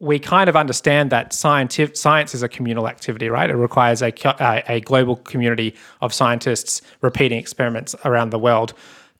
we 0.00 0.18
kind 0.18 0.48
of 0.48 0.54
understand 0.54 1.10
that 1.10 1.32
scientific, 1.32 1.96
science 1.96 2.34
is 2.34 2.42
a 2.42 2.48
communal 2.48 2.86
activity, 2.86 3.28
right? 3.28 3.50
It 3.50 3.56
requires 3.56 4.00
a, 4.00 4.12
a, 4.24 4.62
a 4.68 4.80
global 4.80 5.16
community 5.16 5.74
of 6.00 6.14
scientists 6.14 6.82
repeating 7.00 7.38
experiments 7.38 7.96
around 8.04 8.30
the 8.30 8.38
world. 8.38 8.74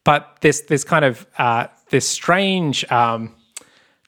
But 0.04 0.38
this 0.40 0.62
this 0.62 0.84
kind 0.84 1.04
of 1.04 1.26
uh, 1.38 1.66
this 1.90 2.08
strange 2.08 2.90
um, 2.92 3.34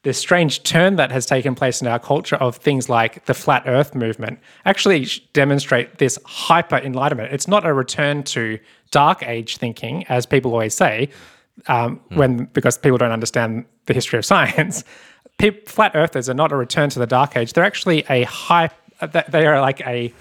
this 0.03 0.19
strange 0.19 0.63
turn 0.63 0.97
that 0.97 1.11
has 1.11 1.27
taken 1.27 1.55
place 1.55 1.83
in 1.83 1.89
our 1.89 1.99
culture 1.99 2.37
of 2.37 2.57
things 2.57 2.89
like 2.89 3.27
the 3.27 3.35
flat 3.35 3.65
Earth 3.67 3.95
movement 3.95 4.39
actually 4.65 5.07
demonstrate 5.35 5.99
this 5.99 6.19
hyper 6.25 6.77
enlightenment. 6.77 7.33
It's 7.35 7.49
not 7.49 7.67
a 7.67 7.75
return 7.75 8.23
to 8.25 8.59
dark 8.93 9.23
age 9.25 9.59
thinking, 9.59 10.05
as 10.09 10.25
people 10.25 10.53
always 10.53 10.75
say, 10.75 11.11
um, 11.67 12.01
mm. 12.11 12.17
when 12.17 12.45
because 12.47 12.79
people 12.79 12.97
don't 12.97 13.13
understand 13.13 13.67
the 13.87 13.93
history 13.93 14.19
of 14.19 14.25
science 14.35 14.85
flat 15.67 15.93
earthers 15.95 16.29
are 16.29 16.35
not 16.35 16.53
a 16.53 16.57
return 16.57 16.91
to 16.91 16.99
the 16.99 17.07
dark 17.07 17.37
age. 17.37 17.53
They're 17.53 17.65
actually 17.65 18.05
a 18.09 18.25
high. 18.25 18.71
They 19.29 19.47
are 19.47 19.61
like 19.61 19.81
a 19.81 20.13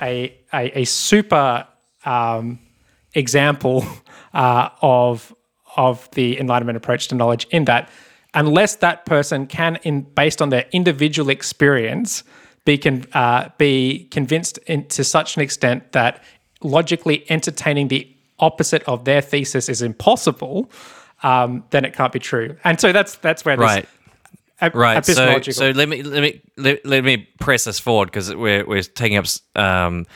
a 0.00 0.34
a, 0.52 0.80
a 0.80 0.84
super 0.84 1.66
um, 2.04 2.58
example 3.14 3.84
uh, 4.34 4.70
of 4.82 5.34
of 5.76 6.08
the 6.12 6.38
enlightenment 6.38 6.76
approach 6.76 7.08
to 7.08 7.14
knowledge. 7.14 7.46
In 7.50 7.64
that, 7.66 7.88
unless 8.34 8.76
that 8.76 9.06
person 9.06 9.46
can, 9.46 9.76
in 9.82 10.02
based 10.02 10.42
on 10.42 10.50
their 10.50 10.66
individual 10.72 11.30
experience, 11.30 12.24
be 12.64 12.76
con, 12.76 13.04
uh, 13.12 13.48
be 13.56 14.08
convinced 14.10 14.58
in, 14.66 14.86
to 14.88 15.04
such 15.04 15.36
an 15.36 15.42
extent 15.42 15.92
that 15.92 16.22
logically 16.62 17.24
entertaining 17.30 17.88
the 17.88 18.06
opposite 18.38 18.82
of 18.84 19.04
their 19.04 19.20
thesis 19.20 19.68
is 19.68 19.80
impossible, 19.82 20.70
um, 21.22 21.64
then 21.70 21.84
it 21.84 21.94
can't 21.94 22.12
be 22.12 22.18
true. 22.18 22.56
And 22.64 22.80
so 22.80 22.92
that's 22.92 23.16
that's 23.16 23.44
where 23.44 23.56
this, 23.56 23.64
right 23.64 23.88
right. 24.74 25.04
So, 25.04 25.40
so 25.40 25.70
let 25.70 25.88
me 25.88 26.02
let 26.02 26.22
me 26.22 26.42
let, 26.56 26.84
let 26.84 27.04
me 27.04 27.28
press 27.40 27.64
this 27.64 27.78
forward 27.78 28.06
because 28.06 28.34
we're 28.34 28.66
we're 28.66 28.82
taking 28.82 29.18
up. 29.18 29.26
Um, 29.56 30.06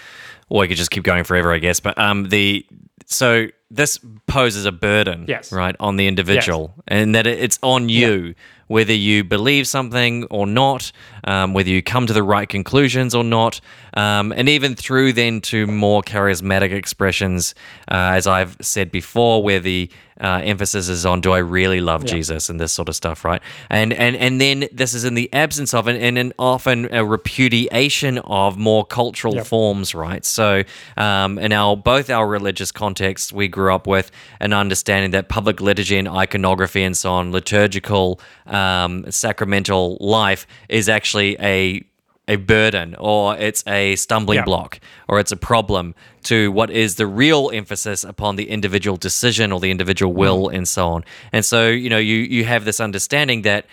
or 0.49 0.61
we 0.61 0.69
could 0.69 0.77
just 0.77 0.91
keep 0.91 1.05
going 1.05 1.25
forever, 1.25 1.53
I 1.53 1.59
guess. 1.59 1.81
But 1.81 1.99
um, 1.99 2.29
the 2.29 2.67
so 3.07 3.49
this 3.71 3.99
poses 4.27 4.67
a 4.67 4.73
burden, 4.73 5.25
yes. 5.27 5.53
right, 5.53 5.75
on 5.81 5.97
the 5.97 6.07
individual, 6.07 6.75
yes. 6.77 6.85
and 6.89 7.15
that 7.15 7.27
it's 7.27 7.59
on 7.63 7.89
you 7.89 8.15
yeah. 8.17 8.33
whether 8.69 8.93
you 8.93 9.25
believe 9.25 9.67
something 9.67 10.25
or 10.31 10.47
not, 10.47 10.93
um, 11.25 11.55
whether 11.55 11.71
you 11.71 11.83
come 11.83 12.07
to 12.07 12.13
the 12.13 12.23
right 12.23 12.49
conclusions 12.49 13.15
or 13.15 13.25
not, 13.25 13.61
um, 13.95 14.33
and 14.33 14.49
even 14.49 14.75
through 14.75 15.13
then 15.13 15.41
to 15.41 15.67
more 15.67 16.03
charismatic 16.03 16.73
expressions, 16.73 17.55
uh, 17.91 18.15
as 18.15 18.27
I've 18.27 18.57
said 18.61 18.91
before, 18.91 19.43
where 19.43 19.61
the 19.61 19.91
uh, 20.21 20.41
emphasis 20.45 20.89
is 20.89 21.05
on 21.05 21.21
do 21.21 21.33
I 21.33 21.39
really 21.39 21.81
love 21.81 22.05
yeah. 22.05 22.13
Jesus 22.13 22.49
and 22.49 22.61
this 22.61 22.73
sort 22.73 22.89
of 22.89 22.95
stuff, 22.95 23.25
right? 23.25 23.43
And 23.69 23.93
and 23.93 24.15
and 24.17 24.41
then 24.41 24.69
this 24.73 24.95
is 24.95 25.05
in 25.05 25.15
the 25.15 25.33
absence 25.33 25.75
of 25.75 25.89
and, 25.89 26.17
and 26.17 26.33
often 26.39 26.93
a 26.93 27.05
repudiation 27.05 28.19
of 28.19 28.57
more 28.57 28.85
cultural 28.85 29.35
yep. 29.35 29.47
forms, 29.47 29.95
right? 29.95 30.25
So 30.25 30.63
um, 30.97 31.39
in 31.39 31.53
our 31.53 31.77
both 31.77 32.11
our 32.11 32.29
religious 32.29 32.71
contexts, 32.71 33.33
we 33.33 33.49
grew 33.55 33.73
up 33.75 33.87
with 33.87 34.11
an 34.41 34.53
understanding 34.53 35.13
that 35.13 35.29
public 35.29 35.61
liturgy 35.61 35.97
and 35.97 36.09
iconography 36.09 36.83
and 36.83 36.97
so 36.97 37.13
on, 37.13 37.33
liturgical 37.33 38.21
um, 38.47 39.11
sacramental 39.11 39.97
life 40.01 40.47
is 40.69 40.89
actually 40.89 41.37
a 41.41 41.83
a 42.27 42.37
burden 42.37 42.95
or 42.99 43.37
it's 43.37 43.63
a 43.67 43.97
stumbling 43.97 44.37
yeah. 44.37 44.45
block 44.45 44.81
or 45.09 45.21
it's 45.21 45.31
a 45.31 45.37
problem 45.37 45.95
to 46.23 46.51
what 46.53 46.71
is 46.71 46.95
the 46.97 47.07
real 47.07 47.51
emphasis 47.53 48.03
upon 48.03 48.37
the 48.37 48.49
individual 48.49 48.97
decision 48.97 49.53
or 49.53 49.61
the 49.61 49.71
individual 49.71 50.13
mm. 50.13 50.17
will 50.17 50.49
mm. 50.49 50.57
and 50.57 50.67
so 50.67 50.89
on. 50.89 51.05
And 51.33 51.45
so, 51.45 51.69
you 51.69 51.91
know, 51.91 51.99
you 51.99 52.17
you 52.17 52.45
have 52.45 52.65
this 52.65 52.81
understanding 52.81 53.43
that 53.43 53.67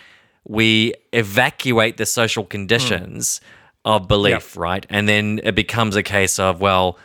we 0.44 0.92
evacuate 1.12 1.96
the 1.96 2.06
social 2.06 2.44
conditions 2.44 3.40
mm. 3.40 3.92
of 3.92 4.06
belief, 4.06 4.56
right? 4.56 4.84
And 4.90 5.08
then 5.08 5.40
it 5.42 5.54
becomes 5.54 5.96
a 5.96 6.02
case 6.02 6.38
of, 6.38 6.60
well, 6.60 6.98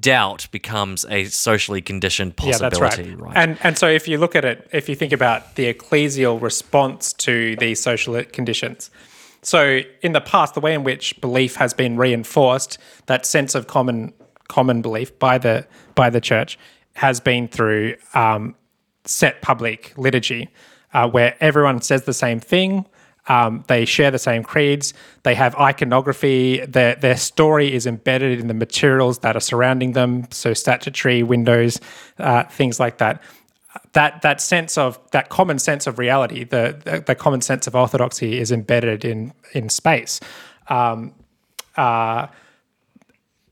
doubt 0.00 0.48
becomes 0.50 1.04
a 1.08 1.24
socially 1.26 1.80
conditioned 1.80 2.36
possibility. 2.36 2.76
Yeah, 2.76 2.88
that's 2.88 2.98
right. 2.98 3.20
right. 3.20 3.36
And 3.36 3.58
and 3.62 3.78
so 3.78 3.88
if 3.88 4.08
you 4.08 4.18
look 4.18 4.36
at 4.36 4.44
it, 4.44 4.68
if 4.72 4.88
you 4.88 4.94
think 4.94 5.12
about 5.12 5.56
the 5.56 5.72
ecclesial 5.72 6.40
response 6.40 7.12
to 7.14 7.56
these 7.56 7.80
social 7.80 8.22
conditions, 8.24 8.90
so 9.42 9.80
in 10.02 10.12
the 10.12 10.20
past, 10.20 10.54
the 10.54 10.60
way 10.60 10.74
in 10.74 10.84
which 10.84 11.20
belief 11.20 11.56
has 11.56 11.72
been 11.74 11.96
reinforced, 11.96 12.78
that 13.06 13.24
sense 13.26 13.54
of 13.54 13.66
common 13.66 14.12
common 14.48 14.82
belief 14.82 15.18
by 15.18 15.38
the 15.38 15.66
by 15.94 16.10
the 16.10 16.20
church, 16.20 16.58
has 16.94 17.20
been 17.20 17.48
through 17.48 17.94
um, 18.14 18.54
set 19.04 19.40
public 19.42 19.92
liturgy, 19.96 20.48
uh, 20.92 21.08
where 21.08 21.36
everyone 21.40 21.80
says 21.80 22.04
the 22.04 22.14
same 22.14 22.40
thing. 22.40 22.86
Um, 23.28 23.64
they 23.68 23.84
share 23.84 24.10
the 24.10 24.18
same 24.18 24.42
creeds. 24.42 24.94
They 25.22 25.34
have 25.34 25.54
iconography. 25.56 26.64
Their 26.66 26.94
their 26.94 27.16
story 27.16 27.72
is 27.74 27.86
embedded 27.86 28.40
in 28.40 28.48
the 28.48 28.54
materials 28.54 29.18
that 29.18 29.36
are 29.36 29.40
surrounding 29.40 29.92
them. 29.92 30.26
So 30.30 30.54
statuary, 30.54 31.22
windows, 31.22 31.80
uh, 32.18 32.44
things 32.44 32.80
like 32.80 32.98
that 32.98 33.22
that 33.92 34.22
that 34.22 34.40
sense 34.40 34.78
of 34.78 34.98
that 35.10 35.28
common 35.28 35.58
sense 35.58 35.86
of 35.86 35.98
reality, 35.98 36.44
the 36.44 36.80
the, 36.84 37.00
the 37.00 37.14
common 37.14 37.40
sense 37.40 37.66
of 37.66 37.74
orthodoxy, 37.74 38.38
is 38.38 38.52
embedded 38.52 39.04
in 39.04 39.32
in 39.52 39.68
space. 39.68 40.20
Um, 40.68 41.14
uh, 41.76 42.26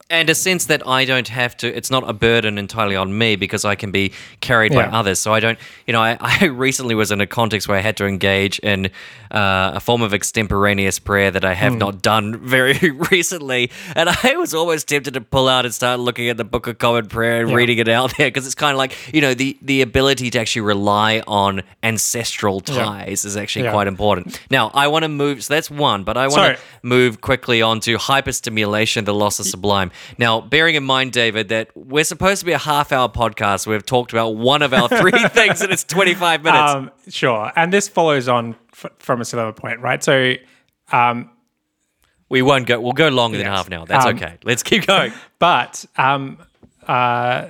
and 0.09 0.31
a 0.31 0.37
sense 0.37 0.67
that 0.67 0.87
I 0.87 1.05
don't 1.05 1.27
have 1.29 1.57
to, 1.59 1.77
it's 1.77 1.91
not 1.91 2.09
a 2.09 2.13
burden 2.13 2.59
entirely 2.59 2.95
on 2.95 3.19
me 3.19 3.35
because 3.35 3.65
I 3.65 3.75
can 3.75 3.91
be 3.91 4.13
carried 4.41 4.73
yeah. 4.73 4.89
by 4.89 4.97
others. 4.97 5.19
So 5.19 5.35
I 5.35 5.41
don't, 5.41 5.59
you 5.87 5.93
know, 5.93 6.01
I, 6.01 6.17
I, 6.41 6.45
recently 6.45 6.95
was 6.95 7.11
in 7.11 7.21
a 7.21 7.27
context 7.27 7.67
where 7.67 7.77
I 7.77 7.81
had 7.81 7.97
to 7.97 8.07
engage 8.07 8.61
in 8.61 8.91
uh, 9.37 9.73
a 9.75 9.81
form 9.81 10.01
of 10.01 10.15
extemporaneous 10.15 10.99
prayer 10.99 11.31
that 11.31 11.45
I 11.45 11.53
have 11.53 11.75
mm. 11.75 11.79
not 11.79 12.01
done 12.01 12.39
very 12.39 12.91
recently. 13.11 13.71
And 13.95 14.09
I 14.09 14.37
was 14.37 14.55
always 14.55 14.83
tempted 14.83 15.13
to 15.13 15.21
pull 15.21 15.47
out 15.47 15.67
and 15.67 15.75
start 15.75 16.01
looking 16.01 16.31
at 16.31 16.39
the 16.39 16.45
Book 16.45 16.67
of 16.67 16.79
Common 16.79 17.07
Prayer 17.07 17.43
and 17.43 17.51
yeah. 17.51 17.57
reading 17.57 17.77
it 17.77 17.87
out 17.87 18.15
there 18.17 18.29
because 18.29 18.47
it's 18.47 18.55
kind 18.55 18.73
of 18.73 18.79
like, 18.79 18.97
you 19.13 19.21
know, 19.21 19.35
the, 19.35 19.59
the 19.61 19.83
ability 19.83 20.31
to 20.31 20.39
actually 20.39 20.63
rely 20.63 21.23
on 21.27 21.63
ancestral 21.83 22.61
ties 22.61 23.25
yeah. 23.25 23.29
is 23.29 23.37
actually 23.37 23.69
quite 23.69 23.87
important. 23.87 24.41
Now, 24.51 24.71
I 24.73 24.89
want 24.89 25.03
to 25.03 25.11
move, 25.11 25.45
so 25.45 25.53
that's 25.53 25.71
one, 25.71 26.03
but 26.03 26.17
I 26.17 26.29
want 26.29 26.57
to 26.57 26.63
move 26.83 27.21
quickly 27.21 27.61
on 27.61 27.81
to 27.81 27.99
hyperstimulation, 27.99 29.05
the 29.05 29.13
loss 29.13 29.39
of 29.39 29.45
sublime. 29.45 29.91
Now, 30.17 30.41
bearing 30.41 30.77
in 30.77 30.85
mind, 30.85 31.13
David, 31.13 31.49
that 31.51 31.69
we're 31.77 32.05
supposed 32.05 32.41
to 32.41 32.47
be 32.47 32.53
a 32.53 32.59
half 32.59 32.91
hour 32.91 33.11
podcast, 33.11 33.67
we've 33.67 33.85
talked 33.85 34.15
about 34.15 34.37
one 34.37 34.63
of 34.63 34.73
our 34.73 34.89
three 34.89 35.13
things 35.29 35.61
and 35.61 35.71
it's 35.71 35.85
25 35.85 36.43
minutes. 36.43 36.73
Um, 36.73 36.91
sure. 37.09 37.53
And 37.55 37.71
this 37.71 37.87
follows 37.87 38.29
on 38.29 38.57
f- 38.85 38.93
from 38.99 39.21
a 39.21 39.25
similar 39.25 39.53
point, 39.53 39.81
right? 39.81 40.03
So, 40.03 40.35
um, 40.93 41.31
we 42.29 42.43
won't 42.43 42.67
go, 42.67 42.81
we'll 42.81 42.93
go 42.93 43.09
longer 43.09 43.39
yes. 43.39 43.45
than 43.45 43.53
half 43.53 43.67
an 43.69 43.73
hour. 43.75 43.87
That's 43.87 44.07
um, 44.07 44.17
okay. 44.17 44.39
Let's 44.45 44.63
keep 44.63 44.87
going. 44.87 45.13
But 45.39 45.85
um, 45.99 46.39
uh, 46.89 47.49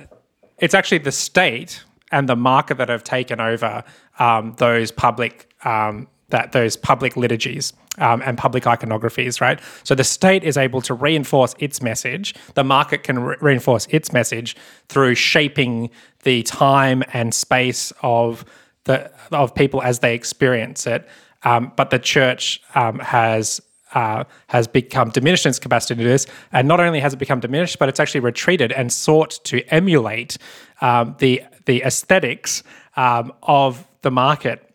it's 0.59 0.73
actually 0.73 0.97
the 0.99 1.11
state 1.11 1.83
and 2.11 2.27
the 2.27 2.35
market 2.35 2.77
that 2.77 2.89
have 2.89 3.03
taken 3.03 3.39
over 3.39 3.83
um, 4.19 4.55
those 4.57 4.91
public 4.91 5.53
um, 5.63 6.07
that 6.29 6.51
those 6.51 6.75
public 6.75 7.15
liturgies 7.15 7.71
um, 7.99 8.21
and 8.25 8.37
public 8.37 8.65
iconographies, 8.65 9.39
right? 9.39 9.61
So 9.83 9.95
the 9.95 10.03
state 10.03 10.43
is 10.43 10.57
able 10.57 10.81
to 10.81 10.93
reinforce 10.93 11.55
its 11.59 11.81
message. 11.81 12.35
The 12.55 12.63
market 12.65 13.03
can 13.03 13.19
re- 13.19 13.37
reinforce 13.39 13.87
its 13.89 14.11
message 14.11 14.57
through 14.89 15.15
shaping 15.15 15.89
the 16.23 16.43
time 16.43 17.03
and 17.13 17.33
space 17.33 17.93
of 18.01 18.43
the 18.87 19.11
of 19.31 19.53
people 19.53 19.81
as 19.81 19.99
they 19.99 20.15
experience 20.15 20.87
it. 20.87 21.07
Um, 21.43 21.71
but 21.75 21.91
the 21.91 21.99
church 21.99 22.61
um, 22.73 22.99
has 22.99 23.61
uh, 23.93 24.23
has 24.47 24.67
become 24.67 25.09
diminished 25.11 25.45
in 25.45 25.49
its 25.51 25.59
capacity 25.59 25.95
to 25.95 26.03
do 26.03 26.07
this. 26.07 26.27
And 26.51 26.67
not 26.67 26.79
only 26.79 26.99
has 26.99 27.13
it 27.13 27.17
become 27.17 27.39
diminished, 27.39 27.79
but 27.79 27.87
it's 27.89 27.99
actually 27.99 28.19
retreated 28.21 28.71
and 28.71 28.91
sought 28.91 29.39
to 29.45 29.61
emulate 29.73 30.37
um, 30.81 31.15
the 31.19 31.43
the 31.65 31.83
aesthetics 31.83 32.63
um, 32.95 33.31
of 33.43 33.87
the 34.01 34.11
market 34.11 34.67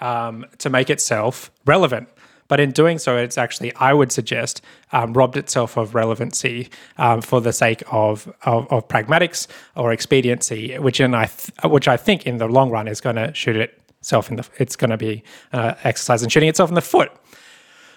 um, 0.00 0.46
to 0.58 0.70
make 0.70 0.90
itself 0.90 1.50
relevant. 1.66 2.08
But 2.48 2.60
in 2.60 2.72
doing 2.72 2.98
so, 2.98 3.16
it's 3.16 3.38
actually, 3.38 3.74
I 3.76 3.94
would 3.94 4.12
suggest, 4.12 4.60
um, 4.92 5.12
robbed 5.14 5.36
itself 5.36 5.76
of 5.76 5.94
relevancy 5.94 6.68
um, 6.98 7.22
for 7.22 7.40
the 7.40 7.52
sake 7.52 7.82
of, 7.90 8.32
of, 8.42 8.70
of 8.70 8.86
pragmatics 8.88 9.46
or 9.76 9.92
expediency, 9.92 10.78
which 10.78 11.00
in 11.00 11.14
I 11.14 11.26
th- 11.26 11.50
which 11.64 11.88
I 11.88 11.96
think 11.96 12.26
in 12.26 12.36
the 12.38 12.46
long 12.46 12.70
run 12.70 12.86
is 12.86 13.00
going 13.00 13.16
to 13.16 13.32
shoot 13.34 13.56
itself 13.56 14.30
in 14.30 14.36
the. 14.36 14.46
It's 14.58 14.76
going 14.76 14.90
to 14.90 14.96
be 14.98 15.22
uh, 15.52 15.74
exercise 15.84 16.22
in 16.22 16.28
shooting 16.28 16.48
itself 16.48 16.68
in 16.68 16.74
the 16.74 16.82
foot. 16.82 17.10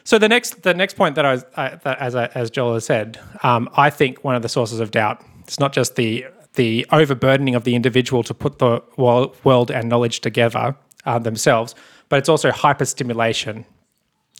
So 0.03 0.17
the 0.17 0.29
next 0.29 0.63
the 0.63 0.73
next 0.73 0.95
point 0.95 1.15
that 1.15 1.25
I 1.25 1.31
was 1.33 1.45
I, 1.57 1.75
that 1.83 1.99
as 1.99 2.15
I, 2.15 2.27
as 2.27 2.49
Joel 2.49 2.75
has 2.75 2.85
said, 2.85 3.19
um, 3.43 3.69
I 3.75 3.89
think 3.89 4.23
one 4.23 4.35
of 4.35 4.41
the 4.41 4.49
sources 4.49 4.79
of 4.79 4.91
doubt. 4.91 5.21
It's 5.41 5.59
not 5.59 5.73
just 5.73 5.97
the 5.97 6.25
the 6.53 6.85
overburdening 6.91 7.55
of 7.55 7.65
the 7.65 7.75
individual 7.75 8.23
to 8.23 8.33
put 8.33 8.59
the 8.59 8.81
world 8.97 9.69
and 9.69 9.89
knowledge 9.89 10.21
together 10.21 10.75
uh, 11.05 11.19
themselves, 11.19 11.75
but 12.09 12.17
it's 12.19 12.29
also 12.29 12.49
hyperstimulation 12.51 13.65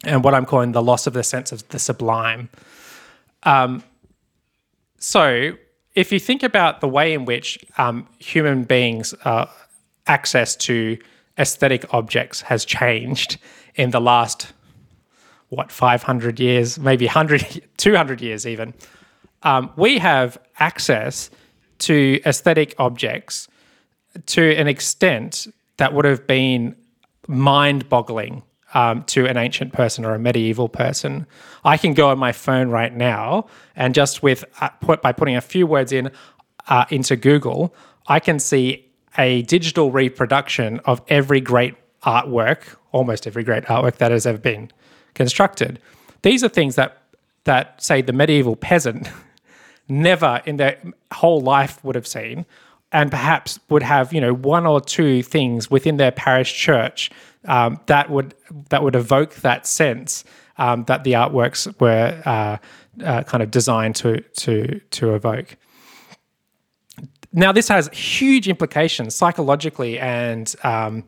and 0.04 0.24
what 0.24 0.34
I'm 0.34 0.46
calling 0.46 0.72
the 0.72 0.82
loss 0.82 1.08
of 1.08 1.14
the 1.14 1.24
sense 1.24 1.52
of 1.52 1.68
the 1.70 1.80
sublime. 1.80 2.50
Um, 3.44 3.84
so, 5.00 5.54
if 5.96 6.12
you 6.12 6.20
think 6.20 6.44
about 6.44 6.82
the 6.82 6.88
way 6.88 7.14
in 7.14 7.26
which 7.26 7.58
um, 7.78 8.08
human 8.20 8.64
beings' 8.64 9.14
uh, 9.26 9.48
access 10.06 10.56
to 10.56 10.98
aesthetic 11.40 11.92
objects 11.94 12.42
has 12.42 12.66
changed 12.66 13.38
in 13.76 13.92
the 13.92 14.02
last, 14.02 14.54
what, 15.50 15.72
500 15.72 16.40
years, 16.40 16.80
maybe 16.80 17.06
100, 17.06 17.64
200 17.78 18.22
years 18.22 18.46
even, 18.46 18.74
um, 19.44 19.72
we 19.76 19.98
have 20.00 20.38
access 20.60 21.30
to 21.80 22.20
aesthetic 22.26 22.76
objects 22.80 23.48
to 24.26 24.56
an 24.56 24.68
extent 24.68 25.48
that 25.78 25.94
would 25.94 26.06
have 26.06 26.26
been 26.26 26.76
mind 27.28 27.88
boggling 27.88 28.42
um, 28.73 29.03
to 29.03 29.25
an 29.25 29.38
ancient 29.38 29.73
person 29.73 30.06
or 30.06 30.13
a 30.13 30.19
medieval 30.19 30.69
person. 30.69 31.25
I 31.63 31.77
can 31.77 31.93
go 31.93 32.10
on 32.10 32.19
my 32.19 32.32
phone 32.32 32.69
right 32.69 32.93
now 32.93 33.47
and 33.75 33.95
just 33.95 34.21
with 34.21 34.43
uh, 34.62 34.69
put 34.82 35.01
by 35.01 35.12
putting 35.12 35.36
a 35.36 35.41
few 35.41 35.65
words 35.65 35.91
in 35.91 36.12
uh, 36.67 36.86
into 36.89 37.15
Google, 37.15 37.73
I 38.08 38.19
can 38.19 38.39
see 38.39 38.86
a 39.17 39.41
digital 39.43 39.91
reproduction 39.91 40.80
of 40.86 41.01
every 41.08 41.41
great 41.41 41.75
artwork, 42.03 42.75
almost 42.91 43.25
every 43.25 43.43
great 43.43 43.65
artwork 43.65 43.97
that 43.97 44.12
has 44.12 44.25
ever 44.25 44.38
been 44.38 44.71
constructed. 45.13 45.80
These 46.21 46.43
are 46.43 46.49
things 46.49 46.75
that 46.75 47.01
that 47.45 47.82
say 47.82 48.01
the 48.01 48.13
medieval 48.13 48.58
peasant 48.58 49.10
never 49.88 50.41
in 50.45 50.58
their 50.58 50.77
whole 51.13 51.39
life 51.39 51.82
would 51.84 51.95
have 51.95 52.08
seen 52.08 52.45
and 52.91 53.12
perhaps 53.12 53.60
would 53.69 53.84
have 53.84 54.13
you 54.13 54.21
know 54.21 54.34
one 54.34 54.65
or 54.65 54.80
two 54.80 55.21
things 55.23 55.69
within 55.69 55.97
their 55.97 56.12
parish 56.12 56.54
church 56.54 57.12
um, 57.45 57.80
that 57.88 58.10
would 58.10 58.34
that 58.69 58.84
would 58.84 58.95
evoke 58.95 59.36
that 59.36 59.65
sense 59.67 60.23
um, 60.58 60.84
that 60.86 61.04
the 61.04 61.13
artworks 61.13 61.80
were 61.80 62.21
uh, 62.26 62.58
uh, 63.04 63.23
kind 63.23 63.43
of 63.43 63.52
designed 63.52 63.95
to 63.95 64.21
to 64.21 64.80
to 64.91 65.15
evoke. 65.15 65.58
Now, 67.34 67.52
this 67.52 67.67
has 67.67 67.89
huge 67.89 68.47
implications 68.47 69.15
psychologically 69.15 70.00
and 70.00 70.54
um, 70.63 71.04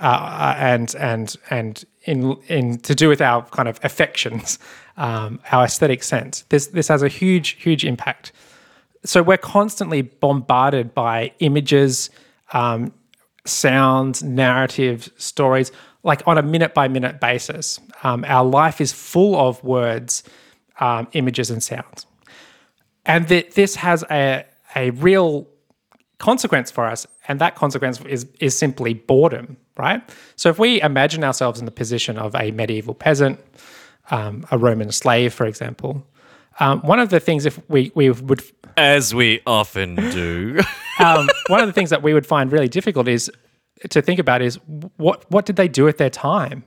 uh, 0.00 0.54
and 0.58 0.94
and 0.96 1.34
and 1.50 1.84
in 2.04 2.36
in 2.48 2.78
to 2.78 2.94
do 2.94 3.08
with 3.08 3.20
our 3.20 3.44
kind 3.46 3.68
of 3.68 3.80
affections, 3.82 4.58
um, 4.96 5.40
our 5.50 5.64
aesthetic 5.64 6.02
sense. 6.02 6.42
This 6.48 6.68
this 6.68 6.88
has 6.88 7.02
a 7.02 7.08
huge 7.08 7.50
huge 7.62 7.84
impact. 7.84 8.32
So 9.04 9.22
we're 9.22 9.36
constantly 9.36 10.02
bombarded 10.02 10.94
by 10.94 11.32
images, 11.40 12.10
um, 12.52 12.92
sounds, 13.44 14.22
narratives, 14.22 15.10
stories, 15.16 15.72
like 16.04 16.22
on 16.26 16.38
a 16.38 16.42
minute 16.42 16.74
by 16.74 16.88
minute 16.88 17.20
basis. 17.20 17.80
Um, 18.02 18.24
our 18.28 18.44
life 18.44 18.80
is 18.80 18.92
full 18.92 19.36
of 19.36 19.62
words, 19.64 20.22
um, 20.80 21.08
images, 21.12 21.50
and 21.50 21.62
sounds. 21.62 22.06
And 23.04 23.28
th- 23.28 23.54
this 23.54 23.76
has 23.76 24.04
a, 24.10 24.44
a 24.76 24.90
real 24.90 25.48
consequence 26.18 26.70
for 26.70 26.86
us, 26.86 27.06
and 27.26 27.40
that 27.40 27.56
consequence 27.56 28.00
is, 28.02 28.26
is 28.38 28.56
simply 28.56 28.94
boredom, 28.94 29.56
right? 29.76 30.02
So 30.36 30.48
if 30.48 30.58
we 30.58 30.80
imagine 30.80 31.24
ourselves 31.24 31.58
in 31.58 31.66
the 31.66 31.72
position 31.72 32.18
of 32.18 32.34
a 32.36 32.52
medieval 32.52 32.94
peasant, 32.94 33.40
um, 34.10 34.46
a 34.50 34.58
Roman 34.58 34.92
slave, 34.92 35.34
for 35.34 35.46
example, 35.46 36.06
um, 36.60 36.80
one 36.82 37.00
of 37.00 37.10
the 37.10 37.18
things 37.18 37.46
if 37.46 37.58
we, 37.68 37.90
we 37.94 38.10
would 38.10 38.42
as 38.76 39.14
we 39.14 39.40
often 39.46 39.96
do. 39.96 40.60
um, 40.98 41.28
one 41.48 41.60
of 41.60 41.66
the 41.66 41.72
things 41.72 41.90
that 41.90 42.02
we 42.02 42.14
would 42.14 42.26
find 42.26 42.52
really 42.52 42.68
difficult 42.68 43.08
is 43.08 43.30
to 43.90 44.02
think 44.02 44.18
about 44.18 44.42
is 44.42 44.56
what 44.96 45.28
what 45.30 45.44
did 45.44 45.56
they 45.56 45.68
do 45.68 45.84
with 45.84 45.98
their 45.98 46.10
time? 46.10 46.64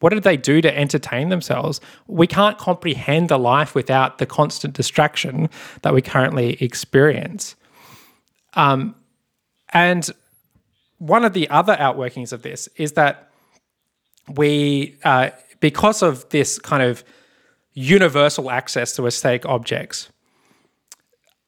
What 0.00 0.12
did 0.12 0.24
they 0.24 0.36
do 0.36 0.60
to 0.60 0.76
entertain 0.76 1.28
themselves? 1.28 1.80
We 2.08 2.26
can't 2.26 2.58
comprehend 2.58 3.28
the 3.28 3.38
life 3.38 3.74
without 3.74 4.18
the 4.18 4.26
constant 4.26 4.74
distraction 4.74 5.48
that 5.82 5.94
we 5.94 6.02
currently 6.02 6.54
experience. 6.54 7.54
Um, 8.54 8.96
and 9.72 10.10
one 10.98 11.24
of 11.24 11.34
the 11.34 11.48
other 11.50 11.76
outworkings 11.76 12.32
of 12.32 12.42
this 12.42 12.68
is 12.76 12.92
that 12.92 13.30
we, 14.28 14.98
uh, 15.04 15.30
because 15.60 16.02
of 16.02 16.28
this 16.30 16.58
kind 16.58 16.82
of 16.82 17.04
universal 17.74 18.50
access 18.50 18.94
to 18.96 19.06
aesthetic 19.06 19.46
objects, 19.46 20.10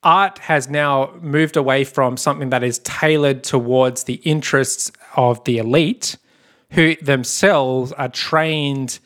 art 0.04 0.38
has 0.38 0.68
now 0.68 1.12
moved 1.20 1.56
away 1.56 1.84
from 1.84 2.16
something 2.16 2.50
that 2.50 2.62
is 2.62 2.78
tailored 2.80 3.42
towards 3.42 4.04
the 4.04 4.14
interests 4.16 4.92
of 5.16 5.42
the 5.44 5.58
elite, 5.58 6.16
who 6.70 6.94
themselves 6.96 7.92
are 7.92 8.08
trained 8.08 8.98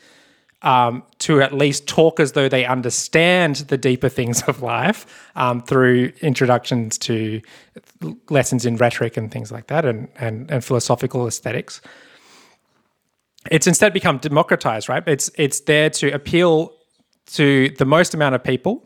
um, 0.61 1.03
to 1.19 1.41
at 1.41 1.53
least 1.53 1.87
talk 1.87 2.19
as 2.19 2.33
though 2.33 2.49
they 2.49 2.65
understand 2.65 3.57
the 3.67 3.77
deeper 3.77 4.09
things 4.09 4.41
of 4.47 4.61
life 4.61 5.29
um, 5.35 5.61
through 5.61 6.11
introductions 6.21 6.97
to 6.97 7.41
lessons 8.29 8.65
in 8.65 8.75
rhetoric 8.75 9.17
and 9.17 9.31
things 9.31 9.51
like 9.51 9.67
that 9.67 9.85
and, 9.85 10.09
and, 10.17 10.51
and 10.51 10.63
philosophical 10.63 11.27
aesthetics. 11.27 11.81
It's 13.49 13.67
instead 13.67 13.93
become 13.93 14.17
democratized, 14.17 14.89
right? 14.89 15.03
It's, 15.07 15.31
it's 15.35 15.61
there 15.61 15.89
to 15.91 16.11
appeal 16.11 16.73
to 17.27 17.69
the 17.77 17.85
most 17.85 18.13
amount 18.13 18.35
of 18.35 18.43
people 18.43 18.85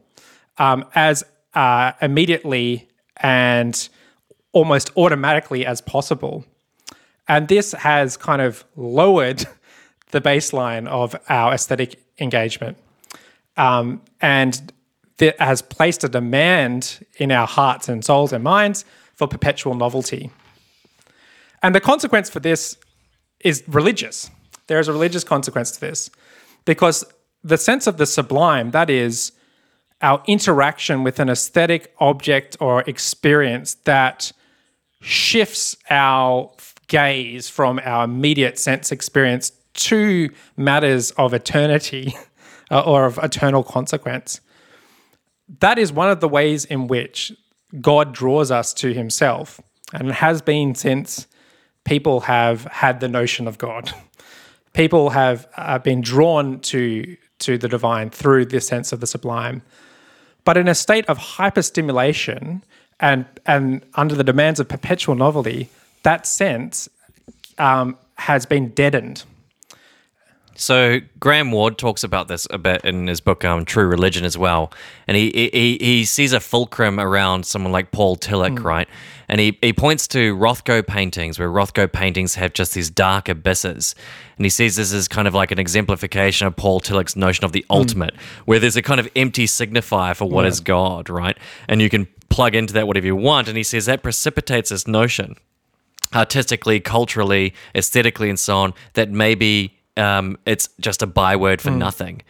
um, 0.59 0.85
as 0.93 1.23
uh, 1.55 1.93
immediately 2.01 2.89
and 3.17 3.89
almost 4.51 4.91
automatically 4.97 5.65
as 5.65 5.81
possible. 5.81 6.45
And 7.27 7.47
this 7.47 7.71
has 7.73 8.17
kind 8.17 8.41
of 8.41 8.65
lowered 8.75 9.45
the 10.11 10.21
baseline 10.21 10.87
of 10.87 11.15
our 11.29 11.53
aesthetic 11.53 11.99
engagement. 12.19 12.77
Um, 13.55 14.01
and 14.19 14.73
has 15.39 15.61
placed 15.61 16.03
a 16.03 16.09
demand 16.09 17.05
in 17.17 17.31
our 17.31 17.47
hearts 17.47 17.87
and 17.87 18.03
souls 18.03 18.33
and 18.33 18.43
minds 18.43 18.83
for 19.13 19.27
perpetual 19.27 19.75
novelty. 19.75 20.31
And 21.61 21.73
the 21.73 21.79
consequence 21.79 22.29
for 22.29 22.39
this 22.39 22.77
is 23.39 23.63
religious. 23.67 24.29
There 24.67 24.79
is 24.79 24.87
a 24.87 24.93
religious 24.93 25.23
consequence 25.23 25.71
to 25.71 25.81
this 25.81 26.09
because 26.65 27.05
the 27.43 27.57
sense 27.57 27.87
of 27.87 27.97
the 27.97 28.05
sublime, 28.05 28.71
that 28.71 28.89
is, 28.89 29.33
our 30.03 30.21
interaction 30.27 31.01
with 31.01 31.19
an 31.19 31.29
aesthetic 31.29 31.95
object 31.99 32.57
or 32.59 32.81
experience 32.81 33.75
that 33.85 34.31
shifts 35.01 35.75
our 35.89 36.51
gaze 36.87 37.49
from 37.49 37.79
our 37.83 38.03
immediate 38.03 38.59
sense 38.59 38.91
experience 38.91 39.51
to 39.73 40.29
matters 40.57 41.11
of 41.11 41.33
eternity 41.33 42.13
or 42.71 43.05
of 43.05 43.17
eternal 43.23 43.63
consequence. 43.63 44.41
That 45.59 45.79
is 45.79 45.91
one 45.91 46.09
of 46.09 46.19
the 46.19 46.27
ways 46.27 46.65
in 46.65 46.87
which 46.87 47.31
God 47.81 48.13
draws 48.13 48.51
us 48.51 48.73
to 48.75 48.93
himself, 48.93 49.59
and 49.93 50.09
it 50.09 50.15
has 50.15 50.41
been 50.41 50.75
since 50.75 51.27
people 51.85 52.21
have 52.21 52.65
had 52.65 52.99
the 52.99 53.07
notion 53.07 53.47
of 53.47 53.57
God. 53.57 53.91
People 54.73 55.11
have 55.11 55.47
uh, 55.55 55.77
been 55.77 56.01
drawn 56.01 56.59
to, 56.61 57.15
to 57.37 57.59
the 57.59 57.67
divine 57.67 58.09
through 58.09 58.45
this 58.45 58.65
sense 58.65 58.91
of 58.91 59.01
the 59.01 59.05
sublime. 59.05 59.61
But 60.45 60.57
in 60.57 60.67
a 60.67 60.75
state 60.75 61.05
of 61.07 61.17
hyperstimulation 61.17 62.61
and 62.99 63.25
and 63.45 63.83
under 63.95 64.15
the 64.15 64.23
demands 64.23 64.59
of 64.59 64.67
perpetual 64.67 65.15
novelty, 65.15 65.69
that 66.03 66.25
sense 66.27 66.89
um, 67.57 67.97
has 68.15 68.45
been 68.45 68.69
deadened. 68.69 69.23
So 70.55 70.99
Graham 71.19 71.51
Ward 71.51 71.77
talks 71.77 72.03
about 72.03 72.27
this 72.27 72.45
a 72.51 72.57
bit 72.57 72.83
in 72.85 73.07
his 73.07 73.21
book 73.21 73.43
um, 73.43 73.65
True 73.65 73.87
Religion 73.87 74.23
as 74.23 74.37
well, 74.37 74.71
and 75.07 75.17
he 75.17 75.49
he, 75.51 75.77
he 75.81 76.05
sees 76.05 76.31
a 76.33 76.39
fulcrum 76.39 76.99
around 76.99 77.45
someone 77.45 77.71
like 77.71 77.91
Paul 77.91 78.15
Tillich, 78.15 78.63
right? 78.63 78.87
And 79.27 79.39
he, 79.39 79.57
he 79.61 79.73
points 79.73 80.07
to 80.09 80.35
Rothko 80.35 80.85
paintings, 80.85 81.39
where 81.39 81.49
Rothko 81.49 81.91
paintings 81.91 82.35
have 82.35 82.53
just 82.53 82.73
these 82.73 82.89
dark 82.89 83.29
abysses, 83.29 83.95
and 84.37 84.45
he 84.45 84.49
sees 84.49 84.75
this 84.75 84.93
as 84.93 85.07
kind 85.07 85.27
of 85.27 85.33
like 85.33 85.51
an 85.51 85.59
exemplification 85.59 86.45
of 86.45 86.55
Paul 86.55 86.79
Tillich's 86.79 87.15
notion 87.15 87.45
of 87.45 87.51
the 87.51 87.65
ultimate, 87.69 88.15
where 88.45 88.59
there's 88.59 88.75
a 88.75 88.81
kind 88.81 88.99
of 88.99 89.09
empty 89.15 89.45
signifier 89.45 90.15
for 90.15 90.29
what 90.29 90.45
is 90.45 90.59
God, 90.59 91.09
right? 91.09 91.37
And 91.67 91.81
you 91.81 91.89
can 91.89 92.07
plug 92.29 92.53
into 92.53 92.73
that 92.73 92.85
whatever 92.85 93.07
you 93.07 93.15
want, 93.15 93.47
and 93.47 93.57
he 93.57 93.63
says 93.63 93.87
that 93.87 94.03
precipitates 94.03 94.69
this 94.69 94.87
notion 94.87 95.35
artistically, 96.13 96.79
culturally, 96.79 97.53
aesthetically, 97.73 98.29
and 98.29 98.39
so 98.39 98.57
on, 98.57 98.73
that 98.93 99.09
maybe 99.09 99.75
um, 99.97 100.37
it's 100.45 100.69
just 100.79 101.01
a 101.01 101.07
byword 101.07 101.61
for 101.61 101.71
nothing. 101.71 102.21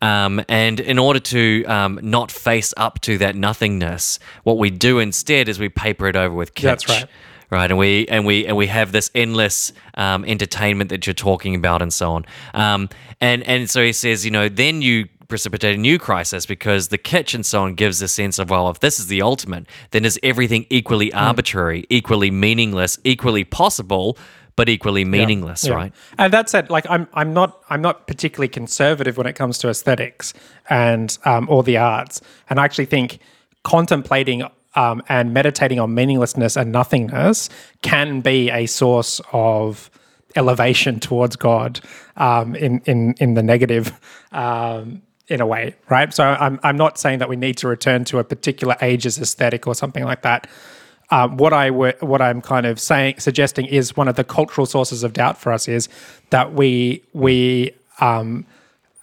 Um, 0.00 0.44
and 0.48 0.78
in 0.78 0.98
order 0.98 1.18
to 1.18 1.64
um, 1.64 1.98
not 2.02 2.30
face 2.30 2.72
up 2.76 3.00
to 3.00 3.18
that 3.18 3.34
nothingness, 3.34 4.20
what 4.44 4.56
we 4.58 4.70
do 4.70 5.00
instead 5.00 5.48
is 5.48 5.58
we 5.58 5.68
paper 5.68 6.06
it 6.06 6.14
over 6.16 6.34
with 6.34 6.54
kitsch. 6.54 6.62
That's 6.62 6.88
right. 6.88 7.06
Right, 7.50 7.70
and 7.70 7.78
we 7.78 8.06
and 8.08 8.26
we 8.26 8.46
and 8.46 8.58
we 8.58 8.66
have 8.66 8.92
this 8.92 9.10
endless 9.14 9.72
um, 9.94 10.22
entertainment 10.26 10.90
that 10.90 11.06
you're 11.06 11.14
talking 11.14 11.54
about, 11.54 11.80
and 11.80 11.90
so 11.90 12.12
on. 12.12 12.26
Um, 12.52 12.90
and 13.22 13.42
and 13.44 13.70
so 13.70 13.82
he 13.82 13.94
says, 13.94 14.22
you 14.22 14.30
know, 14.30 14.50
then 14.50 14.82
you 14.82 15.08
precipitate 15.28 15.74
a 15.74 15.78
new 15.78 15.98
crisis 15.98 16.44
because 16.44 16.88
the 16.88 16.98
kitsch 16.98 17.34
and 17.34 17.46
so 17.46 17.62
on 17.62 17.74
gives 17.74 18.02
a 18.02 18.08
sense 18.08 18.38
of 18.38 18.50
well, 18.50 18.68
if 18.68 18.80
this 18.80 19.00
is 19.00 19.06
the 19.06 19.22
ultimate, 19.22 19.66
then 19.92 20.04
is 20.04 20.20
everything 20.22 20.66
equally 20.68 21.08
Hmm. 21.08 21.16
arbitrary, 21.18 21.86
equally 21.88 22.30
meaningless, 22.30 22.98
equally 23.02 23.44
possible, 23.44 24.18
but 24.58 24.68
equally 24.68 25.04
meaningless, 25.04 25.64
Yeah. 25.64 25.74
right? 25.74 25.92
And 26.18 26.32
that 26.32 26.50
said, 26.50 26.68
like 26.68 26.84
I'm 26.90 27.06
I'm 27.14 27.32
not 27.32 27.62
I'm 27.70 27.80
not 27.80 28.08
particularly 28.08 28.48
conservative 28.48 29.16
when 29.16 29.26
it 29.28 29.34
comes 29.34 29.56
to 29.58 29.68
aesthetics 29.68 30.34
and 30.68 31.16
um, 31.24 31.48
all 31.48 31.62
the 31.62 31.76
arts, 31.76 32.20
and 32.50 32.58
I 32.58 32.64
actually 32.64 32.86
think 32.86 33.20
contemplating 33.62 34.42
um, 34.74 35.00
and 35.08 35.32
meditating 35.32 35.78
on 35.78 35.94
meaninglessness 35.94 36.56
and 36.56 36.72
nothingness 36.72 37.48
can 37.82 38.20
be 38.20 38.50
a 38.50 38.66
source 38.66 39.20
of 39.32 39.90
elevation 40.34 40.98
towards 40.98 41.36
God 41.36 41.78
um, 42.16 42.56
in 42.56 42.80
in 42.84 43.14
in 43.20 43.34
the 43.34 43.44
negative. 43.44 43.92
Um, 44.32 45.02
in 45.30 45.42
a 45.42 45.46
way, 45.46 45.76
right? 45.90 46.14
So 46.14 46.24
I'm, 46.24 46.58
I'm 46.62 46.78
not 46.78 46.96
saying 46.96 47.18
that 47.18 47.28
we 47.28 47.36
need 47.36 47.58
to 47.58 47.68
return 47.68 48.04
to 48.06 48.18
a 48.18 48.24
particular 48.24 48.76
age's 48.80 49.18
aesthetic 49.18 49.66
or 49.66 49.74
something 49.74 50.04
like 50.04 50.22
that. 50.22 50.46
Um, 51.10 51.38
what 51.38 51.52
I 51.52 51.68
w- 51.68 51.94
what 52.00 52.20
I'm 52.20 52.42
kind 52.42 52.66
of 52.66 52.78
saying 52.78 53.18
suggesting 53.18 53.66
is 53.66 53.96
one 53.96 54.08
of 54.08 54.16
the 54.16 54.24
cultural 54.24 54.66
sources 54.66 55.02
of 55.02 55.14
doubt 55.14 55.38
for 55.38 55.52
us 55.52 55.66
is 55.66 55.88
that 56.30 56.52
we 56.52 57.02
we 57.14 57.72
um, 58.00 58.44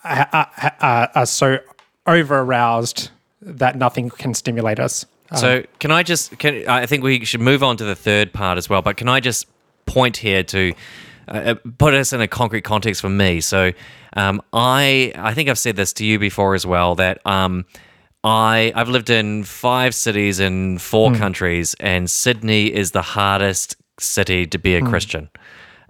ha- 0.04 0.30
ha- 0.32 1.10
are 1.16 1.26
so 1.26 1.58
over 2.06 2.40
aroused 2.40 3.10
that 3.42 3.76
nothing 3.76 4.10
can 4.10 4.34
stimulate 4.34 4.80
us. 4.80 5.06
So 5.36 5.64
can 5.80 5.92
I 5.92 6.04
just? 6.04 6.38
Can, 6.38 6.68
I 6.68 6.86
think 6.86 7.04
we 7.04 7.26
should 7.26 7.42
move 7.42 7.64
on 7.64 7.78
to 7.78 7.84
the 7.84 7.96
third 7.96 8.32
part 8.32 8.58
as 8.58 8.70
well. 8.70 8.82
But 8.82 8.98
can 8.98 9.10
I 9.10 9.20
just 9.20 9.48
point 9.86 10.18
here 10.18 10.44
to 10.44 10.74
uh, 11.28 11.56
put 11.78 11.94
us 11.94 12.14
in 12.14 12.22
a 12.22 12.28
concrete 12.28 12.62
context 12.62 13.02
for 13.02 13.10
me? 13.10 13.42
So 13.42 13.72
um, 14.14 14.42
I 14.54 15.12
I 15.16 15.34
think 15.34 15.50
I've 15.50 15.58
said 15.60 15.76
this 15.76 15.92
to 15.94 16.06
you 16.06 16.20
before 16.20 16.54
as 16.54 16.66
well 16.66 16.96
that 16.96 17.26
um, 17.26 17.66
I 18.26 18.74
I've 18.76 18.90
lived 18.90 19.12
in 19.12 19.44
five 19.44 19.94
cities 19.94 20.40
in 20.40 20.80
four 20.80 21.14
countries, 21.14 21.76
and 21.80 22.10
Sydney 22.10 22.74
is 22.74 22.92
the 22.92 23.04
hardest 23.04 23.76
city 24.00 24.48
to 24.48 24.58
be 24.58 24.76
a 24.76 24.82
Christian. 24.82 25.30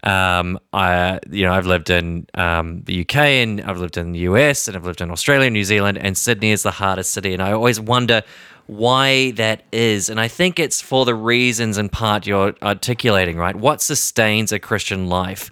Um, 0.04 0.60
I, 0.72 1.20
you 1.32 1.44
know, 1.44 1.54
I've 1.54 1.66
lived 1.66 1.90
in 1.90 2.28
um, 2.36 2.84
the 2.84 3.02
UK 3.02 3.16
and 3.16 3.62
I've 3.62 3.80
lived 3.80 3.98
in 3.98 4.12
the 4.12 4.20
US 4.20 4.68
and 4.68 4.78
I've 4.78 4.86
lived 4.86 5.02
in 5.02 5.10
Australia, 5.10 5.48
and 5.48 5.54
New 5.54 5.64
Zealand, 5.64 5.98
and 5.98 6.18
Sydney 6.18 6.52
is 6.52 6.62
the 6.62 6.72
hardest 6.72 7.12
city. 7.12 7.34
And 7.34 7.42
I 7.42 7.54
always 7.54 7.80
wonder 7.80 8.22
why 8.68 9.32
that 9.32 9.64
is. 9.72 10.10
And 10.10 10.20
I 10.20 10.28
think 10.28 10.60
it's 10.60 10.82
for 10.82 11.06
the 11.06 11.16
reasons 11.16 11.78
in 11.78 11.88
part 11.88 12.28
you're 12.28 12.54
articulating, 12.62 13.38
right? 13.38 13.56
What 13.56 13.82
sustains 13.82 14.52
a 14.52 14.60
Christian 14.60 15.08
life? 15.08 15.50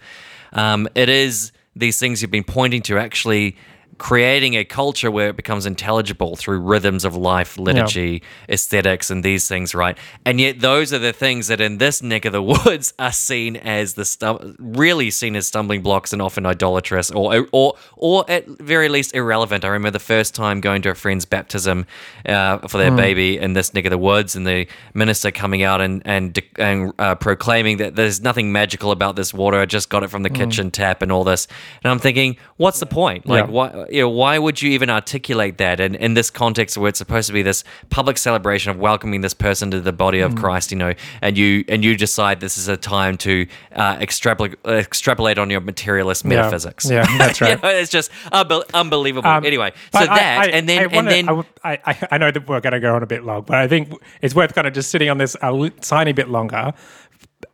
Um, 0.52 0.88
it 0.96 1.10
is 1.10 1.52
these 1.76 1.98
things 1.98 2.22
you've 2.22 2.30
been 2.30 2.43
pointing 2.43 2.82
to 2.84 3.00
actually 3.00 3.56
creating 4.04 4.54
a 4.58 4.66
culture 4.66 5.10
where 5.10 5.30
it 5.30 5.38
becomes 5.38 5.66
intelligible 5.66 6.36
through 6.36 6.60
rhythms 6.60 7.06
of 7.06 7.16
life, 7.16 7.58
liturgy, 7.58 8.22
aesthetics, 8.50 9.10
and 9.10 9.24
these 9.24 9.48
things, 9.48 9.74
right? 9.74 9.98
And 10.26 10.42
yet, 10.42 10.60
those 10.60 10.92
are 10.92 11.00
the 11.00 11.13
things 11.13 11.48
that 11.48 11.62
in 11.62 11.78
this 11.78 12.04
neck 12.04 12.26
of 12.26 12.34
the 12.34 12.44
woods 12.56 12.94
are 13.00 13.13
seen 13.13 13.56
as 13.56 13.94
the 13.94 14.04
stu- 14.04 14.58
really 14.60 15.10
seen 15.10 15.38
as 15.38 15.48
stumbling 15.48 15.82
blocks 15.84 16.12
and 16.12 16.22
often 16.22 16.46
idolatrous, 16.46 17.12
or 17.12 17.48
or 17.54 17.76
or 17.96 18.26
at 18.30 18.46
very 18.60 18.89
least 18.89 19.16
irrelevant. 19.16 19.63
I 19.63 19.70
remember 19.70 19.92
the 19.92 20.00
first 20.00 20.36
time 20.36 20.60
going 20.60 20.82
to 20.82 20.89
a 20.89 20.96
friend's 20.96 21.24
baptism 21.24 21.86
uh, 22.26 22.58
for 22.68 22.80
their 22.80 22.92
baby 22.98 23.38
in 23.38 23.54
this 23.54 23.74
neck 23.74 23.86
of 23.86 23.92
the 23.92 23.98
woods, 23.98 24.36
and 24.36 24.46
the 24.46 24.68
minister 24.94 25.32
coming 25.32 25.63
out 25.63 25.80
and 25.80 26.02
and, 26.06 26.38
and 26.60 26.92
uh, 27.00 27.16
proclaiming 27.16 27.78
that 27.78 27.96
there's 27.96 28.20
nothing 28.20 28.52
magical 28.52 28.92
about 28.92 29.16
this 29.16 29.34
water. 29.34 29.62
I 29.62 29.66
just 29.66 29.89
got 29.89 30.04
it 30.04 30.10
from 30.10 30.24
the 30.24 30.30
kitchen 30.30 30.72
tap 30.72 31.02
and 31.02 31.10
all 31.10 31.24
this. 31.24 31.48
And 31.86 31.89
I'm 31.92 32.00
thinking, 32.00 32.36
what's 32.58 32.82
the 32.82 32.86
point? 32.86 33.26
Like, 33.26 33.46
Yeah. 33.46 33.52
why? 33.52 33.86
You 33.93 34.01
know, 34.01 34.10
why 34.10 34.39
would 34.39 34.60
you 34.60 34.71
even 34.71 34.89
articulate 34.89 35.60
that? 35.60 35.79
And 35.79 35.95
in 35.95 36.15
this 36.15 36.32
context 36.32 36.79
where 36.79 36.89
it's 36.89 36.97
supposed 36.97 37.27
to 37.27 37.34
be 37.34 37.43
this 37.43 37.63
public 37.91 38.17
celebration 38.17 38.71
of 38.71 38.79
welcoming 38.79 39.21
this 39.21 39.36
person 39.36 39.69
to 39.69 39.79
the 39.82 39.93
body 39.93 40.17
Mm. 40.17 40.25
of 40.25 40.36
Christ, 40.36 40.71
you 40.71 40.77
know, 40.79 40.93
and 41.21 41.38
you 41.38 41.63
and 41.67 41.84
you 41.86 41.95
decide 41.95 42.39
this 42.39 42.58
is 42.58 42.67
a 42.67 42.75
time 42.75 43.17
to 43.19 43.45
uh, 43.75 43.97
extrapolate 44.01 44.56
extrapolate 44.65 45.38
on 45.38 45.51
your 45.51 45.62
materialist 45.62 46.25
metaphysics. 46.25 46.89
Yeah, 46.89 47.06
that's 47.19 47.39
You 47.41 47.45
right. 47.47 47.62
know, 47.62 47.69
it's 47.69 47.91
just 47.91 48.10
unbe- 48.32 48.65
unbelievable. 48.73 49.29
Um, 49.29 49.45
anyway, 49.45 49.71
so 49.93 49.99
I- 49.99 50.06
that 50.08 50.39
I- 50.41 50.47
and 50.47 50.67
then 50.67 50.79
I 50.79 50.84
and 50.86 50.91
wanna- 50.93 51.10
then 51.12 51.29
I, 51.29 51.43
I, 51.73 51.79
I- 51.86 52.08
I 52.13 52.17
know 52.17 52.32
that 52.32 52.47
we're 52.49 52.62
going 52.62 52.73
to 52.73 52.79
go 52.79 52.95
on 52.95 53.03
a 53.03 53.08
bit 53.08 53.23
long, 53.23 53.43
but 53.43 53.58
I 53.58 53.67
think 53.67 53.93
it's 54.23 54.34
worth 54.34 54.56
kind 54.56 54.65
of 54.65 54.73
just 54.73 54.89
sitting 54.89 55.10
on 55.12 55.19
this 55.19 55.36
a 55.41 55.69
tiny 55.82 56.13
bit 56.13 56.29
longer. 56.29 56.73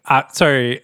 Uh, 0.06 0.24
so 0.32 0.76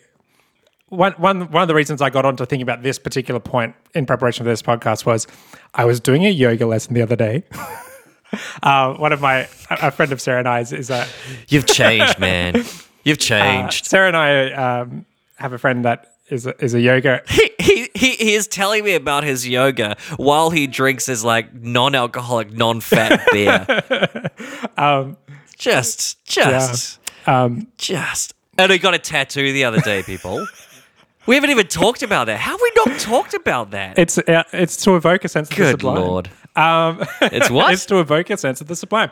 one, 0.96 1.14
one, 1.14 1.52
one 1.52 1.62
of 1.62 1.68
the 1.68 1.76
reasons 1.76 2.02
I 2.02 2.10
got 2.10 2.26
onto 2.26 2.46
thinking 2.46 2.64
about 2.64 2.84
this 2.84 3.00
particular 3.00 3.40
point 3.40 3.76
in 3.94 4.06
preparation 4.06 4.44
for 4.44 4.50
this 4.50 4.62
podcast 4.62 5.06
was 5.06 5.28
I 5.74 5.86
was 5.86 6.00
doing 6.00 6.26
a 6.26 6.30
yoga 6.30 6.66
lesson 6.66 6.94
the 6.94 7.02
other 7.02 7.16
day. 7.16 7.44
uh, 8.64 8.94
one 8.96 9.14
of 9.14 9.22
my 9.22 9.48
a 9.70 9.92
friend 9.92 10.12
of 10.12 10.22
Sarah 10.22 10.40
and 10.40 10.48
I 10.48 10.60
is, 10.62 10.74
is 10.74 10.90
a 10.90 11.08
you've 11.50 11.66
changed, 11.66 12.20
man. 12.20 12.64
You've 13.04 13.18
uh, 13.20 13.22
changed. 13.22 13.86
Sarah 13.86 14.08
and 14.08 14.18
I 14.18 14.52
um, 14.52 15.06
have 15.38 15.54
a 15.54 15.58
friend 15.58 15.86
that 15.86 16.12
is 16.30 16.48
a, 16.48 16.64
is 16.64 16.74
a 16.74 16.82
yoga 16.82 17.22
he, 17.30 17.90
he, 17.96 18.12
he 18.12 18.34
is 18.34 18.48
telling 18.48 18.84
me 18.84 18.96
about 18.96 19.24
his 19.24 19.48
yoga 19.48 19.96
while 20.18 20.50
he 20.50 20.68
drinks 20.68 21.06
his 21.06 21.24
like 21.24 21.54
non-alcoholic, 21.54 22.52
non-fat 22.52 23.28
beer. 23.32 23.66
just, 25.58 26.24
just, 26.26 27.00
um, 27.28 27.68
just. 27.78 28.34
And 28.58 28.72
he 28.72 28.78
got 28.78 28.94
a 28.94 29.00
tattoo 29.00 29.52
the 29.52 29.66
other 29.66 29.82
day, 29.82 30.04
people. 30.04 30.46
We 31.26 31.36
haven't 31.36 31.50
even 31.50 31.68
talked 31.68 32.04
about 32.04 32.26
that. 32.26 32.40
How 32.40 32.52
have 32.52 32.62
we 32.62 32.72
not 32.86 33.00
talked 33.00 33.34
about 33.34 33.72
that? 33.72 33.98
it's 33.98 34.18
uh, 34.18 34.44
it's 34.54 34.78
to 34.84 34.96
evoke 34.96 35.24
a 35.26 35.28
sense 35.30 35.50
of 35.50 35.56
the 35.56 35.62
Good 35.64 35.72
sublime. 35.72 35.96
lord. 36.02 36.30
Um, 36.56 37.04
It's 37.22 37.50
what? 37.58 37.74
it's 37.74 37.86
to 37.88 38.00
evoke 38.00 38.30
a 38.30 38.38
sense 38.38 38.62
of 38.62 38.68
the 38.68 38.76
sublime. 38.76 39.12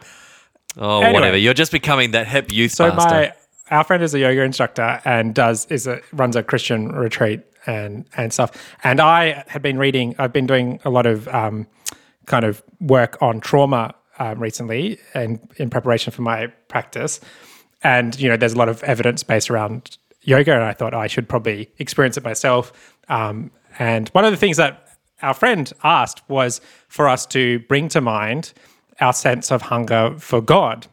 Oh, 0.78 1.00
Anyway. 1.02 1.14
whatever. 1.14 1.38
You're 1.38 1.54
just 1.54 1.72
becoming 1.72 2.12
that 2.12 2.28
hip 2.28 2.52
youth 2.52 2.72
So 2.72 2.92
my 2.94 3.34
our 3.72 3.84
friend 3.84 4.04
is 4.04 4.14
a 4.14 4.20
yoga 4.20 4.42
instructor 4.44 5.00
and 5.06 5.34
does 5.34 5.66
is 5.68 5.88
a 5.88 6.00
runs 6.12 6.36
a 6.36 6.44
Christian 6.44 6.90
retreat 6.92 7.42
and 7.66 8.06
and 8.18 8.34
stuff. 8.34 8.52
And 8.84 9.00
I 9.00 9.44
had 9.48 9.62
been 9.62 9.78
reading. 9.78 10.16
I've 10.20 10.34
been 10.34 10.48
doing 10.48 10.80
a 10.86 10.90
lot 10.90 11.06
of 11.06 11.28
um, 11.30 11.68
kind 12.26 12.46
of 12.46 12.62
work 12.80 13.18
on 13.22 13.40
trauma 13.40 13.96
um, 14.20 14.40
recently, 14.40 15.00
and 15.14 15.40
in 15.58 15.70
preparation 15.70 16.12
for 16.12 16.22
my 16.22 16.48
practice. 16.68 17.20
And 17.84 18.20
you 18.20 18.30
know, 18.30 18.38
there's 18.38 18.54
a 18.54 18.58
lot 18.58 18.70
of 18.70 18.84
evidence 18.84 19.24
based 19.24 19.50
around 19.50 19.98
yoga, 20.24 20.54
and 20.54 20.64
I 20.64 20.74
thought 20.74 20.94
I 20.94 21.08
should 21.08 21.30
probably 21.30 21.70
experience 21.78 22.18
it 22.18 22.24
myself. 22.24 22.94
Um, 23.10 23.52
and 23.80 24.10
one 24.10 24.26
of 24.26 24.32
the 24.32 24.38
things 24.38 24.58
that 24.58 24.84
our 25.22 25.34
friend 25.34 25.72
asked 25.84 26.22
was 26.30 26.62
for 26.88 27.08
us 27.08 27.26
to 27.28 27.60
bring 27.60 27.88
to 27.90 28.02
mind 28.02 28.54
our 29.00 29.14
sense 29.14 29.52
of 29.52 29.64
hunger 29.64 30.16
for 30.20 30.42
God. 30.42 30.88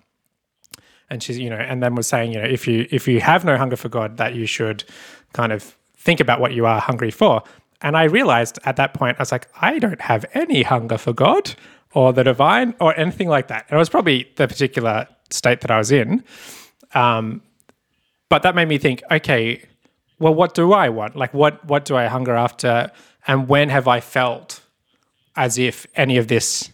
And 1.11 1.23
she's 1.23 1.39
you 1.39 1.51
know 1.51 1.57
and 1.57 1.83
then 1.83 1.97
was 1.97 2.07
saying 2.07 2.33
you 2.33 2.39
know 2.39 2.47
if 2.47 2.69
you 2.69 2.87
if 2.91 3.09
you 3.09 3.21
have 3.21 3.45
no 3.45 3.57
hunger 3.57 3.75
for 3.75 3.89
god 3.89 4.17
that 4.19 4.35
you 4.35 4.47
should 4.47 4.85
kind 5.33 5.53
of 5.53 5.77
think 5.97 6.21
about 6.21 6.41
what 6.41 6.53
you 6.53 6.67
are 6.67 6.81
hungry 6.81 7.11
for. 7.11 7.43
And 7.83 7.97
i 7.97 8.05
realized 8.05 8.61
at 8.65 8.77
that 8.77 8.95
point 8.95 9.17
i 9.19 9.23
was 9.23 9.33
like 9.33 9.49
i 9.61 9.81
don't 9.81 10.01
have 10.01 10.25
any 10.35 10.63
hunger 10.63 10.97
for 10.97 11.13
god 11.13 11.55
or 11.93 12.13
the 12.13 12.23
divine 12.23 12.75
or 12.81 12.97
anything 12.97 13.29
like 13.29 13.49
that. 13.49 13.67
And 13.69 13.77
it 13.77 13.79
was 13.81 13.89
probably 13.89 14.31
the 14.37 14.47
particular 14.47 15.09
state 15.31 15.61
that 15.63 15.71
i 15.73 15.79
was 15.79 15.91
in. 15.91 16.23
Um, 16.95 17.43
but 18.31 18.43
that 18.43 18.55
made 18.55 18.69
me 18.69 18.79
think 18.79 19.03
okay 19.11 19.63
well 20.19 20.35
what 20.35 20.55
do 20.55 20.73
i 20.73 20.89
want? 20.89 21.17
Like 21.17 21.35
what 21.35 21.63
what 21.67 21.85
do 21.85 21.97
i 21.97 22.07
hunger 22.07 22.35
after? 22.35 22.91
And 23.27 23.49
when 23.49 23.69
have 23.69 23.87
i 23.87 24.01
felt 24.01 24.63
as 25.37 25.59
if 25.59 25.87
any 25.95 26.17
of 26.17 26.29
this 26.29 26.71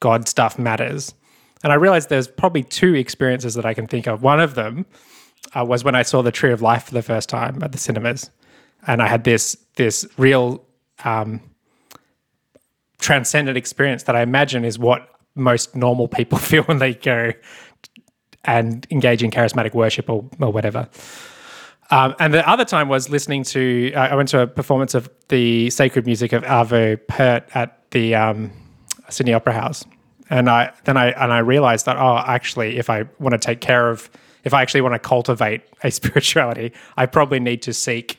god 0.00 0.28
stuff 0.28 0.58
matters? 0.58 1.14
And 1.62 1.72
I 1.72 1.76
realized 1.76 2.08
there's 2.08 2.28
probably 2.28 2.62
two 2.62 2.94
experiences 2.94 3.54
that 3.54 3.64
I 3.64 3.74
can 3.74 3.86
think 3.86 4.06
of. 4.08 4.22
One 4.22 4.40
of 4.40 4.54
them 4.54 4.86
uh, 5.54 5.64
was 5.64 5.84
when 5.84 5.94
I 5.94 6.02
saw 6.02 6.22
the 6.22 6.32
Tree 6.32 6.52
of 6.52 6.60
Life 6.60 6.84
for 6.84 6.94
the 6.94 7.02
first 7.02 7.28
time 7.28 7.62
at 7.62 7.72
the 7.72 7.78
cinemas, 7.78 8.30
and 8.86 9.00
I 9.02 9.06
had 9.06 9.24
this 9.24 9.56
this 9.76 10.06
real 10.16 10.64
um, 11.04 11.40
transcendent 12.98 13.56
experience 13.56 14.04
that 14.04 14.16
I 14.16 14.22
imagine 14.22 14.64
is 14.64 14.78
what 14.78 15.08
most 15.34 15.74
normal 15.76 16.08
people 16.08 16.38
feel 16.50 16.64
when 16.64 16.78
they 16.78 16.94
go 16.94 17.32
and 18.44 18.86
engage 18.90 19.22
in 19.22 19.30
charismatic 19.30 19.74
worship 19.74 20.08
or, 20.10 20.28
or 20.40 20.52
whatever. 20.52 20.88
Um, 21.90 22.14
and 22.18 22.32
the 22.32 22.48
other 22.48 22.64
time 22.64 22.88
was 22.88 23.10
listening 23.10 23.44
to, 23.44 23.92
uh, 23.94 24.00
I 24.00 24.14
went 24.14 24.28
to 24.30 24.40
a 24.40 24.46
performance 24.46 24.94
of 24.94 25.10
the 25.28 25.68
sacred 25.70 26.06
music 26.06 26.32
of 26.32 26.42
Arvo 26.44 26.98
Pärt 27.06 27.44
at 27.54 27.90
the 27.90 28.14
um, 28.14 28.50
Sydney 29.10 29.34
Opera 29.34 29.52
House. 29.52 29.84
And 30.30 30.48
I 30.48 30.72
then 30.84 30.96
I 30.96 31.10
and 31.10 31.30
I 31.30 31.40
realized 31.40 31.84
that 31.84 31.96
oh 31.98 32.22
actually 32.26 32.78
if 32.78 32.88
I 32.88 33.04
want 33.18 33.32
to 33.34 33.38
take 33.38 33.60
care 33.60 33.90
of 33.90 34.08
if 34.44 34.54
I 34.54 34.62
actually 34.62 34.80
want 34.80 34.94
to 34.94 34.98
cultivate 34.98 35.62
a 35.84 35.90
spirituality, 36.00 36.72
I 36.96 37.04
probably 37.06 37.38
need 37.38 37.60
to 37.62 37.74
seek 37.74 38.18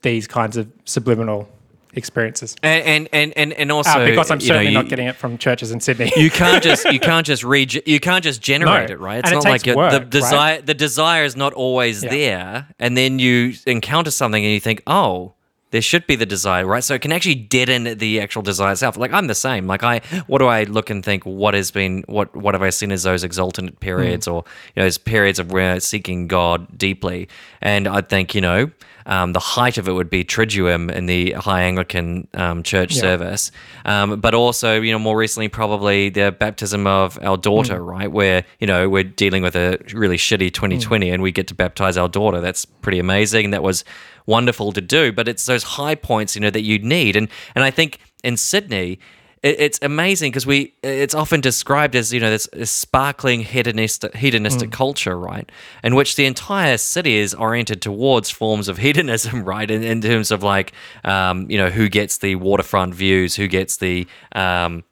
these 0.00 0.26
kinds 0.26 0.56
of 0.56 0.70
subliminal 0.84 1.48
experiences. 1.94 2.56
And 2.62 2.84
and 2.84 3.08
and 3.12 3.32
and, 3.36 3.52
and 3.52 3.72
also 3.72 4.04
because 4.06 4.30
I'm 4.30 4.40
you 4.40 4.48
know, 4.48 4.54
certainly 4.54 4.72
you- 4.72 4.78
not 4.78 4.88
getting 4.88 5.06
it 5.06 5.16
from 5.16 5.38
churches 5.38 5.70
in 5.72 5.80
Sydney. 5.80 6.12
you 6.16 6.30
can't 6.30 6.62
just 6.62 6.84
you 6.92 7.00
can't 7.00 7.26
just 7.26 7.44
read 7.44 7.86
you 7.86 8.00
can't 8.00 8.24
just 8.24 8.40
generate 8.42 8.88
No. 8.88 8.94
it 8.94 9.00
right 9.00 9.18
it's 9.18 9.30
And 9.30 9.34
it 9.40 9.44
not 9.44 9.52
takes 9.52 9.66
like 9.66 9.66
it- 9.68 9.76
work, 9.76 9.92
the 9.92 9.98
right? 10.00 10.10
desire 10.10 10.62
the 10.62 10.74
desire 10.74 11.24
is 11.24 11.36
not 11.36 11.52
always 11.52 12.02
Yeah. 12.02 12.10
there 12.10 12.68
and 12.78 12.96
then 12.96 13.18
you 13.18 13.54
encounter 13.66 14.10
something 14.10 14.42
and 14.44 14.52
you 14.52 14.60
think 14.60 14.82
oh 14.86 15.34
there 15.70 15.80
should 15.82 16.06
be 16.06 16.16
the 16.16 16.26
desire 16.26 16.66
right 16.66 16.84
so 16.84 16.94
it 16.94 17.00
can 17.00 17.12
actually 17.12 17.34
deaden 17.34 17.96
the 17.98 18.20
actual 18.20 18.42
desire 18.42 18.72
itself 18.72 18.96
like 18.98 19.10
i'm 19.12 19.26
the 19.26 19.34
same 19.34 19.66
like 19.66 19.82
i 19.82 20.00
what 20.26 20.38
do 20.38 20.46
i 20.46 20.64
look 20.64 20.90
and 20.90 21.02
think 21.04 21.24
what 21.24 21.54
has 21.54 21.70
been 21.70 22.04
what 22.08 22.34
what 22.36 22.54
have 22.54 22.62
i 22.62 22.68
seen 22.70 22.92
as 22.92 23.04
those 23.04 23.24
exultant 23.24 23.80
periods 23.80 24.26
Hmm. 24.26 24.32
or 24.34 24.44
you 24.74 24.80
know 24.80 24.84
those 24.84 24.98
periods 24.98 25.38
of 25.38 25.50
where 25.50 25.80
seeking 25.80 26.26
god 26.28 26.76
deeply 26.76 27.26
and 27.62 27.88
i 27.88 28.00
think 28.02 28.34
you 28.34 28.40
know 28.42 28.70
um, 29.06 29.32
the 29.32 29.40
height 29.40 29.78
of 29.78 29.88
it 29.88 29.92
would 29.92 30.10
be 30.10 30.24
Triduum 30.24 30.90
in 30.90 31.06
the 31.06 31.32
High 31.32 31.62
Anglican 31.62 32.28
um, 32.34 32.62
church 32.62 32.94
service, 32.94 33.50
um, 33.84 34.20
but 34.20 34.34
also, 34.34 34.80
you 34.80 34.92
know, 34.92 34.98
more 34.98 35.16
recently, 35.16 35.48
probably 35.48 36.08
the 36.08 36.32
baptism 36.32 36.86
of 36.86 37.18
our 37.22 37.36
daughter, 37.36 37.78
Mm. 37.80 37.86
right? 37.86 38.10
Where, 38.12 38.44
you 38.60 38.66
know, 38.66 38.88
we're 38.88 39.04
dealing 39.04 39.42
with 39.42 39.56
a 39.56 39.78
really 39.92 40.16
shitty 40.16 40.52
2020 40.52 41.08
Mm. 41.08 41.14
and 41.14 41.22
we 41.22 41.32
get 41.32 41.46
to 41.48 41.54
baptize 41.54 41.96
our 41.96 42.08
daughter. 42.08 42.40
That's 42.40 42.64
pretty 42.64 42.98
amazing. 42.98 43.50
That 43.50 43.62
was 43.62 43.84
wonderful 44.26 44.72
to 44.72 44.80
do. 44.80 45.12
But 45.12 45.28
it's 45.28 45.46
those 45.46 45.62
high 45.64 45.94
points, 45.94 46.34
you 46.34 46.40
know, 46.40 46.50
that 46.50 46.62
you 46.62 46.78
need. 46.78 47.16
And, 47.16 47.28
and 47.54 47.64
I 47.64 47.70
think 47.70 47.98
in 48.22 48.36
Sydney, 48.36 48.98
it- 49.42 49.56
it's 49.60 49.78
amazing 49.82 50.30
because 50.30 50.46
we 50.46 50.72
it's 50.82 51.14
often 51.14 51.40
described 51.40 51.96
as 51.96 52.12
you 52.12 52.20
know 52.20 52.30
this, 52.30 52.48
this 52.52 52.70
sparkling 52.70 53.40
hedonistic 53.40 54.14
hedonistic 54.16 54.70
culture 54.70 55.18
right? 55.18 55.50
In 55.82 55.94
which 55.94 56.16
the 56.16 56.26
entire 56.26 56.78
city 56.78 57.16
is 57.16 57.34
oriented 57.34 57.82
towards 57.82 58.30
forms 58.30 58.68
of 58.68 58.78
hedonism 58.86 59.44
right? 59.44 59.70
In, 59.70 59.82
in 59.82 60.00
terms 60.00 60.30
of 60.30 60.42
like 60.42 60.72
um, 61.04 61.50
you 61.50 61.58
know 61.58 61.70
who 61.70 61.88
gets 61.88 62.18
the 62.18 62.36
waterfront 62.36 62.94
views 62.94 63.34
who 63.36 63.48
gets 63.48 63.76
the 63.78 64.06
um, 64.34 64.84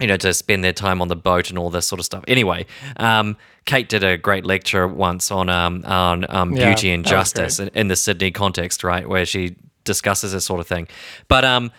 you 0.00 0.08
know, 0.08 0.16
to 0.16 0.34
spend 0.34 0.64
their 0.64 0.72
time 0.72 1.00
on 1.00 1.06
the 1.06 1.14
boat 1.16 1.50
and 1.50 1.58
all 1.58 1.70
this 1.70 1.86
sort 1.86 2.00
of 2.00 2.04
stuff. 2.04 2.24
Anyway, 2.26 2.66
um, 2.96 3.36
Kate 3.64 3.88
did 3.88 4.02
a 4.02 4.18
great 4.18 4.44
lecture 4.44 4.88
once 4.88 5.30
on 5.30 5.48
um, 5.48 5.84
on 5.84 6.26
um, 6.30 6.52
Yeah, 6.52 6.66
beauty 6.66 6.90
and 6.90 7.04
justice 7.06 7.60
in, 7.60 7.68
in 7.74 7.86
the 7.88 7.94
Sydney 7.94 8.32
context, 8.32 8.82
right, 8.82 9.08
where 9.08 9.24
she 9.24 9.54
discusses 9.84 10.32
this 10.32 10.44
sort 10.44 10.58
of 10.58 10.66
thing. 10.66 10.88
But 11.28 11.44
um, 11.44 11.70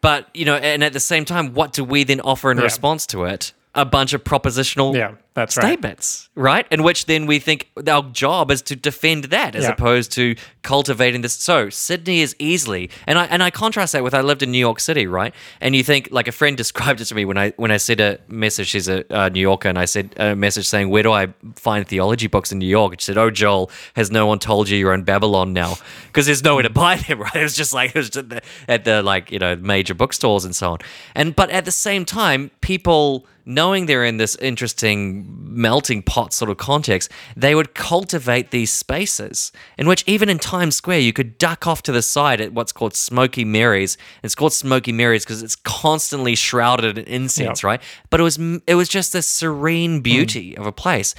but 0.00 0.28
you 0.34 0.44
know, 0.44 0.56
and 0.56 0.82
at 0.84 0.92
the 0.92 1.00
same 1.00 1.24
time, 1.24 1.52
what 1.54 1.72
do 1.72 1.84
we 1.84 2.04
then 2.04 2.20
offer 2.20 2.50
in 2.50 2.58
Yeah. 2.58 2.64
response 2.64 3.06
to 3.08 3.24
it? 3.24 3.52
A 3.74 3.84
bunch 3.84 4.12
of 4.14 4.24
propositional 4.24 4.94
Yeah, 4.94 5.12
that's 5.36 5.54
statements, 5.54 6.28
right? 6.34 6.66
In 6.70 6.82
which 6.82 7.06
then 7.06 7.26
we 7.26 7.38
think 7.38 7.70
our 7.88 8.02
job 8.10 8.50
is 8.50 8.62
to 8.62 8.74
defend 8.74 9.24
that 9.26 9.54
as 9.54 9.62
Yeah. 9.64 9.70
opposed 9.70 10.10
to 10.12 10.34
cultivating 10.62 11.20
this. 11.20 11.34
So 11.34 11.68
Sydney 11.70 12.20
is 12.22 12.34
easily, 12.38 12.90
and 13.06 13.18
I 13.18 13.26
and 13.26 13.42
I 13.42 13.50
contrast 13.50 13.92
that 13.92 14.02
with 14.02 14.14
I 14.14 14.22
lived 14.22 14.42
in 14.42 14.50
New 14.50 14.58
York 14.58 14.80
City, 14.80 15.06
right? 15.06 15.32
And 15.60 15.76
you 15.76 15.84
think 15.84 16.08
like 16.10 16.26
a 16.26 16.32
friend 16.32 16.56
described 16.64 17.00
it 17.00 17.04
to 17.04 17.14
me 17.14 17.24
when 17.24 17.38
I 17.38 17.52
when 17.56 17.70
I 17.70 17.76
said 17.76 18.00
a 18.00 18.18
message. 18.28 18.68
She's 18.68 18.88
a 18.88 19.04
uh, 19.14 19.28
New 19.28 19.40
Yorker, 19.40 19.68
and 19.68 19.78
I 19.78 19.84
said 19.84 20.14
a 20.16 20.34
message 20.34 20.66
saying, 20.66 20.88
"Where 20.88 21.02
do 21.04 21.12
I 21.12 21.28
find 21.54 21.86
theology 21.86 22.26
books 22.26 22.50
in 22.50 22.58
New 22.58 22.66
York?" 22.68 22.92
And 22.94 23.00
she 23.00 23.04
said, 23.06 23.18
"Oh, 23.18 23.30
Joel, 23.30 23.70
has 23.94 24.10
no 24.10 24.26
one 24.26 24.38
told 24.38 24.68
you 24.68 24.76
you're 24.78 24.94
in 24.94 25.04
Babylon 25.04 25.52
now? 25.52 25.74
Because 26.16 26.24
there's 26.24 26.42
nowhere 26.42 26.62
to 26.62 26.70
buy 26.70 26.96
them, 26.96 27.20
right? 27.26 27.36
It 27.36 27.42
was 27.42 27.54
just 27.54 27.74
like 27.74 27.90
it 27.94 27.98
was 27.98 28.08
just 28.08 28.30
the, 28.30 28.40
at 28.68 28.84
the 28.84 29.02
like 29.02 29.30
you 29.30 29.38
know 29.38 29.54
major 29.56 29.92
bookstores 29.94 30.46
and 30.46 30.56
so 30.56 30.72
on. 30.72 30.78
And 31.14 31.36
but 31.36 31.50
at 31.50 31.64
the 31.66 31.72
same 31.72 32.04
time, 32.06 32.50
people." 32.60 33.26
knowing 33.48 33.86
they're 33.86 34.04
in 34.04 34.16
this 34.16 34.34
interesting 34.42 35.25
melting 35.26 36.02
pot 36.02 36.32
sort 36.32 36.50
of 36.50 36.56
context, 36.56 37.10
they 37.36 37.54
would 37.54 37.74
cultivate 37.74 38.50
these 38.50 38.72
spaces 38.72 39.52
in 39.78 39.86
which 39.86 40.04
even 40.06 40.28
in 40.28 40.38
Times 40.38 40.76
Square 40.76 41.00
you 41.00 41.12
could 41.12 41.38
duck 41.38 41.66
off 41.66 41.82
to 41.82 41.92
the 41.92 42.02
side 42.02 42.40
at 42.40 42.52
what's 42.52 42.72
called 42.72 42.94
Smoky 42.94 43.44
Mary's. 43.44 43.96
It's 44.22 44.34
called 44.34 44.52
Smoky 44.52 44.92
Mary's 44.92 45.24
because 45.24 45.42
it's 45.42 45.56
constantly 45.56 46.34
shrouded 46.34 46.98
in 46.98 47.04
incense, 47.04 47.62
Yep. 47.62 47.64
right? 47.64 47.82
But 48.10 48.20
it 48.20 48.22
was 48.22 48.38
it 48.66 48.74
was 48.74 48.88
just 48.88 49.12
this 49.12 49.26
serene 49.26 49.96
hmm. 49.96 50.02
beauty 50.02 50.56
of 50.56 50.66
a 50.66 50.72
place. 50.72 51.14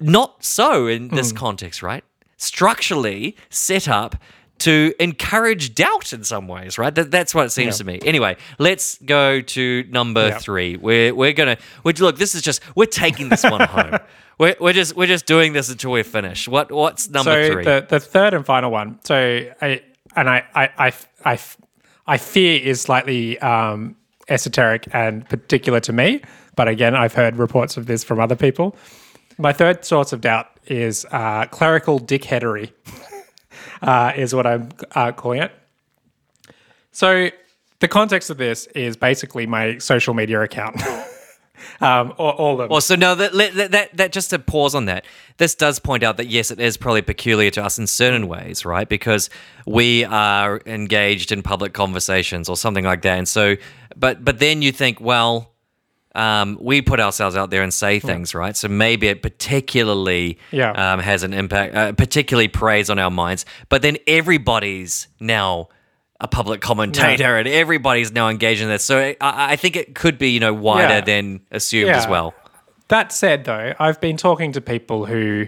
Not 0.00 0.44
so 0.44 0.86
in 0.86 1.08
this 1.08 1.30
hmm. 1.30 1.36
context, 1.36 1.82
right? 1.82 2.04
Structurally 2.36 3.36
set 3.48 3.88
up 3.88 4.16
to 4.60 4.94
encourage 4.98 5.74
doubt 5.74 6.12
in 6.12 6.24
some 6.24 6.48
ways, 6.48 6.78
right? 6.78 6.94
That, 6.94 7.10
that's 7.10 7.34
what 7.34 7.46
it 7.46 7.50
seems 7.50 7.78
to 7.78 7.84
me. 7.84 7.98
Anyway, 8.04 8.36
let's 8.58 8.96
go 8.98 9.40
to 9.40 9.84
number 9.90 10.28
Yeah. 10.28 10.38
three. 10.38 10.76
We're 10.76 11.14
we're 11.14 11.32
gonna 11.32 11.56
we 11.84 11.92
look. 11.94 12.16
This 12.18 12.34
is 12.34 12.42
just 12.42 12.62
we're 12.76 12.86
taking 12.86 13.28
this 13.28 13.42
one 13.42 13.60
home. 13.68 13.98
We're, 14.38 14.56
we're 14.60 14.72
just 14.72 14.96
we're 14.96 15.06
just 15.06 15.26
doing 15.26 15.52
this 15.52 15.68
until 15.70 15.90
we're 15.90 16.04
finished. 16.04 16.48
What 16.48 16.72
what's 16.72 17.10
number 17.10 17.46
so 17.46 17.52
three? 17.52 17.64
the 17.64 17.86
the 17.88 18.00
third 18.00 18.32
and 18.34 18.46
final 18.46 18.70
one. 18.70 18.98
So 19.04 19.14
I 19.60 19.82
and 20.16 20.30
I 20.30 20.44
I 20.54 20.68
I 20.78 20.92
I, 21.24 21.38
I 22.06 22.16
fear 22.16 22.60
is 22.60 22.80
slightly 22.80 23.38
um, 23.40 23.96
esoteric 24.28 24.88
and 24.92 25.28
particular 25.28 25.80
to 25.80 25.92
me. 25.92 26.22
But 26.56 26.68
again, 26.68 26.94
I've 26.94 27.14
heard 27.14 27.36
reports 27.36 27.76
of 27.76 27.86
this 27.86 28.04
from 28.04 28.20
other 28.20 28.36
people. 28.36 28.76
My 29.38 29.52
third 29.52 29.84
source 29.84 30.12
of 30.12 30.20
doubt 30.20 30.46
is 30.66 31.06
uh, 31.10 31.46
clerical 31.46 31.98
dickheadery, 31.98 32.72
uh, 33.82 34.12
is 34.16 34.34
what 34.34 34.46
I'm 34.46 34.68
uh, 34.94 35.12
calling 35.12 35.42
it. 35.42 35.52
So 36.92 37.30
the 37.80 37.88
context 37.88 38.30
of 38.30 38.36
this 38.36 38.66
is 38.68 38.96
basically 38.96 39.46
my 39.46 39.78
social 39.78 40.14
media 40.14 40.40
account. 40.42 40.80
um, 41.80 42.12
all, 42.18 42.32
all 42.32 42.52
of 42.52 42.58
them. 42.58 42.68
Well, 42.68 42.80
so 42.80 42.94
no, 42.94 43.14
that, 43.14 43.32
that 43.32 43.70
that 43.70 43.96
that 43.96 44.12
just 44.12 44.30
to 44.30 44.38
pause 44.38 44.74
on 44.74 44.84
that. 44.86 45.04
This 45.38 45.54
does 45.54 45.78
point 45.78 46.02
out 46.02 46.16
that 46.18 46.26
yes, 46.26 46.50
it 46.50 46.60
is 46.60 46.76
probably 46.76 47.02
peculiar 47.02 47.50
to 47.52 47.64
us 47.64 47.78
in 47.78 47.86
certain 47.86 48.28
ways, 48.28 48.64
right? 48.64 48.88
Because 48.88 49.30
we 49.66 50.04
are 50.04 50.60
engaged 50.66 51.32
in 51.32 51.42
public 51.42 51.72
conversations 51.72 52.48
or 52.48 52.56
something 52.56 52.84
like 52.84 53.02
that, 53.02 53.18
and 53.18 53.28
so, 53.28 53.56
but 53.96 54.24
but 54.24 54.38
then 54.38 54.62
you 54.62 54.72
think, 54.72 55.00
well, 55.00 55.49
um, 56.14 56.58
we 56.60 56.82
put 56.82 56.98
ourselves 57.00 57.36
out 57.36 57.50
there 57.50 57.62
and 57.62 57.72
say 57.72 58.00
things, 58.00 58.34
right? 58.34 58.56
So 58.56 58.68
maybe 58.68 59.06
it 59.08 59.22
particularly 59.22 60.38
Yeah. 60.50 60.72
um, 60.72 61.00
has 61.00 61.22
an 61.22 61.32
impact, 61.32 61.74
uh, 61.74 61.92
particularly 61.92 62.48
preys 62.48 62.90
on 62.90 62.98
our 62.98 63.10
minds. 63.10 63.44
But 63.68 63.82
then 63.82 63.96
everybody's 64.06 65.08
now 65.20 65.68
a 66.20 66.28
public 66.28 66.60
commentator, 66.60 67.36
and 67.36 67.48
everybody's 67.48 68.12
now 68.12 68.28
engaged 68.28 68.60
in 68.60 68.68
this. 68.68 68.84
So 68.84 68.98
I, 68.98 69.16
I 69.20 69.56
think 69.56 69.76
it 69.76 69.94
could 69.94 70.18
be, 70.18 70.30
you 70.30 70.40
know, 70.40 70.52
wider 70.52 70.94
Yeah. 70.94 71.00
than 71.00 71.40
assumed 71.50 71.90
as 71.90 72.06
well. 72.06 72.34
That 72.88 73.12
said, 73.12 73.44
though, 73.44 73.72
I've 73.78 74.00
been 74.00 74.16
talking 74.16 74.52
to 74.52 74.60
people 74.60 75.06
who 75.06 75.46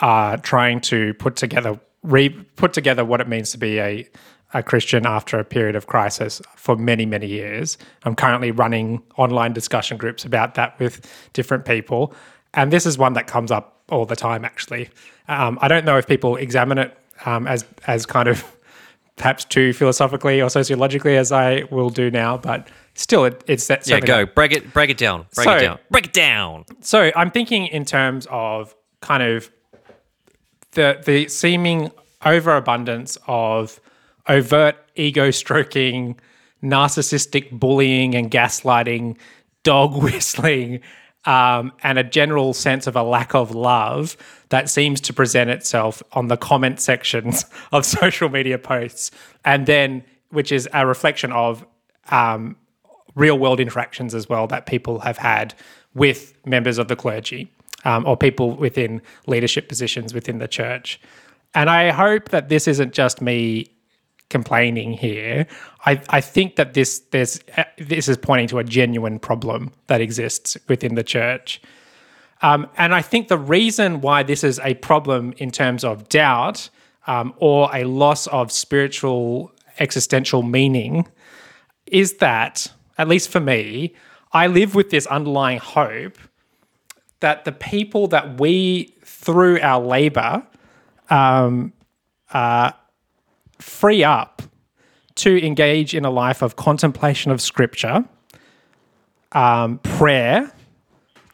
are 0.00 0.36
trying 0.36 0.80
to 0.80 1.14
put 1.14 1.36
together 1.36 1.78
re 2.02 2.28
put 2.28 2.72
together 2.74 3.02
what 3.04 3.20
it 3.22 3.28
means 3.28 3.52
to 3.52 3.58
be 3.58 3.78
a 3.78 4.06
a 4.54 4.62
Christian 4.62 5.04
after 5.04 5.38
a 5.38 5.44
period 5.44 5.76
of 5.76 5.86
crisis 5.86 6.40
for 6.56 6.76
many 6.76 7.04
many 7.04 7.26
years. 7.26 7.76
I'm 8.04 8.14
currently 8.14 8.50
running 8.50 9.02
online 9.16 9.52
discussion 9.52 9.96
groups 9.98 10.24
about 10.24 10.54
that 10.54 10.78
with 10.78 11.06
different 11.34 11.64
people, 11.64 12.14
and 12.54 12.72
this 12.72 12.86
is 12.86 12.96
one 12.96 13.12
that 13.14 13.26
comes 13.26 13.50
up 13.50 13.82
all 13.90 14.06
the 14.06 14.16
time. 14.16 14.44
Actually, 14.44 14.88
um, 15.28 15.58
I 15.60 15.68
don't 15.68 15.84
know 15.84 15.98
if 15.98 16.06
people 16.06 16.36
examine 16.36 16.78
it 16.78 16.96
um, 17.26 17.46
as 17.46 17.64
as 17.86 18.06
kind 18.06 18.28
of 18.28 18.44
perhaps 19.16 19.44
too 19.44 19.72
philosophically 19.72 20.40
or 20.40 20.48
sociologically 20.48 21.16
as 21.16 21.30
I 21.32 21.64
will 21.70 21.90
do 21.90 22.10
now, 22.10 22.36
but 22.38 22.68
still, 22.94 23.24
it, 23.24 23.42
it's 23.46 23.66
that. 23.66 23.86
Yeah, 23.86 24.00
go 24.00 24.24
break 24.24 24.52
it, 24.52 24.72
break 24.72 24.90
it 24.90 24.96
down, 24.96 25.26
break 25.34 25.44
So- 25.48 25.56
it 25.56 25.60
down, 25.60 25.78
break 25.90 26.06
it 26.06 26.12
down. 26.12 26.64
So 26.80 27.10
I'm 27.16 27.30
thinking 27.30 27.66
in 27.66 27.84
terms 27.84 28.26
of 28.30 28.74
kind 29.00 29.22
of 29.22 29.50
the 30.72 31.00
the 31.04 31.28
seeming 31.28 31.90
overabundance 32.24 33.18
of 33.26 33.80
overt 34.28 34.76
ego 34.96 35.30
stroking, 35.30 36.18
narcissistic 36.62 37.50
bullying 37.50 38.14
and 38.14 38.30
gaslighting, 38.30 39.16
dog 39.62 39.94
whistling, 40.02 40.80
um, 41.26 41.72
and 41.82 41.98
a 41.98 42.04
general 42.04 42.52
sense 42.52 42.86
of 42.86 42.96
a 42.96 43.02
lack 43.02 43.34
of 43.34 43.54
love 43.54 44.16
that 44.50 44.68
seems 44.68 45.00
to 45.00 45.12
present 45.12 45.48
itself 45.50 46.02
on 46.12 46.28
the 46.28 46.36
comment 46.36 46.80
sections 46.80 47.44
of 47.72 47.84
social 47.84 48.28
media 48.28 48.58
posts, 48.58 49.10
and 49.44 49.66
then 49.66 50.04
which 50.30 50.52
is 50.52 50.68
a 50.72 50.86
reflection 50.86 51.32
of 51.32 51.64
um, 52.10 52.56
real 53.14 53.38
world 53.38 53.60
interactions 53.60 54.14
as 54.14 54.28
well 54.28 54.46
that 54.46 54.66
people 54.66 54.98
have 55.00 55.16
had 55.16 55.54
with 55.94 56.34
members 56.44 56.76
of 56.78 56.88
the 56.88 56.96
clergy 56.96 57.50
um, 57.84 58.04
or 58.06 58.16
people 58.16 58.56
within 58.56 59.00
leadership 59.26 59.68
positions 59.68 60.12
within 60.12 60.38
the 60.38 60.48
church. 60.48 61.00
And 61.54 61.70
I 61.70 61.90
hope 61.90 62.30
that 62.30 62.48
this 62.48 62.66
isn't 62.66 62.92
just 62.92 63.20
me 63.22 63.68
complaining 64.38 64.90
here. 65.06 65.46
I, 65.86 65.92
I 66.18 66.20
think 66.20 66.56
that 66.56 66.74
this 66.74 66.90
there's 67.12 67.34
this 67.78 68.08
is 68.08 68.16
pointing 68.16 68.48
to 68.48 68.58
a 68.58 68.64
genuine 68.64 69.18
problem 69.18 69.70
that 69.86 70.00
exists 70.00 70.58
within 70.68 70.96
the 70.96 71.04
church. 71.04 71.62
Um, 72.42 72.66
and 72.76 72.90
I 73.00 73.02
think 73.10 73.28
the 73.28 73.38
reason 73.38 74.00
why 74.00 74.24
this 74.24 74.42
is 74.42 74.58
a 74.70 74.74
problem 74.74 75.32
in 75.44 75.50
terms 75.50 75.84
of 75.84 76.08
doubt 76.08 76.70
um, 77.06 77.32
or 77.38 77.70
a 77.72 77.84
loss 77.84 78.26
of 78.38 78.50
spiritual 78.50 79.52
existential 79.78 80.42
meaning 80.42 81.06
is 81.86 82.14
that, 82.18 82.72
at 82.98 83.06
least 83.08 83.28
for 83.28 83.40
me, 83.40 83.94
I 84.32 84.48
live 84.48 84.74
with 84.74 84.90
this 84.90 85.06
underlying 85.06 85.60
hope 85.60 86.18
that 87.20 87.44
the 87.44 87.52
people 87.52 88.08
that 88.08 88.40
we, 88.40 88.94
through 89.04 89.60
our 89.60 89.80
labor, 89.80 90.42
um, 91.08 91.72
uh, 92.32 92.72
free 93.64 94.04
up 94.04 94.42
to 95.16 95.44
engage 95.44 95.94
in 95.94 96.04
a 96.04 96.10
life 96.10 96.42
of 96.42 96.56
contemplation 96.56 97.30
of 97.30 97.40
scripture, 97.40 98.04
um, 99.32 99.78
prayer, 99.78 100.52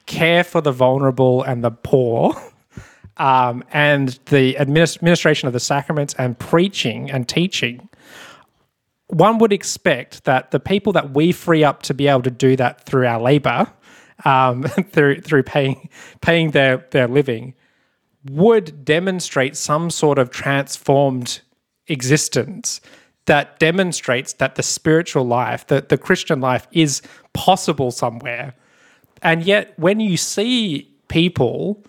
care 0.06 0.44
for 0.44 0.60
the 0.60 0.72
vulnerable 0.72 1.42
and 1.42 1.64
the 1.64 1.70
poor, 1.70 2.34
um, 3.16 3.64
and 3.72 4.18
the 4.26 4.56
administration 4.58 5.46
of 5.48 5.52
the 5.52 5.60
sacraments 5.60 6.14
and 6.14 6.38
preaching 6.38 7.10
and 7.10 7.28
teaching, 7.28 7.88
one 9.08 9.38
would 9.38 9.52
expect 9.52 10.24
that 10.24 10.52
the 10.52 10.60
people 10.60 10.92
that 10.92 11.10
we 11.10 11.32
free 11.32 11.64
up 11.64 11.82
to 11.82 11.94
be 11.94 12.06
able 12.06 12.22
to 12.22 12.30
do 12.30 12.54
that 12.56 12.84
through 12.84 13.06
our 13.06 13.20
labor, 13.20 13.66
um, 14.24 14.62
through 14.92 15.20
through 15.20 15.42
paying 15.42 15.88
paying 16.20 16.52
their 16.52 16.86
their 16.92 17.08
living, 17.08 17.54
would 18.24 18.84
demonstrate 18.84 19.56
some 19.56 19.90
sort 19.90 20.18
of 20.18 20.30
transformed 20.30 21.40
existence 21.90 22.80
that 23.26 23.58
demonstrates 23.58 24.32
that 24.34 24.54
the 24.54 24.62
spiritual 24.62 25.24
life, 25.24 25.66
that 25.68 25.88
the 25.88 25.98
Christian 25.98 26.40
life 26.40 26.66
is 26.72 27.02
possible 27.32 27.90
somewhere. 27.90 28.54
And 29.22 29.44
yet, 29.44 29.78
when 29.78 30.00
you 30.00 30.16
see 30.16 30.90
people 31.08 31.84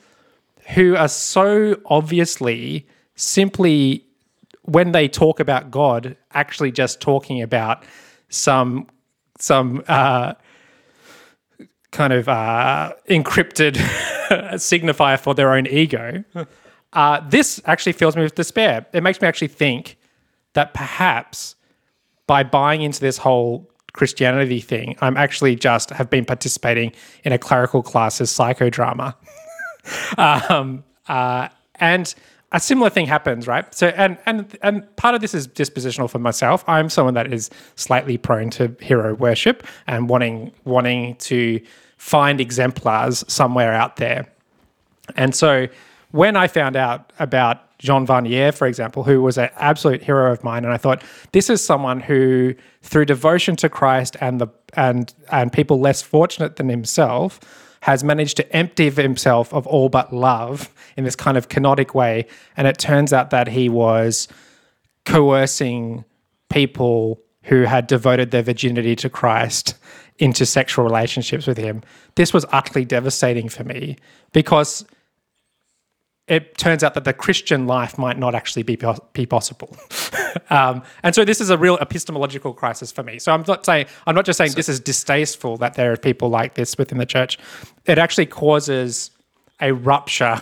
who 0.76 0.96
are 0.96 1.08
so 1.08 1.80
obviously 1.86 2.88
simply, 3.16 4.06
when 4.64 4.92
they 4.92 5.08
talk 5.08 5.40
about 5.40 5.72
God, 5.72 6.18
actually 6.34 6.72
just 6.72 7.02
talking 7.02 7.42
about 7.42 7.84
some 8.30 8.88
some 9.40 9.84
uh, 9.88 10.34
kind 11.92 12.14
of 12.14 12.30
uh, 12.30 12.94
encrypted 13.10 13.76
signifier 14.56 15.20
for 15.20 15.34
their 15.34 15.54
own 15.54 15.68
ego. 15.68 16.24
Uh, 16.94 17.22
this 17.30 17.62
actually 17.66 17.94
fills 17.94 18.16
me 18.16 18.24
with 18.24 18.36
despair. 18.36 18.86
It 18.94 19.02
makes 19.04 19.22
me 19.22 19.28
actually 19.28 19.48
think 19.48 19.98
that 20.54 20.74
perhaps 20.74 21.56
by 22.28 22.44
buying 22.44 22.82
into 22.82 23.00
this 23.00 23.18
whole 23.18 23.70
Christianity 23.94 24.60
thing, 24.60 24.96
I'm 25.02 25.18
actually 25.18 25.56
just 25.56 25.90
have 25.92 26.10
been 26.10 26.26
participating 26.26 26.94
in 27.24 27.34
a 27.34 27.38
clerical 27.38 27.82
class's 27.84 28.32
psychodrama. 28.32 29.16
um, 30.18 30.84
uh, 31.08 31.50
and 31.76 32.14
a 32.52 32.60
similar 32.60 32.90
thing 32.90 33.06
happens, 33.06 33.48
right? 33.48 33.74
So, 33.74 33.88
and 33.88 34.18
and 34.26 34.58
and 34.62 34.96
part 34.98 35.16
of 35.16 35.22
this 35.22 35.34
is 35.34 35.48
dispositional 35.48 36.10
for 36.10 36.20
myself. 36.20 36.64
I'm 36.68 36.90
someone 36.90 37.14
that 37.14 37.34
is 37.34 37.50
slightly 37.76 38.18
prone 38.18 38.50
to 38.52 38.76
hero 38.82 39.14
worship 39.16 39.66
and 39.88 40.10
wanting 40.10 40.52
wanting 40.66 41.16
to 41.18 41.62
find 41.98 42.42
exemplars 42.42 43.24
somewhere 43.28 43.74
out 43.74 43.98
there. 43.98 44.28
And 45.16 45.34
so, 45.34 45.68
when 46.12 46.36
I 46.36 46.48
found 46.48 46.76
out 46.76 47.12
about 47.20 47.78
Jean 47.80 48.06
Vanier, 48.06 48.54
for 48.54 48.68
example, 48.68 49.04
who 49.04 49.22
was 49.22 49.38
an 49.38 49.50
absolute 49.56 50.04
hero 50.04 50.32
of 50.32 50.44
mine, 50.44 50.64
and 50.64 50.74
I 50.74 50.78
thought 50.78 51.04
this 51.32 51.50
is 51.50 51.64
someone 51.66 52.00
who, 52.00 52.54
through 52.84 53.06
devotion 53.06 53.56
to 53.58 53.70
Christ 53.70 54.16
and 54.22 54.40
the 54.40 54.48
and 54.74 55.14
and 55.32 55.52
people 55.52 55.80
less 55.80 56.02
fortunate 56.02 56.58
than 56.58 56.70
himself, 56.70 57.40
has 57.82 58.04
managed 58.04 58.38
to 58.38 58.56
empty 58.56 58.90
himself 58.90 59.54
of 59.54 59.66
all 59.66 59.90
but 59.90 60.14
love 60.14 60.70
in 60.96 61.04
this 61.04 61.16
kind 61.16 61.38
of 61.38 61.50
kenotic 61.50 61.96
way. 61.96 62.28
And 62.56 62.68
it 62.68 62.78
turns 62.78 63.12
out 63.12 63.32
that 63.32 63.48
he 63.48 63.68
was 63.70 64.28
coercing 65.06 66.06
people 66.50 67.20
who 67.44 67.64
had 67.64 67.88
devoted 67.88 68.30
their 68.30 68.44
virginity 68.44 68.96
to 68.98 69.10
Christ 69.10 69.74
into 70.20 70.46
sexual 70.46 70.86
relationships 70.86 71.48
with 71.48 71.58
him. 71.58 71.82
This 72.16 72.34
was 72.34 72.46
utterly 72.52 72.86
devastating 72.86 73.50
for 73.50 73.64
me 73.64 73.98
because 74.32 74.86
it 76.32 76.58
turns 76.58 76.82
out 76.82 76.94
that 76.94 77.04
the 77.04 77.12
Christian 77.12 77.68
life 77.68 77.98
might 77.98 78.18
not 78.18 78.34
actually 78.34 78.64
be, 78.64 78.80
be 79.12 79.26
possible. 79.26 79.76
um, 80.50 80.82
and 81.04 81.14
so 81.14 81.26
this 81.26 81.42
is 81.42 81.50
a 81.50 81.58
real 81.58 81.78
epistemological 81.80 82.54
crisis 82.54 82.90
for 82.90 83.04
me. 83.04 83.20
So 83.20 83.34
I'm 83.34 83.44
not 83.50 83.66
saying 83.66 83.88
I'm 84.08 84.16
not 84.16 84.24
just 84.24 84.38
saying 84.38 84.52
so, 84.52 84.56
this 84.56 84.70
is 84.70 84.80
distasteful 84.80 85.58
that 85.58 85.74
there 85.74 85.92
are 85.92 85.98
people 85.98 86.30
like 86.30 86.54
this 86.54 86.78
within 86.78 87.00
the 87.00 87.06
church. 87.06 87.38
It 87.86 87.98
actually 87.98 88.28
causes 88.28 89.12
a 89.60 89.74
rupture 89.74 90.42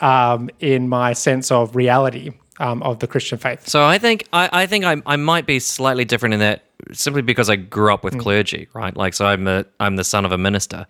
um, 0.00 0.48
in 0.60 0.88
my 0.88 1.12
sense 1.12 1.50
of 1.50 1.76
reality 1.76 2.30
um, 2.58 2.82
of 2.82 3.00
the 3.00 3.06
Christian 3.06 3.36
faith. 3.36 3.68
So 3.68 3.84
I 3.84 3.98
think 3.98 4.26
I, 4.32 4.48
I 4.50 4.66
think 4.66 4.86
I, 4.86 5.02
I 5.04 5.16
might 5.16 5.44
be 5.44 5.58
slightly 5.58 6.06
different 6.06 6.32
in 6.32 6.40
that 6.40 6.64
simply 6.92 7.20
because 7.20 7.50
I 7.50 7.56
grew 7.56 7.92
up 7.92 8.04
with 8.04 8.14
mm. 8.14 8.20
clergy, 8.20 8.68
right? 8.72 8.96
Like 8.96 9.12
so 9.12 9.26
I'm 9.26 9.46
a 9.46 9.66
I'm 9.80 9.96
the 9.96 10.04
son 10.04 10.24
of 10.24 10.32
a 10.32 10.38
minister. 10.38 10.86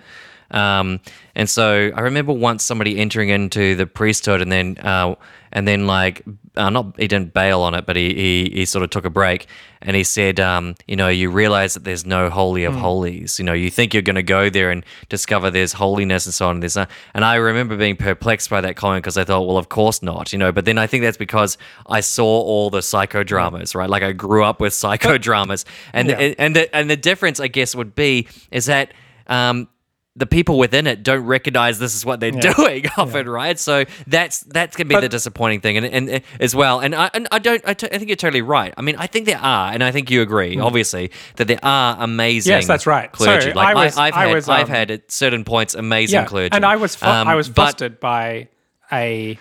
Um, 0.51 1.01
and 1.34 1.49
so 1.49 1.90
I 1.94 2.01
remember 2.01 2.32
once 2.32 2.64
somebody 2.64 2.99
entering 2.99 3.28
into 3.28 3.74
the 3.74 3.86
priesthood 3.86 4.40
and 4.40 4.51
then 4.51 4.78
uh, 4.78 5.14
and 5.53 5.66
then 5.66 5.86
like 5.86 6.22
uh, 6.57 6.70
not 6.70 6.99
he 6.99 7.09
didn't 7.09 7.34
bail 7.34 7.62
on 7.62 7.74
it, 7.74 7.86
but 7.86 7.97
he, 7.97 8.14
he 8.14 8.51
he 8.53 8.64
sort 8.64 8.82
of 8.82 8.90
took 8.90 9.05
a 9.05 9.11
break 9.11 9.47
and 9.82 9.94
he 9.97 10.05
said, 10.05 10.40
um, 10.40 10.74
you 10.86 10.97
know, 10.97 11.09
you 11.09 11.30
realize 11.30 11.74
that 11.74 11.84
there's 11.84 12.07
no 12.07 12.30
holy 12.30 12.64
of 12.64 12.74
mm. 12.74 12.78
holies. 12.78 13.38
You 13.38 13.44
know, 13.44 13.53
you 13.53 13.70
think 13.70 13.92
you're 13.92 14.03
going 14.03 14.16
to 14.16 14.22
go 14.22 14.51
there 14.51 14.70
and 14.70 14.84
discover 15.09 15.51
there's 15.51 15.72
holiness 15.72 16.26
and 16.26 16.34
so 16.34 16.49
on. 16.49 16.57
And 16.57 16.62
there's 16.62 16.76
and 16.76 17.24
I 17.24 17.36
remember 17.36 17.76
being 17.76 17.97
perplexed 17.97 18.51
by 18.51 18.61
that 18.62 18.76
comment 18.76 19.05
because 19.05 19.16
I 19.16 19.24
thought, 19.24 19.47
well, 19.47 19.59
of 19.59 19.68
course 19.68 20.03
not. 20.03 20.32
You 20.32 20.38
know, 20.38 20.53
but 20.53 20.64
then 20.64 20.78
I 20.78 20.86
think 20.86 21.03
that's 21.03 21.18
because 21.18 21.59
I 21.86 22.01
saw 22.01 22.24
all 22.24 22.70
the 22.70 22.80
psychodramas, 22.80 23.74
right? 23.74 23.88
Like 23.88 24.03
I 24.03 24.12
grew 24.12 24.44
up 24.44 24.61
with 24.61 24.72
psychodramas, 24.72 25.64
and 25.92 26.09
yeah. 26.09 26.34
and 26.38 26.57
the, 26.57 26.74
and 26.74 26.90
the 26.90 26.97
difference 26.97 27.40
I 27.40 27.49
guess 27.49 27.74
would 27.74 27.94
be 27.94 28.28
is 28.51 28.66
that. 28.66 28.92
Um, 29.28 29.68
the 30.17 30.27
people 30.27 30.59
within 30.59 30.87
it 30.87 31.03
don't 31.03 31.25
recognize 31.25 31.79
this 31.79 31.95
is 31.95 32.05
what 32.05 32.21
they're 32.21 32.35
yeah. 32.35 32.55
doing 32.55 32.87
often, 32.97 33.27
yeah. 33.27 33.33
right? 33.33 33.59
So 33.59 33.85
that's 34.07 34.41
that's 34.41 34.77
gonna 34.77 34.89
be 34.89 34.95
but, 34.95 35.03
the 35.03 35.09
disappointing 35.09 35.61
thing, 35.61 35.77
and, 35.77 35.87
and, 35.87 36.09
and, 36.09 36.25
as 36.41 36.55
well. 36.55 36.81
And 36.81 36.95
I 36.95 37.11
and 37.12 37.29
I 37.31 37.39
don't 37.39 37.62
I, 37.67 37.75
t- 37.75 37.89
I 37.93 37.99
think 37.99 38.09
you're 38.09 38.17
totally 38.17 38.43
right. 38.43 38.73
I 38.77 38.83
mean, 38.83 38.97
I 38.97 39.07
think 39.07 39.27
there 39.27 39.39
are, 39.39 39.73
and 39.73 39.85
I 39.85 39.93
think 39.93 40.11
you 40.11 40.23
agree, 40.23 40.57
mm. 40.57 40.64
obviously, 40.64 41.11
that 41.37 41.47
there 41.49 41.62
are 41.62 41.97
amazing. 42.01 42.51
Yes, 42.51 42.67
that's 42.67 42.87
right. 42.87 43.12
Clergy, 43.12 43.51
so 43.51 43.57
like 43.57 43.77
I 43.77 43.85
was, 43.85 43.97
I, 43.99 44.07
have 44.07 44.14
had 44.14 44.35
was, 44.35 44.49
um, 44.49 44.55
I've 44.55 44.69
had 44.69 44.91
at 44.91 45.12
certain 45.12 45.45
points 45.45 45.75
amazing 45.75 46.21
yeah, 46.21 46.27
clergy, 46.27 46.53
and 46.53 46.64
I 46.64 46.77
was 46.77 46.97
fu- 46.97 47.07
um, 47.07 47.29
I 47.29 47.35
was 47.35 47.49
fostered 47.49 48.01
by 48.01 48.49
a 48.91 49.39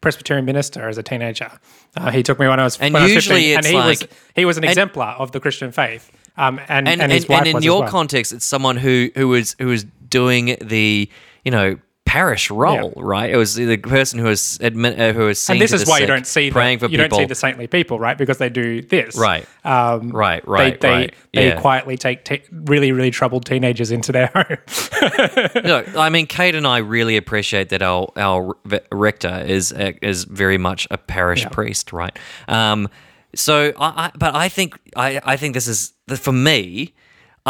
Presbyterian 0.00 0.44
minister 0.44 0.88
as 0.88 0.98
a 0.98 1.02
teenager. 1.02 1.50
Uh, 1.96 2.10
he 2.10 2.22
took 2.22 2.38
me 2.38 2.48
when 2.48 2.58
I 2.58 2.64
was 2.64 2.78
and 2.78 2.94
when 2.94 3.08
usually 3.08 3.54
I 3.54 3.58
was 3.58 3.66
15, 3.66 3.66
and 3.66 3.66
he 3.66 3.74
like, 3.74 4.00
was 4.00 4.18
he 4.34 4.44
was 4.44 4.58
an 4.58 4.64
exemplar 4.64 5.14
of 5.18 5.32
the 5.32 5.40
Christian 5.40 5.72
faith. 5.72 6.10
Um, 6.36 6.58
and, 6.68 6.88
and, 6.88 7.02
and, 7.02 7.12
and, 7.12 7.30
and 7.30 7.46
in 7.46 7.62
your 7.62 7.80
well. 7.80 7.90
context, 7.90 8.32
it's 8.32 8.46
someone 8.46 8.76
who 8.76 9.10
who 9.14 9.28
was 9.28 9.56
who 9.58 9.66
was 9.66 9.84
doing 10.10 10.56
the 10.60 11.08
you 11.44 11.50
know 11.50 11.78
parish 12.10 12.50
role, 12.50 12.92
yeah. 12.96 13.02
right? 13.04 13.30
It 13.30 13.36
was 13.36 13.54
the 13.54 13.76
person 13.76 14.18
who 14.18 14.24
was 14.24 14.58
admit, 14.60 14.98
uh, 14.98 15.12
who 15.12 15.26
was 15.26 15.48
and 15.48 15.60
this 15.60 15.72
is 15.72 15.86
why 15.86 15.98
sick, 15.98 16.00
you 16.00 16.06
don't 16.08 16.26
see 16.26 16.50
praying 16.50 16.78
the, 16.78 16.86
for 16.86 16.90
you 16.90 16.98
people. 16.98 17.18
don't 17.18 17.24
see 17.24 17.28
the 17.28 17.36
saintly 17.36 17.68
people, 17.68 18.00
right? 18.00 18.18
Because 18.18 18.38
they 18.38 18.48
do 18.48 18.82
this, 18.82 19.16
right? 19.16 19.46
Um, 19.64 20.10
right, 20.10 20.46
right, 20.48 20.80
they, 20.80 20.88
they, 20.88 20.92
right. 20.92 21.14
They 21.32 21.48
yeah. 21.50 21.60
quietly 21.60 21.96
take 21.96 22.24
te- 22.24 22.42
really, 22.50 22.90
really 22.90 23.12
troubled 23.12 23.46
teenagers 23.46 23.92
into 23.92 24.10
their 24.10 24.26
home. 24.34 25.62
Look, 25.62 25.96
I 25.96 26.08
mean, 26.10 26.26
Kate 26.26 26.56
and 26.56 26.66
I 26.66 26.78
really 26.78 27.16
appreciate 27.16 27.68
that 27.68 27.80
our 27.80 28.10
our 28.16 28.56
rector 28.90 29.44
is 29.46 29.70
is 29.70 30.24
very 30.24 30.58
much 30.58 30.88
a 30.90 30.98
parish 30.98 31.42
yeah. 31.42 31.50
priest, 31.50 31.92
right? 31.92 32.18
Um, 32.48 32.88
so, 33.36 33.72
I, 33.78 34.06
I, 34.06 34.10
but 34.18 34.34
I 34.34 34.48
think 34.48 34.76
I, 34.96 35.20
I 35.24 35.36
think 35.36 35.54
this 35.54 35.68
is 35.68 35.92
for 36.16 36.32
me 36.32 36.92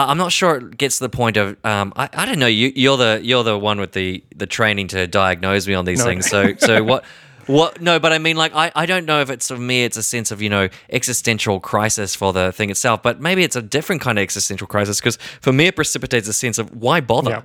I'm 0.08 0.18
not 0.18 0.32
sure 0.32 0.56
it 0.56 0.76
gets 0.76 0.98
to 0.98 1.04
the 1.04 1.08
point 1.08 1.36
of 1.36 1.56
um, 1.64 1.92
I, 1.96 2.08
I 2.12 2.26
don't 2.26 2.38
know 2.38 2.46
you 2.46 2.72
you're 2.74 2.96
the 2.96 3.20
you're 3.22 3.44
the 3.44 3.58
one 3.58 3.80
with 3.80 3.92
the 3.92 4.22
the 4.34 4.46
training 4.46 4.88
to 4.88 5.06
diagnose 5.06 5.66
me 5.66 5.74
on 5.74 5.84
these 5.84 5.98
no. 5.98 6.04
things 6.04 6.28
so 6.28 6.54
so 6.56 6.82
what 6.90 7.04
what 7.46 7.80
no 7.80 7.98
but 7.98 8.12
I 8.12 8.18
mean 8.18 8.36
like 8.36 8.54
I, 8.54 8.70
I 8.74 8.86
don't 8.86 9.06
know 9.06 9.20
if 9.20 9.30
it's 9.30 9.48
for 9.48 9.56
me 9.56 9.84
it's 9.84 9.96
a 9.96 10.02
sense 10.02 10.30
of 10.30 10.40
you 10.40 10.48
know 10.48 10.68
existential 10.90 11.60
crisis 11.60 12.14
for 12.14 12.32
the 12.32 12.52
thing 12.52 12.70
itself 12.70 13.02
but 13.02 13.20
maybe 13.20 13.42
it's 13.42 13.56
a 13.56 13.62
different 13.62 14.00
kind 14.00 14.18
of 14.18 14.22
existential 14.22 14.66
crisis 14.66 15.00
because 15.00 15.16
for 15.40 15.52
me 15.52 15.66
it 15.66 15.76
precipitates 15.76 16.28
a 16.28 16.32
sense 16.32 16.58
of 16.58 16.74
why 16.74 17.00
bother 17.00 17.30
yeah. 17.30 17.42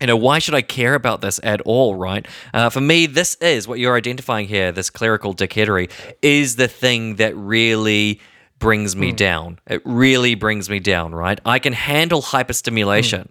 you 0.00 0.06
know 0.06 0.16
why 0.16 0.38
should 0.38 0.54
I 0.54 0.62
care 0.62 0.94
about 0.94 1.20
this 1.20 1.38
at 1.42 1.60
all 1.62 1.94
right 1.94 2.26
uh, 2.54 2.70
for 2.70 2.80
me 2.80 3.06
this 3.06 3.34
is 3.36 3.68
what 3.68 3.78
you're 3.78 3.96
identifying 3.96 4.48
here 4.48 4.72
this 4.72 4.90
clerical 4.90 5.34
dickheadery 5.34 5.90
is 6.22 6.56
the 6.56 6.68
thing 6.68 7.16
that 7.16 7.36
really 7.36 8.20
brings 8.62 8.96
me 8.96 9.10
hmm. 9.10 9.16
down. 9.16 9.58
It 9.66 9.82
really 9.84 10.34
brings 10.34 10.70
me 10.70 10.78
down, 10.78 11.14
right? 11.14 11.38
I 11.44 11.58
can 11.58 11.72
handle 11.72 12.22
hyperstimulation 12.22 13.28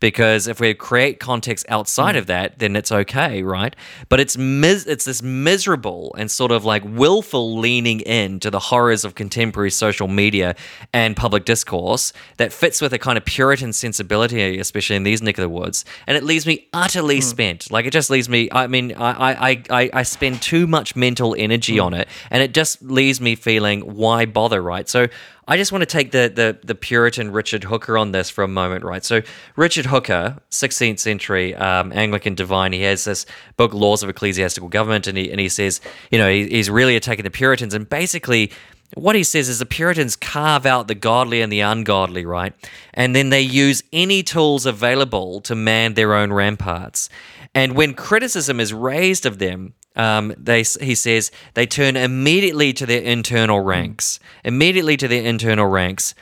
because 0.00 0.48
if 0.48 0.58
we 0.58 0.74
create 0.74 1.20
context 1.20 1.66
outside 1.68 2.14
mm. 2.14 2.18
of 2.18 2.26
that, 2.26 2.58
then 2.58 2.74
it's 2.74 2.90
okay, 2.90 3.42
right? 3.42 3.76
But 4.08 4.18
it's 4.18 4.36
mis- 4.36 4.86
it's 4.86 5.04
this 5.04 5.22
miserable 5.22 6.14
and 6.18 6.30
sort 6.30 6.50
of 6.50 6.64
like 6.64 6.82
willful 6.84 7.58
leaning 7.58 8.00
in 8.00 8.40
to 8.40 8.50
the 8.50 8.58
horrors 8.58 9.04
of 9.04 9.14
contemporary 9.14 9.70
social 9.70 10.08
media 10.08 10.56
and 10.92 11.16
public 11.16 11.44
discourse 11.44 12.12
that 12.38 12.52
fits 12.52 12.80
with 12.80 12.92
a 12.92 12.98
kind 12.98 13.16
of 13.18 13.24
Puritan 13.24 13.72
sensibility, 13.72 14.58
especially 14.58 14.96
in 14.96 15.04
these 15.04 15.22
neck 15.22 15.38
of 15.38 15.42
the 15.42 15.48
woods, 15.48 15.84
and 16.06 16.16
it 16.16 16.24
leaves 16.24 16.46
me 16.46 16.68
utterly 16.72 17.18
mm. 17.18 17.22
spent. 17.22 17.70
Like 17.70 17.84
it 17.84 17.92
just 17.92 18.10
leaves 18.10 18.28
me. 18.28 18.48
I 18.50 18.66
mean, 18.66 18.94
I 18.96 19.50
I 19.50 19.62
I, 19.70 19.90
I 19.92 20.02
spend 20.02 20.42
too 20.42 20.66
much 20.66 20.96
mental 20.96 21.36
energy 21.38 21.76
mm. 21.76 21.84
on 21.84 21.94
it, 21.94 22.08
and 22.30 22.42
it 22.42 22.54
just 22.54 22.82
leaves 22.82 23.20
me 23.20 23.34
feeling 23.34 23.80
why 23.80 24.26
bother, 24.26 24.62
right? 24.62 24.88
So. 24.88 25.08
I 25.48 25.56
just 25.56 25.72
want 25.72 25.82
to 25.82 25.86
take 25.86 26.12
the, 26.12 26.30
the 26.34 26.58
the 26.66 26.74
Puritan 26.74 27.32
Richard 27.32 27.64
Hooker 27.64 27.98
on 27.98 28.12
this 28.12 28.30
for 28.30 28.44
a 28.44 28.48
moment, 28.48 28.84
right? 28.84 29.04
So 29.04 29.22
Richard 29.56 29.86
Hooker, 29.86 30.38
16th 30.50 30.98
century 30.98 31.54
um, 31.54 31.92
Anglican 31.92 32.34
divine, 32.34 32.72
he 32.72 32.82
has 32.82 33.04
this 33.04 33.26
book, 33.56 33.72
Laws 33.72 34.02
of 34.02 34.08
Ecclesiastical 34.08 34.68
Government, 34.68 35.06
and 35.06 35.16
he 35.18 35.30
and 35.30 35.40
he 35.40 35.48
says, 35.48 35.80
you 36.10 36.18
know, 36.18 36.30
he, 36.30 36.48
he's 36.48 36.70
really 36.70 36.96
attacking 36.96 37.24
the 37.24 37.30
Puritans, 37.30 37.74
and 37.74 37.88
basically. 37.88 38.50
What 38.94 39.14
he 39.14 39.22
says 39.22 39.48
is 39.48 39.60
the 39.60 39.66
Puritans 39.66 40.16
carve 40.16 40.66
out 40.66 40.88
the 40.88 40.96
godly 40.96 41.42
and 41.42 41.52
the 41.52 41.60
ungodly, 41.60 42.26
right? 42.26 42.52
And 42.92 43.14
then 43.14 43.30
they 43.30 43.40
use 43.40 43.84
any 43.92 44.24
tools 44.24 44.66
available 44.66 45.40
to 45.42 45.54
man 45.54 45.94
their 45.94 46.12
own 46.12 46.32
ramparts. 46.32 47.08
And 47.54 47.76
when 47.76 47.94
criticism 47.94 48.58
is 48.58 48.72
raised 48.72 49.26
of 49.26 49.38
them, 49.38 49.74
um, 49.96 50.34
they 50.36 50.58
he 50.58 50.94
says 50.94 51.30
they 51.54 51.66
turn 51.66 51.96
immediately 51.96 52.72
to 52.74 52.86
their 52.86 53.02
internal 53.02 53.60
ranks, 53.60 54.20
immediately 54.44 54.96
to 54.96 55.08
their 55.08 55.22
internal 55.22 55.66
ranks, 55.66 56.14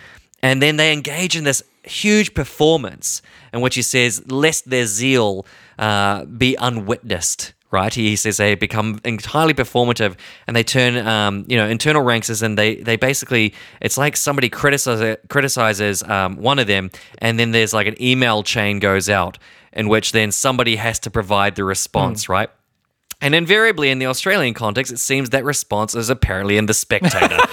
and 0.43 0.63
then 0.63 0.77
they 0.77 0.93
engage 0.93 1.37
in 1.37 1.45
this 1.45 1.63
huge 1.83 2.35
performance 2.35 3.23
in 3.53 3.61
which 3.61 3.75
he 3.75 3.83
says, 3.83 4.23
"Lest 4.31 4.71
their 4.71 4.87
zeal 4.87 5.47
uh, 5.79 6.25
be 6.25 6.57
unwitnessed." 6.57 7.55
Right, 7.71 7.93
he 7.93 8.17
says 8.17 8.39
they 8.39 8.55
become 8.55 8.99
entirely 9.05 9.53
performative, 9.53 10.17
and 10.47 10.57
they 10.57 10.63
turn, 10.63 11.07
um, 11.07 11.45
you 11.49 11.59
know, 11.59 11.69
internal 11.69 12.01
ranks 12.01 12.31
as 12.31 12.41
and 12.41 12.57
they 12.57 12.77
they 12.77 12.97
basically 12.97 13.53
it's 13.83 13.99
like 13.99 14.17
somebody 14.17 14.49
criticizes 14.49 15.19
criticizes 15.29 16.03
um, 16.05 16.37
one 16.37 16.59
of 16.59 16.67
them, 16.67 16.91
and 17.19 17.39
then 17.39 17.51
there's 17.51 17.75
like 17.75 17.87
an 17.87 18.01
email 18.03 18.43
chain 18.43 18.79
goes 18.79 19.11
out 19.11 19.37
in 19.75 19.91
which 19.91 20.13
then 20.13 20.33
somebody 20.33 20.77
has 20.77 20.99
to 21.01 21.11
provide 21.11 21.57
the 21.57 21.65
response, 21.65 22.27
right? 22.31 22.49
And 23.21 23.35
invariably 23.35 23.91
in 23.91 23.99
the 23.99 24.07
Australian 24.07 24.55
context, 24.55 24.93
it 24.93 24.99
seems 24.99 25.31
that 25.31 25.45
response 25.45 25.95
is 25.95 26.09
apparently 26.09 26.57
in 26.57 26.67
the 26.67 26.75
Spectator. 26.75 27.39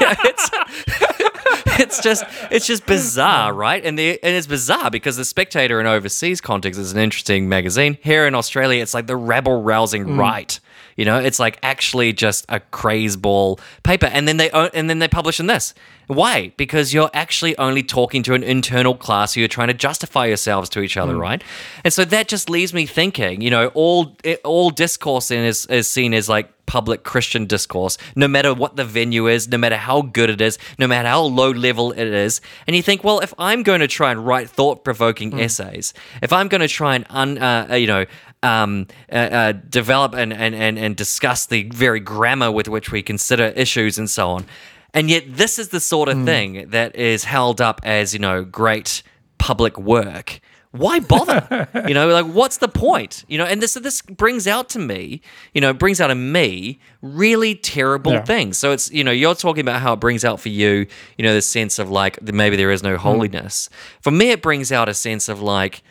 Yeah, 0.00 0.14
it's, 0.22 0.50
it's 1.80 2.02
just 2.02 2.24
it's 2.50 2.66
just 2.66 2.84
bizarre, 2.84 3.54
right? 3.54 3.82
And 3.84 3.98
the 3.98 4.22
and 4.22 4.36
it's 4.36 4.46
bizarre 4.46 4.90
because 4.90 5.16
the 5.16 5.24
Spectator 5.24 5.80
in 5.80 5.86
overseas 5.86 6.40
context 6.40 6.78
is 6.78 6.92
an 6.92 6.98
interesting 6.98 7.48
magazine. 7.48 7.96
Here 8.02 8.26
in 8.26 8.34
Australia, 8.34 8.82
it's 8.82 8.92
like 8.92 9.06
the 9.06 9.16
rabble 9.16 9.62
rousing 9.62 10.04
mm. 10.04 10.18
right. 10.18 10.60
You 10.98 11.04
know, 11.04 11.16
it's 11.20 11.38
like 11.38 11.60
actually 11.62 12.12
just 12.12 12.44
a 12.48 12.58
craze 12.58 13.16
ball 13.16 13.60
paper, 13.84 14.06
and 14.06 14.26
then 14.26 14.36
they 14.36 14.50
and 14.50 14.90
then 14.90 14.98
they 14.98 15.06
publish 15.06 15.38
in 15.38 15.46
this. 15.46 15.72
Why? 16.08 16.52
Because 16.56 16.92
you're 16.92 17.10
actually 17.14 17.56
only 17.56 17.84
talking 17.84 18.24
to 18.24 18.34
an 18.34 18.42
internal 18.42 18.96
class 18.96 19.34
who 19.34 19.40
you're 19.40 19.48
trying 19.48 19.68
to 19.68 19.74
justify 19.74 20.26
yourselves 20.26 20.68
to 20.70 20.80
each 20.80 20.96
other, 20.96 21.16
right? 21.16 21.44
And 21.84 21.92
so 21.92 22.04
that 22.06 22.26
just 22.26 22.50
leaves 22.50 22.74
me 22.74 22.84
thinking. 22.84 23.42
You 23.42 23.50
know, 23.50 23.68
all 23.74 24.16
it, 24.24 24.40
all 24.42 24.70
discourse 24.70 25.30
in 25.30 25.44
is 25.44 25.66
is 25.66 25.86
seen 25.86 26.14
as 26.14 26.28
like 26.28 26.50
public 26.68 27.02
Christian 27.02 27.46
discourse, 27.46 27.96
no 28.14 28.28
matter 28.28 28.52
what 28.52 28.76
the 28.76 28.84
venue 28.84 29.26
is, 29.26 29.48
no 29.48 29.56
matter 29.56 29.76
how 29.76 30.02
good 30.02 30.30
it 30.30 30.40
is, 30.40 30.58
no 30.78 30.86
matter 30.86 31.08
how 31.08 31.22
low 31.22 31.50
level 31.50 31.92
it 31.92 32.06
is. 32.06 32.40
And 32.66 32.76
you 32.76 32.82
think, 32.82 33.02
well, 33.02 33.20
if 33.20 33.32
I'm 33.38 33.62
going 33.62 33.80
to 33.80 33.88
try 33.88 34.12
and 34.12 34.24
write 34.24 34.50
thought 34.50 34.84
provoking 34.84 35.40
essays, 35.40 35.94
if 36.22 36.32
I'm 36.32 36.46
going 36.48 36.60
to 36.60 36.68
try 36.68 36.96
and, 36.96 37.06
un, 37.08 37.38
uh, 37.38 37.68
uh, 37.70 37.74
you 37.74 37.86
know, 37.86 38.04
um, 38.42 38.86
uh, 39.10 39.14
uh, 39.14 39.52
develop 39.52 40.14
and, 40.14 40.32
and, 40.32 40.54
and, 40.54 40.78
and 40.78 40.96
discuss 40.96 41.46
the 41.46 41.64
very 41.64 42.00
grammar 42.00 42.50
with 42.50 42.68
which 42.68 42.92
we 42.92 43.02
consider 43.02 43.44
issues 43.44 43.98
and 43.98 44.08
so 44.08 44.30
on. 44.30 44.46
And 44.94 45.10
yet, 45.10 45.24
this 45.28 45.58
is 45.58 45.68
the 45.68 45.80
sort 45.80 46.08
of 46.08 46.24
thing 46.24 46.70
that 46.70 46.96
is 46.96 47.24
held 47.24 47.60
up 47.60 47.80
as, 47.84 48.14
you 48.14 48.18
know, 48.18 48.42
great 48.42 49.02
public 49.38 49.78
work 49.78 50.40
why 50.72 51.00
bother? 51.00 51.68
you 51.88 51.94
know, 51.94 52.08
like 52.08 52.26
what's 52.26 52.58
the 52.58 52.68
point? 52.68 53.24
You 53.28 53.38
know, 53.38 53.44
and 53.44 53.62
this 53.62 53.74
this 53.74 54.02
brings 54.02 54.46
out 54.46 54.68
to 54.70 54.78
me, 54.78 55.22
you 55.54 55.60
know, 55.60 55.72
brings 55.72 56.00
out 56.00 56.10
in 56.10 56.30
me 56.32 56.78
really 57.00 57.54
terrible 57.54 58.12
Yeah. 58.12 58.24
things. 58.24 58.58
So 58.58 58.72
it's 58.72 58.90
you 58.90 59.02
know, 59.02 59.10
you're 59.10 59.34
talking 59.34 59.62
about 59.62 59.80
how 59.80 59.94
it 59.94 60.00
brings 60.00 60.24
out 60.24 60.40
for 60.40 60.50
you, 60.50 60.86
you 61.16 61.24
know, 61.24 61.34
the 61.34 61.42
sense 61.42 61.78
of 61.78 61.90
like 61.90 62.22
maybe 62.22 62.56
there 62.56 62.70
is 62.70 62.82
no 62.82 62.96
holiness. 62.96 63.70
For 64.00 64.10
me, 64.10 64.30
it 64.30 64.42
brings 64.42 64.70
out 64.70 64.88
a 64.88 64.94
sense 64.94 65.28
of 65.28 65.40
like 65.40 65.82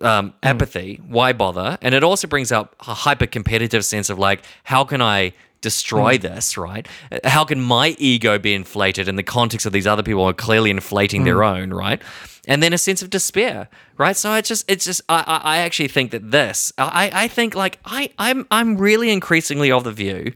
um, 0.00 0.30
mm. 0.30 0.34
apathy. 0.42 1.00
Why 1.06 1.32
bother? 1.32 1.78
And 1.82 1.94
it 1.94 2.02
also 2.02 2.26
brings 2.26 2.52
up 2.52 2.76
a 2.80 2.94
hyper 2.94 3.26
competitive 3.26 3.84
sense 3.84 4.10
of 4.10 4.18
like, 4.18 4.42
how 4.64 4.84
can 4.84 5.02
I 5.02 5.32
destroy 5.60 6.18
mm. 6.18 6.22
this, 6.22 6.56
right? 6.56 6.86
How 7.24 7.44
can 7.44 7.60
my 7.60 7.96
ego 7.98 8.38
be 8.38 8.54
inflated 8.54 9.08
in 9.08 9.16
the 9.16 9.22
context 9.22 9.66
of 9.66 9.72
these 9.72 9.86
other 9.86 10.02
people 10.02 10.22
who 10.22 10.28
are 10.28 10.34
clearly 10.34 10.70
inflating 10.70 11.24
their 11.24 11.38
mm. 11.38 11.56
own, 11.56 11.70
right? 11.70 12.00
And 12.46 12.62
then 12.62 12.72
a 12.72 12.78
sense 12.78 13.02
of 13.02 13.10
despair, 13.10 13.68
right? 13.98 14.16
So 14.16 14.34
it's 14.34 14.48
just, 14.48 14.70
it's 14.70 14.84
just, 14.84 15.02
I, 15.08 15.24
I 15.26 15.56
I 15.56 15.58
actually 15.58 15.88
think 15.88 16.12
that 16.12 16.30
this, 16.30 16.72
I, 16.78 17.10
I 17.12 17.28
think 17.28 17.54
like 17.54 17.78
I, 17.84 18.10
I'm, 18.18 18.46
I'm 18.50 18.78
really 18.78 19.10
increasingly 19.10 19.70
of 19.70 19.84
the 19.84 19.92
view 19.92 20.32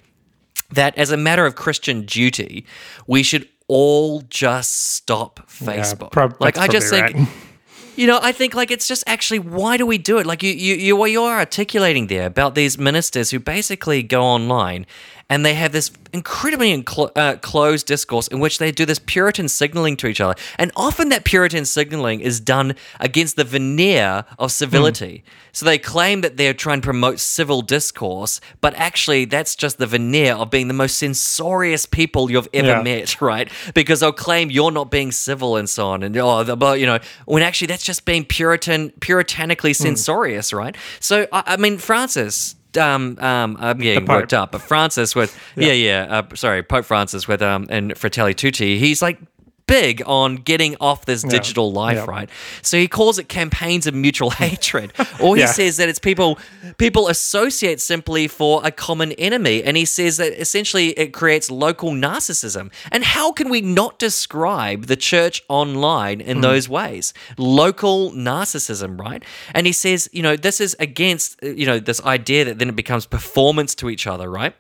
that 0.73 0.97
as 0.99 1.11
a 1.11 1.17
matter 1.17 1.47
of 1.47 1.55
Christian 1.55 2.03
duty, 2.03 2.67
we 3.07 3.23
should 3.23 3.49
all 3.69 4.23
just 4.29 4.93
stop 4.95 5.41
Facebook. 5.49 6.11
prob- 6.11 6.37
like 6.41 6.59
I 6.59 6.67
just 6.69 6.91
think 6.91 7.15
right. 7.15 7.29
you 7.97 8.07
know, 8.07 8.19
I 8.23 8.33
think 8.33 8.55
like 8.55 8.71
it's 8.71 8.89
just 8.89 9.05
actually 9.07 9.39
why 9.39 9.77
do 9.77 9.87
we 9.87 9.99
do 9.99 10.19
it? 10.19 10.27
Like 10.27 10.43
you 10.43 10.53
you 10.53 10.75
you 10.75 11.07
you 11.07 11.23
are 11.23 11.39
articulating 11.39 12.07
there 12.07 12.27
about 12.27 12.55
these 12.55 12.79
ministers 12.79 13.31
who 13.31 13.39
basically 13.39 14.03
go 14.03 14.23
online 14.23 14.87
and 15.33 15.47
they 15.47 15.55
have 15.55 15.73
this 15.73 15.91
incredibly 16.13 16.77
enclo- 16.77 17.11
uh, 17.17 17.37
closed 17.39 17.87
discourse 17.87 18.29
in 18.29 18.39
which 18.39 18.59
they 18.59 18.71
do 18.71 18.85
this 18.85 18.99
Puritan 18.99 19.49
signaling 19.49 19.97
to 19.97 20.07
each 20.07 20.21
other, 20.21 20.35
and 20.59 20.71
often 20.77 21.09
that 21.09 21.25
Puritan 21.25 21.65
signaling 21.65 22.21
is 22.21 22.39
done 22.39 22.75
against 23.01 23.37
the 23.37 23.45
veneer 23.45 24.27
of 24.39 24.53
civility. 24.53 25.25
So 25.53 25.65
they 25.65 25.79
claim 25.79 26.21
that 26.21 26.37
they're 26.37 26.53
trying 26.53 26.83
to 26.83 26.85
promote 26.85 27.19
civil 27.19 27.63
discourse, 27.63 28.43
but 28.61 28.75
actually 28.75 29.25
that's 29.25 29.57
just 29.57 29.79
the 29.79 29.87
veneer 29.87 30.35
of 30.35 30.51
being 30.51 30.69
the 30.69 30.75
most 30.75 30.99
censorious 30.99 31.87
people 31.87 32.31
you've 32.31 32.49
ever 32.53 32.67
Yeah. 32.69 32.83
met, 32.83 33.19
right? 33.33 33.49
Because 33.75 34.01
they'll 34.01 34.13
claim 34.13 34.51
you're 34.51 34.71
not 34.71 34.91
being 34.91 35.13
civil 35.13 35.57
and 35.57 35.67
so 35.69 35.89
on, 35.89 36.03
and 36.03 36.15
oh, 36.19 36.57
but 36.57 36.79
you 36.79 36.85
know, 36.85 36.99
when 37.25 37.43
actually 37.43 37.69
that's 37.69 37.85
just 37.85 38.05
being 38.05 38.27
Puritan, 38.27 38.91
puritanically 39.01 39.71
Hmm. 39.73 39.83
censorious, 39.89 40.53
right? 40.53 40.77
So 41.01 41.27
I, 41.33 41.43
I 41.47 41.57
mean, 41.57 41.79
Francis. 41.79 42.57
Um, 42.77 43.19
um, 43.19 43.57
I'm 43.61 43.79
getting 43.79 44.07
worked 44.07 44.33
up, 44.33 44.53
but 44.53 44.63
Francis 44.63 45.15
with 45.15 45.39
yeah, 45.57 45.73
yeah, 45.73 46.07
uh, 46.09 46.35
sorry, 46.35 46.63
Pope 46.63 46.85
Francis 46.85 47.29
with 47.29 47.43
um 47.43 47.67
and 47.71 47.97
Fratelli 47.97 48.35
Tutti, 48.35 48.79
he's 48.79 49.03
like 49.03 49.19
big 49.67 50.03
on 50.07 50.37
getting 50.37 50.77
off 50.81 51.05
this 51.05 51.23
digital 51.23 51.73
life, 51.73 51.97
Yeah. 51.97 52.05
right? 52.07 52.31
So 52.63 52.77
he 52.77 52.89
calls 52.89 53.19
it 53.19 53.29
campaigns 53.29 53.87
of 53.87 53.95
mutual 53.95 54.31
hatred, 54.45 54.93
or 55.21 55.37
he 55.37 55.43
Yeah. 55.43 55.53
says 55.53 55.77
that 55.77 55.89
it's 55.89 55.99
people 55.99 56.39
people 56.79 57.09
associate 57.09 57.81
simply 57.81 58.29
for 58.29 58.61
a 58.65 58.71
common 58.71 59.13
enemy, 59.13 59.63
and 59.63 59.77
he 59.77 59.85
says 59.85 60.17
that 60.17 60.33
essentially 60.41 60.91
it 60.91 61.13
creates 61.13 61.51
local 61.51 61.91
narcissism. 61.93 62.71
And 62.91 63.05
how 63.05 63.33
can 63.33 63.49
we 63.49 63.61
not 63.61 63.99
describe 63.99 64.87
the 64.87 64.97
church 64.97 65.43
online 65.49 66.21
in 66.21 66.39
hmm. 66.39 66.43
those 66.43 66.69
ways? 66.69 67.15
Local 67.39 68.13
narcissism, 68.13 68.99
right? 68.99 69.25
And 69.55 69.67
he 69.67 69.73
says, 69.73 70.09
you 70.13 70.23
know, 70.23 70.37
this 70.37 70.61
is 70.61 70.77
against 70.79 71.43
you 71.43 71.67
know 71.67 71.79
this 71.79 72.01
idea 72.03 72.45
that 72.45 72.59
then 72.59 72.69
it 72.69 72.77
becomes 72.77 73.07
performance 73.07 73.75
to 73.77 73.91
each 73.91 74.07
other, 74.07 74.31
right? 74.31 74.55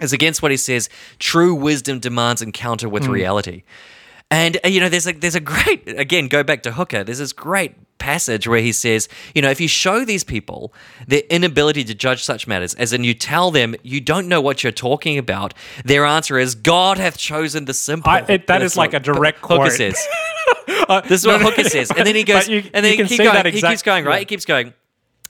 is 0.00 0.12
against 0.12 0.42
what 0.42 0.50
he 0.50 0.56
says 0.56 0.88
true 1.18 1.54
wisdom 1.54 1.98
demands 1.98 2.42
encounter 2.42 2.88
with 2.88 3.04
hmm. 3.04 3.12
reality 3.12 3.62
and 4.32 4.58
uh, 4.64 4.68
you 4.68 4.80
know 4.80 4.88
there's 4.88 5.06
a 5.06 5.12
there's 5.12 5.34
a 5.36 5.40
great 5.40 5.86
again 5.98 6.26
go 6.26 6.42
back 6.42 6.62
to 6.64 6.72
hooker 6.72 7.04
there's 7.04 7.18
this 7.18 7.32
great 7.32 7.74
passage 7.98 8.48
where 8.48 8.58
he 8.60 8.72
says 8.72 9.08
you 9.34 9.40
know 9.42 9.50
if 9.50 9.60
you 9.60 9.68
show 9.68 10.04
these 10.04 10.24
people 10.24 10.72
their 11.06 11.22
inability 11.30 11.84
to 11.84 11.94
judge 11.94 12.24
such 12.24 12.48
matters 12.48 12.74
as 12.74 12.92
in 12.92 13.04
you 13.04 13.14
tell 13.14 13.52
them 13.52 13.76
you 13.84 14.00
don't 14.00 14.26
know 14.26 14.40
what 14.40 14.64
you're 14.64 14.72
talking 14.72 15.18
about 15.18 15.54
their 15.84 16.04
answer 16.04 16.36
is 16.38 16.56
god 16.56 16.98
hath 16.98 17.16
chosen 17.16 17.66
the 17.66 17.74
simple. 17.74 18.10
I- 18.10 18.24
it- 18.28 18.46
That's 18.48 18.64
is 18.64 18.76
like 18.76 18.94
a 18.94 18.98
direct 19.00 19.38
hooker 19.38 19.56
quote. 19.56 19.72
says. 19.72 19.96
This 21.08 21.20
is 21.20 21.26
what 21.26 21.40
no, 21.40 21.44
no, 21.44 21.50
hooker 21.50 21.64
says. 21.68 21.90
And 21.90 22.06
then 22.06 22.14
he 22.16 22.24
goes 22.24 22.48
you- 22.48 22.64
and 22.74 22.84
then 22.84 22.92
he, 22.92 22.96
can 22.96 23.06
keep 23.06 23.18
see 23.18 23.24
going, 23.24 23.34
that 23.34 23.46
he 23.46 23.60
keeps 23.62 23.82
going 23.82 24.04
right? 24.04 24.14
Yeah. 24.14 24.18
he 24.20 24.24
keeps 24.26 24.44
going 24.44 24.74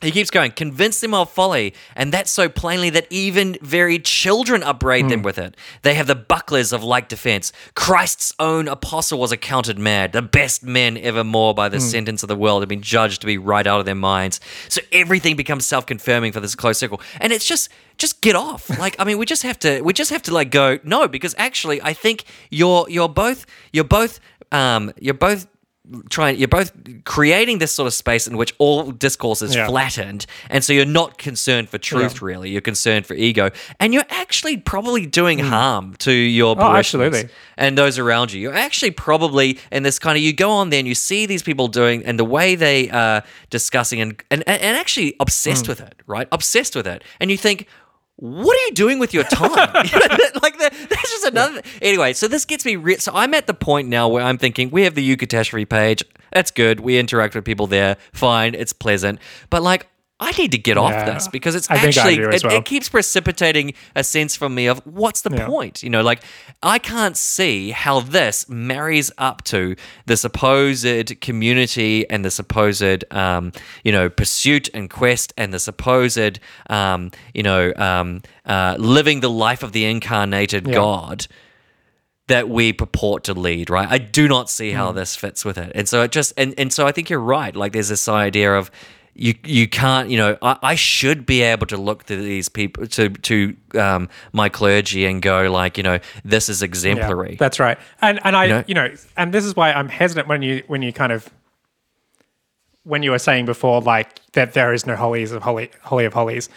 He 0.02 0.10
keeps 0.10 0.30
going, 0.30 0.52
convince 0.52 1.00
them 1.00 1.14
of 1.14 1.30
folly, 1.30 1.74
and 1.94 2.12
that's 2.12 2.32
so 2.32 2.48
plainly 2.48 2.90
that 2.90 3.06
even 3.10 3.56
very 3.62 3.98
children 3.98 4.62
upbraid 4.62 5.08
them 5.08 5.22
with 5.22 5.38
it. 5.38 5.56
They 5.82 5.94
have 5.94 6.06
the 6.08 6.14
bucklers 6.16 6.72
of 6.72 6.82
like 6.82 7.08
defense. 7.08 7.52
Christ's 7.74 8.34
own 8.38 8.66
apostle 8.68 9.18
was 9.20 9.30
accounted 9.32 9.78
mad. 9.78 10.12
The 10.12 10.22
best 10.22 10.64
men 10.64 10.96
evermore 10.98 11.54
by 11.54 11.68
the 11.68 11.80
sentence 11.80 12.22
of 12.22 12.28
the 12.28 12.36
world 12.36 12.62
have 12.62 12.68
been 12.68 12.82
judged 12.82 13.20
to 13.20 13.26
be 13.26 13.38
right 13.38 13.66
out 13.66 13.78
of 13.80 13.86
their 13.86 13.94
minds. 13.94 14.40
So 14.68 14.80
everything 14.90 15.36
becomes 15.36 15.64
self-confirming 15.66 16.32
for 16.32 16.40
this 16.40 16.54
close 16.54 16.78
circle. 16.78 17.00
And 17.20 17.32
it's 17.32 17.44
just 17.44 17.70
just 17.98 18.20
get 18.20 18.34
off. 18.36 18.70
Like, 18.82 18.96
I 18.98 19.04
mean, 19.04 19.16
we 19.18 19.26
just 19.26 19.44
have 19.44 19.60
to 19.60 19.80
we 19.82 19.92
just 19.92 20.10
have 20.10 20.22
to 20.22 20.34
like 20.34 20.50
go, 20.50 20.80
no, 20.82 21.06
because 21.06 21.36
actually 21.38 21.80
I 21.82 21.92
think 21.92 22.24
you're 22.50 22.84
you're 22.90 23.08
both 23.08 23.46
you're 23.72 23.84
both 23.84 24.18
um 24.50 24.92
you're 24.98 25.14
both 25.14 25.46
trying 26.08 26.38
you're 26.38 26.46
both 26.46 26.72
creating 27.04 27.58
this 27.58 27.72
sort 27.72 27.88
of 27.88 27.92
space 27.92 28.28
in 28.28 28.36
which 28.36 28.54
all 28.58 28.92
discourse 28.92 29.42
is 29.42 29.56
Yeah. 29.56 29.66
flattened 29.66 30.26
and 30.48 30.62
so 30.62 30.72
you're 30.72 30.84
not 30.84 31.18
concerned 31.18 31.68
for 31.68 31.78
truth 31.78 32.14
Yeah. 32.14 32.26
really 32.26 32.50
you're 32.50 32.60
concerned 32.60 33.04
for 33.04 33.14
ego 33.14 33.50
and 33.80 33.92
you're 33.92 34.04
actually 34.08 34.58
probably 34.58 35.06
doing 35.06 35.40
hmm. 35.40 35.46
harm 35.46 35.94
to 35.98 36.12
your. 36.12 36.54
Oh, 36.56 36.76
absolutely. 36.76 37.28
and 37.56 37.76
those 37.76 37.98
around 37.98 38.32
you 38.32 38.40
you're 38.40 38.54
actually 38.54 38.92
probably 38.92 39.58
in 39.72 39.82
this 39.82 39.98
kind 39.98 40.16
of 40.16 40.22
you 40.22 40.32
go 40.32 40.50
on 40.50 40.70
there 40.70 40.78
and 40.78 40.86
you 40.86 40.94
see 40.94 41.26
these 41.26 41.42
people 41.42 41.66
doing 41.66 42.04
and 42.04 42.16
the 42.16 42.24
way 42.24 42.54
they 42.54 42.88
are 42.90 43.24
discussing 43.50 44.00
and 44.00 44.22
and, 44.30 44.48
and 44.48 44.76
actually 44.76 45.16
obsessed 45.18 45.66
hmm. 45.66 45.72
with 45.72 45.80
it 45.80 45.96
right 46.06 46.28
obsessed 46.30 46.76
with 46.76 46.86
it 46.86 47.02
and 47.18 47.30
you 47.30 47.36
think 47.36 47.66
what 48.22 48.56
are 48.56 48.66
you 48.66 48.72
doing 48.74 49.00
with 49.00 49.12
your 49.12 49.24
time? 49.24 49.50
like 49.50 50.56
that, 50.58 50.72
that's 50.88 51.10
just 51.10 51.24
another. 51.24 51.60
Anyway, 51.80 52.12
so 52.12 52.28
this 52.28 52.44
gets 52.44 52.64
me. 52.64 52.76
Re- 52.76 52.98
so 52.98 53.10
I'm 53.12 53.34
at 53.34 53.48
the 53.48 53.54
point 53.54 53.88
now 53.88 54.06
where 54.06 54.22
I'm 54.22 54.38
thinking 54.38 54.70
we 54.70 54.82
have 54.82 54.94
the 54.94 55.16
Eucatastrophe 55.16 55.68
page. 55.68 56.04
That's 56.32 56.52
good. 56.52 56.78
We 56.78 56.98
interact 56.98 57.34
with 57.34 57.44
people 57.44 57.66
there. 57.66 57.96
Fine, 58.12 58.54
it's 58.54 58.72
pleasant. 58.72 59.18
But 59.50 59.64
like, 59.64 59.88
I 60.22 60.30
need 60.32 60.52
to 60.52 60.58
get 60.58 60.76
off 60.78 60.92
this 61.06 61.26
because 61.28 61.54
it's 61.54 61.68
I 61.70 61.74
actually 61.76 62.16
it, 62.18 62.44
well. 62.44 62.56
it 62.58 62.64
keeps 62.64 62.88
precipitating 62.88 63.74
a 63.96 64.04
sense 64.04 64.36
from 64.36 64.54
me 64.54 64.66
of 64.66 64.78
what's 64.86 65.22
the 65.22 65.34
Yeah. 65.34 65.46
point? 65.46 65.82
You 65.82 65.90
know, 65.90 66.02
like 66.02 66.22
I 66.62 66.78
can't 66.78 67.16
see 67.16 67.70
how 67.70 68.00
this 68.00 68.48
marries 68.48 69.10
up 69.18 69.42
to 69.44 69.74
the 70.06 70.16
supposed 70.16 71.20
community 71.20 72.08
and 72.08 72.24
the 72.24 72.30
supposed 72.30 73.04
um, 73.12 73.52
you 73.84 73.92
know 73.92 74.08
pursuit 74.08 74.68
and 74.74 74.88
quest 74.88 75.32
and 75.36 75.52
the 75.52 75.58
supposed 75.58 76.38
um, 76.70 77.10
you 77.34 77.42
know 77.42 77.72
um, 77.76 78.22
uh, 78.46 78.76
living 78.78 79.20
the 79.20 79.30
life 79.30 79.62
of 79.62 79.72
the 79.72 79.84
incarnated 79.84 80.66
Yeah. 80.68 80.74
God 80.74 81.26
that 82.28 82.48
we 82.48 82.72
purport 82.72 83.24
to 83.24 83.34
lead, 83.34 83.68
right? 83.68 83.88
I 83.90 83.98
do 83.98 84.28
not 84.28 84.48
see 84.48 84.70
how 84.70 84.92
this 84.92 85.16
fits 85.16 85.44
with 85.44 85.58
it. 85.58 85.72
And 85.74 85.88
so 85.88 86.02
it 86.02 86.12
just 86.12 86.32
and, 86.36 86.54
and 86.56 86.72
so 86.72 86.86
I 86.86 86.92
think 86.92 87.10
you're 87.10 87.18
right. 87.18 87.54
Like 87.54 87.72
there's 87.72 87.88
this 87.88 88.08
idea 88.08 88.54
of 88.54 88.70
you 89.14 89.34
you 89.44 89.68
can't, 89.68 90.08
you 90.08 90.16
know, 90.16 90.38
I, 90.40 90.58
I 90.62 90.74
should 90.74 91.26
be 91.26 91.42
able 91.42 91.66
to 91.66 91.76
look 91.76 92.04
to 92.04 92.16
these 92.16 92.48
people 92.48 92.86
to 92.86 93.10
to 93.10 93.56
um, 93.78 94.08
my 94.32 94.48
clergy 94.48 95.04
and 95.04 95.20
go 95.20 95.50
like, 95.50 95.76
you 95.76 95.82
know, 95.82 95.98
this 96.24 96.48
is 96.48 96.62
Yeah, 96.62 96.66
exemplary. 96.66 97.36
that's 97.38 97.60
right. 97.60 97.78
And 98.00 98.20
and 98.24 98.34
I 98.36 98.46
know? 98.46 98.64
you 98.66 98.74
know, 98.74 98.88
and 99.16 99.32
this 99.32 99.44
is 99.44 99.54
why 99.54 99.72
I'm 99.72 99.88
hesitant 99.88 100.28
when 100.28 100.42
you 100.42 100.62
when 100.66 100.82
you 100.82 100.92
kind 100.92 101.12
of 101.12 101.28
when 102.84 103.02
you 103.02 103.10
were 103.10 103.18
saying 103.18 103.44
before 103.46 103.80
like 103.80 104.20
that 104.32 104.54
there 104.54 104.72
is 104.72 104.86
no 104.86 104.96
holies 104.96 105.30
of 105.32 105.42
holy 105.42 105.70
holy 105.82 106.04
of 106.04 106.14
holies. 106.14 106.48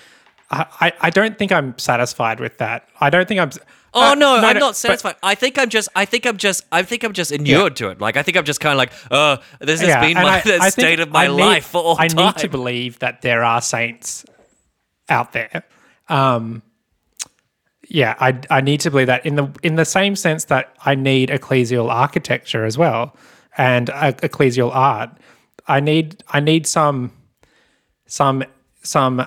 I, 0.52 0.66
I, 0.82 0.94
I 1.02 1.10
don't 1.10 1.38
think 1.38 1.52
I'm 1.52 1.78
satisfied 1.78 2.40
with 2.40 2.58
that. 2.60 2.88
I 3.02 3.10
don't 3.10 3.28
think 3.28 3.40
I'm 3.40 3.52
Oh 3.98 4.12
uh, 4.12 4.16
no, 4.16 4.36
I'm 4.36 4.42
no, 4.42 4.52
not 4.54 4.60
but- 4.60 4.76
satisfied. 4.76 5.16
I 5.24 5.36
think 5.36 5.58
I'm 5.58 5.70
just, 5.70 5.88
I 5.96 6.04
think 6.04 6.26
I'm 6.26 6.36
just, 6.36 6.66
I 6.70 6.84
think 6.84 7.04
I'm 7.06 7.14
just 7.14 7.32
inured 7.32 7.78
to 7.78 7.90
it. 7.90 8.02
Like 8.02 8.18
I 8.18 8.24
think 8.24 8.36
I'm 8.38 8.44
just 8.44 8.60
kind 8.60 8.74
of 8.74 8.78
like, 8.78 8.92
oh, 9.10 9.38
this 9.62 9.80
has 9.80 9.96
been 10.06 10.16
my 10.16 10.38
I- 10.38 10.42
the 10.46 10.58
I 10.62 10.70
state 10.70 11.00
of 11.00 11.10
my 11.12 11.26
I 11.26 11.28
need- 11.28 11.34
life 11.42 11.66
for 11.68 11.82
all 11.82 11.96
I 11.98 12.08
time. 12.10 12.26
need 12.26 12.38
to 12.40 12.50
believe 12.50 13.00
that 13.00 13.22
there 13.22 13.44
are 13.44 13.62
saints 13.62 14.26
out 15.10 15.32
there. 15.32 15.64
Um, 16.10 16.62
yeah, 17.88 18.16
I, 18.20 18.40
I 18.50 18.62
need 18.62 18.80
to 18.82 18.92
believe 18.92 19.08
that 19.08 19.26
in 19.26 19.36
the 19.36 19.48
in 19.64 19.76
the 19.76 19.86
same 19.86 20.16
sense 20.16 20.46
that 20.46 20.76
I 20.86 20.96
need 20.96 21.30
ecclesial 21.30 21.90
architecture 21.90 22.66
as 22.66 22.78
well 22.78 23.16
and 23.58 23.90
uh, 23.90 24.12
ecclesial 24.14 24.72
art. 24.76 25.12
I 25.68 25.80
need 25.80 26.24
I 26.28 26.40
need 26.42 26.68
some 26.68 27.12
some 28.08 28.44
some 28.84 29.26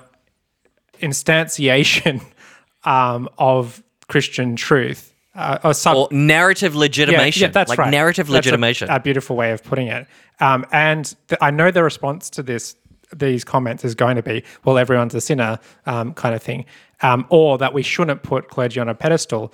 instantiation 1.00 2.22
um, 2.84 3.28
of 3.38 3.82
Christian 4.08 4.56
truth 4.56 5.12
uh, 5.38 5.58
or 5.62 5.72
some 5.72 5.96
or 5.96 6.08
narrative 6.10 6.74
legitimation. 6.74 7.42
Yeah, 7.42 7.52
that's 7.52 7.68
like 7.70 7.78
right. 7.78 7.90
narrative 7.90 8.26
That's 8.26 8.32
a- 8.32 8.50
legitimation. 8.50 8.90
A, 8.90 8.98
beautiful 8.98 9.36
way 9.36 9.52
of 9.52 9.62
putting 9.62 9.86
it. 9.86 10.06
Um, 10.40 10.66
and 10.72 11.14
th- 11.28 11.38
I 11.40 11.50
know 11.50 11.70
the 11.70 11.84
response 11.84 12.28
to 12.30 12.42
this, 12.42 12.74
these 13.14 13.44
comments 13.44 13.84
is 13.84 13.94
going 13.94 14.16
to 14.16 14.22
be, 14.22 14.42
"Well, 14.64 14.78
everyone's 14.78 15.14
a 15.14 15.20
sinner," 15.20 15.58
um, 15.86 16.12
kind 16.14 16.34
of 16.34 16.42
thing, 16.42 16.64
um, 17.02 17.26
or 17.30 17.56
that 17.58 17.72
we 17.72 17.82
shouldn't 17.82 18.22
put 18.22 18.48
clergy 18.48 18.80
on 18.80 18.88
a 18.88 18.94
pedestal, 18.94 19.52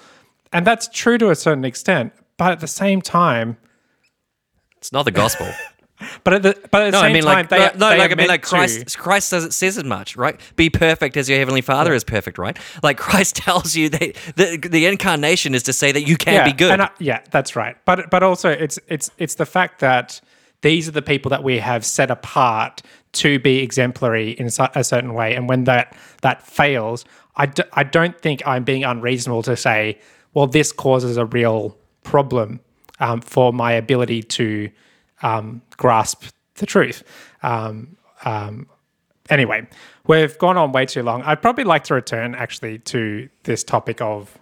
and 0.53 0.67
that's 0.67 0.89
true 0.89 1.19
to 1.19 1.31
a 1.31 1.35
certain 1.35 1.65
extent. 1.65 2.13
But 2.37 2.53
at 2.53 2.61
the 2.61 2.67
same 2.67 3.01
time, 3.01 3.59
it's 4.79 4.93
not 4.93 5.05
the 5.05 5.11
gospel. 5.11 5.47
but 6.25 6.35
at 6.35 6.43
the 6.43 6.69
but 6.71 6.83
at 6.83 6.85
the 6.87 6.91
No, 6.93 7.01
seen 7.01 7.11
I 7.11 7.13
mean 7.13 7.23
time, 7.23 7.35
like 7.35 7.49
they, 7.49 7.59
no, 7.59 7.71
no, 7.77 7.91
they 7.91 7.99
like 7.99 8.13
I 8.13 8.15
mean 8.15 8.29
like 8.29 8.43
to- 8.43 8.49
Christ. 8.49 8.99
Christ 8.99 9.29
says 9.29 9.45
it 9.45 9.53
says 9.53 9.79
as 9.79 9.85
much, 9.85 10.17
right? 10.17 10.41
Be 10.57 10.71
perfect 10.71 11.17
as 11.17 11.29
your 11.29 11.39
heavenly 11.39 11.61
Father 11.61 11.95
is 11.95 12.05
perfect, 12.05 12.39
right? 12.39 12.59
Like 12.83 12.99
Christ 12.99 13.37
tells 13.45 13.77
you 13.77 13.89
that 13.91 14.17
the 14.37 14.57
the 14.57 14.87
incarnation 14.87 15.55
is 15.55 15.63
to 15.65 15.73
say 15.73 15.93
that 15.93 16.03
you 16.03 16.17
can 16.17 16.35
yeah, 16.35 16.45
be 16.45 16.53
good. 16.53 16.73
And 16.73 16.83
I, 16.83 16.91
yeah, 16.99 17.21
that's 17.31 17.57
right. 17.57 17.77
But 17.85 18.11
but 18.11 18.23
also 18.23 18.51
it's 18.51 18.79
it's 18.89 19.11
it's 19.19 19.37
the 19.37 19.47
fact 19.47 19.81
that 19.81 20.21
these 20.63 20.89
are 20.89 20.93
the 20.93 21.03
people 21.03 21.31
that 21.31 21.45
we 21.45 21.59
have 21.59 21.85
set 21.85 22.11
apart 22.11 22.83
to 23.13 23.39
be 23.39 23.59
exemplary 23.59 24.31
in 24.31 24.47
a 24.47 24.83
certain 24.83 25.15
way, 25.15 25.35
and 25.35 25.49
when 25.49 25.65
that 25.65 25.97
that 26.23 26.43
fails, 26.47 27.05
I, 27.37 27.47
d- 27.47 27.63
I 27.73 27.85
don't 27.85 28.19
think 28.21 28.43
I'm 28.47 28.65
being 28.65 28.83
unreasonable 28.83 29.43
to 29.43 29.57
say, 29.57 30.01
well, 30.33 30.47
this 30.47 30.73
causes 30.73 31.17
a 31.17 31.27
real 31.27 31.77
problem 32.03 32.61
um, 32.99 33.21
for 33.21 33.53
my 33.53 33.73
ability 33.73 34.23
to 34.23 34.71
um, 35.25 35.63
grasp 35.77 36.27
the 36.57 36.67
truth. 36.67 37.03
Um, 37.43 37.97
um, 38.25 38.69
anyway, 39.31 39.67
we've 40.07 40.39
gone 40.39 40.57
on 40.57 40.71
way 40.71 40.87
too 40.87 41.03
long. 41.03 41.23
I'd 41.23 41.43
probably 41.43 41.65
like 41.65 41.85
to 41.85 41.95
return 41.95 42.35
actually 42.35 42.79
to 42.81 43.29
this 43.43 43.65
topic 43.65 44.01
of 44.01 44.39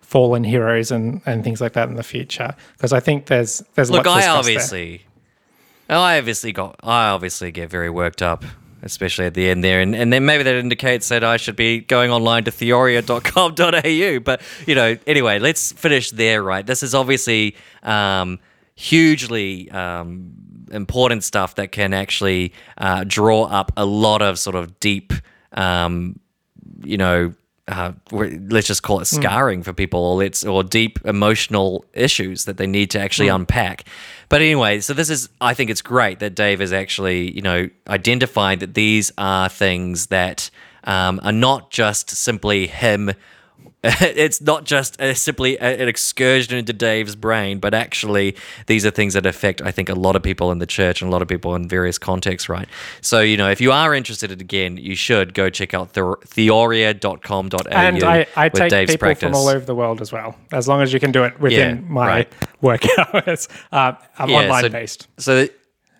fallen 0.00 0.44
heroes 0.44 0.90
and, 0.90 1.22
and 1.24 1.42
things 1.42 1.60
like 1.60 1.72
that 1.72 1.88
in 1.88 1.94
the 1.94 2.02
future 2.02 2.54
because 2.76 2.92
I 2.92 3.00
think 3.00 3.26
there's 3.26 3.64
there's 3.74 3.90
Look, 3.90 4.06
I 4.06 4.28
obviously, 4.28 5.06
I 5.88 6.18
obviously 6.18 6.52
got, 6.52 6.76
I 6.82 7.08
obviously 7.08 7.50
get 7.50 7.70
very 7.70 7.90
worked 7.90 8.20
up, 8.20 8.44
especially 8.82 9.26
at 9.26 9.34
the 9.34 9.48
end 9.48 9.64
there, 9.64 9.80
and 9.80 9.94
and 9.96 10.12
then 10.12 10.26
maybe 10.26 10.42
that 10.42 10.54
indicates 10.56 11.08
that 11.08 11.24
I 11.24 11.36
should 11.38 11.56
be 11.56 11.80
going 11.80 12.10
online 12.10 12.44
to 12.44 12.50
theoria.com.au. 12.50 14.20
But 14.20 14.42
you 14.66 14.74
know, 14.74 14.96
anyway, 15.06 15.38
let's 15.38 15.72
finish 15.72 16.10
there. 16.10 16.42
Right, 16.42 16.66
this 16.66 16.82
is 16.82 16.94
obviously 16.94 17.56
um, 17.82 18.38
hugely. 18.74 19.70
Um, 19.70 20.32
important 20.72 21.22
stuff 21.22 21.54
that 21.56 21.72
can 21.72 21.92
actually 21.92 22.52
uh, 22.78 23.04
draw 23.06 23.44
up 23.44 23.70
a 23.76 23.84
lot 23.84 24.22
of 24.22 24.38
sort 24.38 24.56
of 24.56 24.80
deep 24.80 25.12
um, 25.52 26.18
you 26.82 26.96
know, 26.96 27.32
uh, 27.68 27.92
let's 28.10 28.66
just 28.66 28.82
call 28.82 29.00
it 29.00 29.08
Hmm. 29.08 29.16
scarring 29.16 29.62
for 29.62 29.72
people, 29.72 30.00
or 30.00 30.22
it's 30.24 30.44
or 30.44 30.64
deep 30.64 30.98
emotional 31.04 31.84
issues 31.94 32.44
that 32.46 32.56
they 32.56 32.66
need 32.66 32.90
to 32.90 33.00
actually 33.00 33.28
Hmm. 33.28 33.36
unpack. 33.36 33.84
But 34.28 34.40
anyway, 34.42 34.80
so 34.80 34.92
this 34.94 35.08
is, 35.10 35.28
I 35.40 35.54
think 35.54 35.70
it's 35.70 35.80
great 35.82 36.18
that 36.18 36.34
Dave 36.34 36.60
is 36.60 36.72
actually, 36.72 37.30
you 37.34 37.42
know, 37.42 37.68
identified 37.88 38.60
that 38.60 38.74
these 38.74 39.12
are 39.16 39.48
things 39.48 40.06
that 40.06 40.50
um, 40.84 41.20
are 41.22 41.32
not 41.32 41.70
just 41.70 42.10
simply 42.10 42.66
him. 42.66 43.12
It's 44.24 44.40
not 44.40 44.64
just 44.64 45.00
a, 45.00 45.14
simply 45.14 45.56
a- 45.58 45.82
an 45.82 45.88
excursion 45.88 46.56
into 46.56 46.72
Dave's 46.72 47.14
brain, 47.16 47.58
but 47.58 47.74
actually 47.74 48.34
these 48.66 48.86
are 48.86 48.90
things 48.90 49.14
that 49.14 49.26
affect, 49.26 49.60
I 49.62 49.70
think, 49.70 49.88
a 49.88 49.94
lot 49.94 50.16
of 50.16 50.22
people 50.22 50.50
in 50.50 50.58
the 50.58 50.66
church 50.66 51.02
and 51.02 51.08
a 51.08 51.12
lot 51.12 51.22
of 51.22 51.28
people 51.28 51.54
in 51.54 51.68
various 51.68 51.98
contexts, 51.98 52.48
right? 52.48 52.66
So, 53.02 53.20
you 53.20 53.36
know, 53.36 53.50
if 53.50 53.60
you 53.60 53.72
are 53.72 53.94
interested 53.94 54.32
again, 54.32 54.76
you 54.78 54.94
should 54.94 55.34
go 55.34 55.50
check 55.50 55.74
out 55.74 55.92
the- 55.92 56.16
theoria.com.au 56.26 57.58
and 57.70 58.02
I, 58.02 58.26
I 58.36 58.44
with 58.46 58.54
take 58.54 58.70
Dave's 58.70 58.92
people 58.92 59.06
practice. 59.08 59.26
from 59.28 59.34
all 59.34 59.48
over 59.48 59.64
the 59.64 59.74
world 59.74 60.00
as 60.00 60.12
well 60.12 60.36
as 60.52 60.66
long 60.68 60.80
as 60.82 60.92
you 60.92 61.00
can 61.00 61.12
do 61.12 61.24
it 61.24 61.38
within 61.40 61.76
Yeah, 61.76 61.82
my 61.88 62.06
right. 62.06 62.32
work 62.60 62.82
hours 62.98 63.48
uh, 63.72 63.92
I'm 64.18 64.30
Yeah, 64.30 64.36
online 64.42 64.62
so- 64.64 64.68
based 64.70 65.08
So 65.18 65.48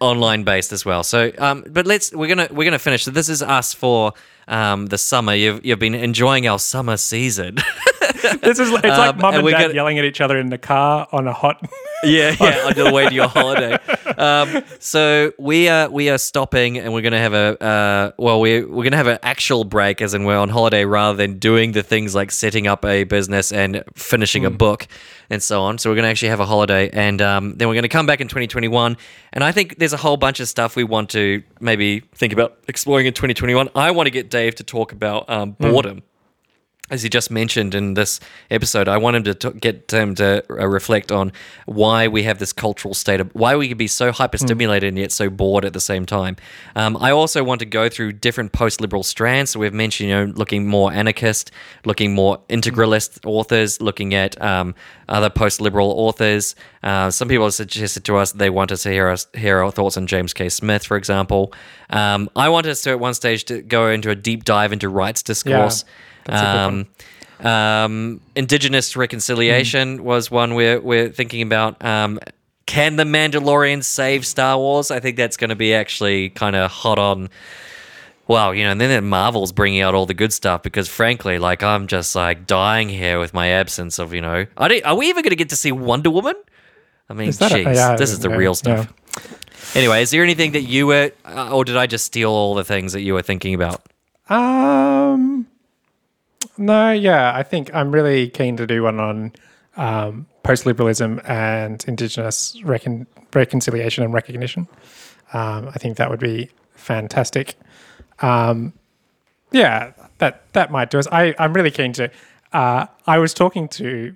online 0.04 0.44
based 0.44 0.72
as 0.72 0.84
well. 0.84 1.02
So, 1.02 1.32
um, 1.38 1.64
but 1.68 1.86
let's 1.86 2.12
we're 2.12 2.28
gonna 2.28 2.48
we're 2.50 2.64
gonna 2.64 2.78
finish. 2.78 3.04
So 3.04 3.10
this 3.10 3.28
is 3.28 3.42
us 3.42 3.74
for 3.74 4.12
um, 4.48 4.86
the 4.86 4.98
summer. 4.98 5.34
You've 5.34 5.64
you've 5.64 5.78
been 5.78 5.94
enjoying 5.94 6.46
our 6.46 6.58
summer 6.58 6.96
season. 6.96 7.58
this 8.42 8.58
is 8.58 8.70
like, 8.70 8.84
it's 8.84 8.98
like 8.98 9.14
Um, 9.14 9.20
mum 9.20 9.34
and 9.34 9.42
and 9.46 9.50
dad 9.50 9.62
gonna- 9.62 9.74
yelling 9.74 9.98
at 9.98 10.04
each 10.04 10.20
other 10.20 10.38
in 10.38 10.48
the 10.50 10.58
car 10.58 11.06
on 11.12 11.26
a 11.28 11.32
hot. 11.32 11.60
yeah, 12.04 12.34
yeah, 12.40 12.66
on 12.66 12.72
the 12.74 12.90
way 12.92 13.08
to 13.08 13.14
your 13.14 13.28
holiday. 13.28 13.76
Um, 14.16 14.62
so 14.78 15.32
we 15.38 15.68
are 15.68 15.88
we 15.90 16.10
are 16.10 16.18
stopping, 16.18 16.78
and 16.78 16.92
we're 16.92 17.02
gonna 17.02 17.18
have 17.18 17.34
a 17.34 17.62
uh, 17.62 18.12
well, 18.18 18.40
we 18.40 18.64
we're 18.64 18.84
gonna 18.84 18.96
have 18.96 19.06
an 19.06 19.18
actual 19.22 19.64
break, 19.64 20.00
as 20.02 20.14
in 20.14 20.24
we're 20.24 20.36
on 20.38 20.48
holiday, 20.48 20.84
rather 20.84 21.16
than 21.16 21.38
doing 21.38 21.72
the 21.72 21.82
things 21.82 22.14
like 22.14 22.30
setting 22.30 22.66
up 22.66 22.84
a 22.84 23.04
business 23.04 23.52
and 23.52 23.82
finishing 23.94 24.44
a 24.44 24.50
book 24.50 24.86
and 25.30 25.42
so 25.42 25.62
on. 25.62 25.78
So 25.78 25.90
we're 25.90 25.96
gonna 25.96 26.08
actually 26.08 26.28
have 26.28 26.40
a 26.40 26.46
holiday, 26.46 26.90
and 26.92 27.20
um, 27.22 27.54
then 27.56 27.68
we're 27.68 27.74
gonna 27.74 27.88
come 27.88 28.06
back 28.06 28.20
in 28.20 28.28
2021. 28.28 28.96
And 29.32 29.42
I 29.42 29.52
think 29.52 29.78
there's 29.78 29.92
a 29.92 29.96
whole 29.98 30.16
bunch 30.16 30.40
of 30.40 30.48
stuff 30.48 30.76
we 30.76 30.84
want 30.84 31.10
to 31.10 31.42
maybe 31.60 32.00
think 32.14 32.32
about 32.32 32.58
exploring 32.68 33.06
in 33.06 33.14
2021. 33.14 33.68
I 33.74 33.90
want 33.90 34.06
to 34.06 34.10
get 34.10 34.30
Dave 34.30 34.54
to 34.56 34.64
talk 34.64 34.92
about 34.92 35.28
um, 35.28 35.52
boredom 35.52 36.02
as 36.90 37.02
he 37.02 37.08
just 37.08 37.30
mentioned 37.30 37.74
in 37.74 37.94
this 37.94 38.20
episode, 38.50 38.88
I 38.88 38.98
want 38.98 39.16
him 39.16 39.24
to 39.24 39.34
t- 39.34 39.58
get 39.58 39.90
him 39.90 40.14
to 40.16 40.44
uh, 40.50 40.68
reflect 40.68 41.10
on 41.10 41.32
why 41.64 42.08
we 42.08 42.24
have 42.24 42.38
this 42.38 42.52
cultural 42.52 42.92
state 42.92 43.20
of 43.20 43.30
why 43.34 43.56
we 43.56 43.68
can 43.68 43.78
be 43.78 43.86
so 43.86 44.12
hyperstimulated 44.12 44.88
and 44.88 44.98
yet 44.98 45.10
so 45.10 45.30
bored 45.30 45.64
at 45.64 45.72
the 45.72 45.80
same 45.80 46.04
time. 46.04 46.36
Um, 46.76 46.98
I 47.00 47.10
also 47.10 47.42
want 47.42 47.60
to 47.60 47.66
go 47.66 47.88
through 47.88 48.12
different 48.12 48.52
post-liberal 48.52 49.02
strands. 49.02 49.52
So 49.52 49.60
we've 49.60 49.72
mentioned, 49.72 50.10
you 50.10 50.14
know, 50.14 50.32
looking 50.34 50.66
more 50.66 50.92
anarchist, 50.92 51.50
looking 51.86 52.14
more 52.14 52.40
integralist 52.50 53.24
authors, 53.24 53.80
looking 53.80 54.12
at 54.12 54.40
um, 54.42 54.74
other 55.08 55.30
post-liberal 55.30 55.90
authors. 55.90 56.54
Uh, 56.82 57.10
some 57.10 57.28
people 57.28 57.46
have 57.46 57.54
suggested 57.54 58.04
to 58.04 58.16
us 58.16 58.32
they 58.32 58.50
want 58.50 58.70
us 58.70 58.82
to 58.82 58.90
hear 58.90 59.08
us 59.08 59.26
hear 59.32 59.60
our 59.60 59.70
thoughts 59.70 59.96
on 59.96 60.06
James 60.06 60.34
K. 60.34 60.50
Smith, 60.50 60.84
for 60.84 60.98
example. 60.98 61.54
Um, 61.88 62.28
I 62.36 62.50
want 62.50 62.66
us 62.66 62.82
to 62.82 62.90
at 62.90 63.00
one 63.00 63.14
stage 63.14 63.44
to 63.44 63.62
go 63.62 63.88
into 63.88 64.10
a 64.10 64.14
deep 64.14 64.44
dive 64.44 64.70
into 64.70 64.90
rights 64.90 65.22
discourse. 65.22 65.84
That's 66.24 66.40
a 66.42 66.44
good 66.44 67.46
Um, 67.46 67.46
um, 67.46 68.20
indigenous 68.34 68.96
reconciliation 68.96 70.04
was 70.04 70.30
one 70.30 70.54
we're 70.54 70.80
we're 70.80 71.08
thinking 71.10 71.42
about. 71.42 71.84
Um, 71.84 72.18
can 72.66 72.96
the 72.96 73.04
Mandalorian 73.04 73.84
save 73.84 74.24
Star 74.26 74.56
Wars? 74.56 74.90
I 74.90 75.00
think 75.00 75.16
that's 75.16 75.36
going 75.36 75.50
to 75.50 75.56
be 75.56 75.74
actually 75.74 76.30
kind 76.30 76.56
of 76.56 76.70
hot 76.70 76.98
on. 76.98 77.28
Well, 78.26 78.54
you 78.54 78.64
know, 78.64 78.70
and 78.70 78.80
then 78.80 79.04
Marvel's 79.04 79.52
bringing 79.52 79.82
out 79.82 79.94
all 79.94 80.06
the 80.06 80.14
good 80.14 80.32
stuff 80.32 80.62
because, 80.62 80.88
frankly, 80.88 81.38
like 81.38 81.62
I'm 81.62 81.86
just 81.86 82.16
like 82.16 82.46
dying 82.46 82.88
here 82.88 83.20
with 83.20 83.34
my 83.34 83.48
absence 83.48 83.98
of, 83.98 84.14
you 84.14 84.22
know, 84.22 84.46
I 84.56 84.68
don't, 84.68 84.82
are 84.86 84.94
we 84.96 85.10
ever 85.10 85.20
going 85.20 85.28
to 85.28 85.36
get 85.36 85.50
to 85.50 85.56
see 85.56 85.72
Wonder 85.72 86.08
Woman? 86.08 86.34
I 87.10 87.12
mean, 87.12 87.28
Is 87.28 87.38
that 87.40 87.52
a- 87.52 87.56
jeez, 87.56 87.74
yeah, 87.74 87.96
this 87.96 88.10
is 88.10 88.20
the 88.20 88.30
yeah, 88.30 88.36
real 88.36 88.54
stuff. 88.54 88.90
Anyway, 89.76 90.00
is 90.00 90.10
there 90.10 90.22
anything 90.22 90.52
that 90.52 90.62
you 90.62 90.86
were, 90.86 91.12
uh, 91.26 91.54
or 91.54 91.66
did 91.66 91.76
I 91.76 91.86
just 91.86 92.06
steal 92.06 92.30
all 92.30 92.54
the 92.54 92.64
things 92.64 92.94
that 92.94 93.02
you 93.02 93.12
were 93.12 93.20
thinking 93.20 93.52
about? 93.54 93.82
Um, 94.30 95.33
no, 96.56 96.92
yeah, 96.92 97.34
I 97.34 97.42
think 97.42 97.74
I'm 97.74 97.92
really 97.92 98.28
keen 98.28 98.56
to 98.56 98.66
do 98.66 98.82
one 98.82 99.00
on 99.00 99.32
um, 99.76 100.26
post 100.42 100.66
liberalism 100.66 101.20
and 101.24 101.84
Indigenous 101.86 102.56
recon- 102.64 103.06
reconciliation 103.34 104.04
and 104.04 104.12
recognition. 104.14 104.68
Um, 105.32 105.68
I 105.68 105.78
think 105.78 105.96
that 105.96 106.10
would 106.10 106.20
be 106.20 106.50
fantastic. 106.74 107.56
Um, 108.20 108.72
yeah, 109.50 109.92
that 110.18 110.52
that 110.52 110.70
might 110.70 110.90
do 110.90 110.98
us. 110.98 111.08
I 111.10 111.34
I'm 111.38 111.52
really 111.52 111.70
keen 111.70 111.92
to. 111.94 112.10
Uh, 112.52 112.86
I 113.06 113.18
was 113.18 113.34
talking 113.34 113.68
to 113.68 114.14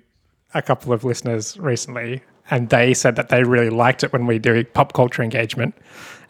a 0.53 0.61
couple 0.61 0.93
of 0.93 1.03
listeners 1.03 1.57
recently, 1.57 2.21
and 2.49 2.69
they 2.69 2.93
said 2.93 3.15
that 3.17 3.29
they 3.29 3.43
really 3.43 3.69
liked 3.69 4.03
it 4.03 4.13
when 4.13 4.25
we 4.25 4.39
do 4.39 4.63
pop 4.63 4.93
culture 4.93 5.21
engagement, 5.21 5.75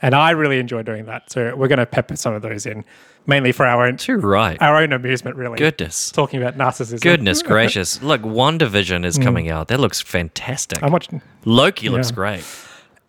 and 0.02 0.16
I 0.16 0.32
really 0.32 0.60
enjoy 0.60 0.84
doing 0.84 1.06
that. 1.06 1.32
So 1.32 1.56
we're 1.56 1.68
going 1.68 1.80
to 1.80 1.86
pepper 1.86 2.16
some 2.16 2.34
of 2.34 2.42
those 2.42 2.66
in, 2.66 2.84
mainly 3.26 3.52
for 3.52 3.66
our 3.66 3.86
own 3.86 3.98
Too 3.98 4.18
right. 4.18 4.58
our 4.62 4.78
own 4.78 4.92
amusement. 4.94 5.36
Really, 5.36 5.58
Goodness. 5.58 6.12
talking 6.12 6.42
about 6.42 6.58
narcissism. 6.58 7.02
Goodness 7.02 7.42
gracious. 7.44 8.02
Look, 8.02 8.22
WandaVision 8.22 9.06
is 9.06 9.18
coming 9.18 9.50
out. 9.50 9.68
That 9.68 9.80
looks 9.80 10.02
fantastic. 10.02 10.82
I'm 10.84 10.92
watching. 10.92 11.22
Loki 11.46 11.90
looks 11.90 12.10
Yeah. 12.10 12.16
great. 12.16 12.44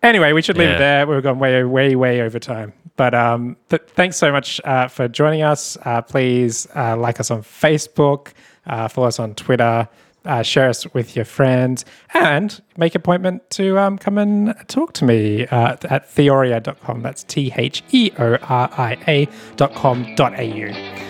Anyway, 0.03 0.33
we 0.33 0.41
should 0.41 0.57
leave 0.57 0.69
Yeah. 0.69 0.75
it 0.75 0.79
there. 0.79 1.07
We've 1.07 1.21
gone 1.21 1.37
way, 1.39 1.63
way, 1.63 1.95
way 1.95 2.21
over 2.21 2.39
time. 2.39 2.73
But 2.97 3.13
um, 3.13 3.55
th- 3.69 3.83
thanks 3.89 4.17
so 4.17 4.31
much 4.31 4.59
uh, 4.65 4.87
for 4.87 5.07
joining 5.07 5.43
us. 5.43 5.77
Uh, 5.85 6.01
please 6.01 6.67
uh, 6.75 6.97
like 6.97 7.19
us 7.19 7.29
on 7.31 7.41
Facebook, 7.43 8.29
uh, 8.67 8.87
follow 8.87 9.07
us 9.07 9.19
on 9.19 9.33
Twitter, 9.35 9.87
uh, 10.25 10.43
share 10.43 10.69
us 10.69 10.91
with 10.93 11.15
your 11.15 11.25
friends, 11.25 11.85
and 12.13 12.61
make 12.77 12.95
appointment 12.95 13.49
to 13.51 13.77
um, 13.77 13.97
come 13.97 14.17
and 14.17 14.55
talk 14.67 14.93
to 14.93 15.05
me 15.05 15.47
uh, 15.47 15.77
at 15.89 16.09
theoria.com. 16.09 17.01
That's 17.01 17.23
T 17.23 17.53
H 17.55 17.83
E 17.91 18.11
O 18.17 18.35
R 18.35 18.69
I 18.77 18.97
A.com.au. 19.07 21.01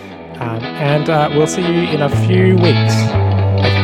Um, 0.42 0.64
and 0.64 1.10
uh, 1.10 1.30
we'll 1.34 1.46
see 1.48 1.62
you 1.62 1.90
in 1.90 2.02
a 2.02 2.10
few 2.26 2.56
weeks. 2.56 3.81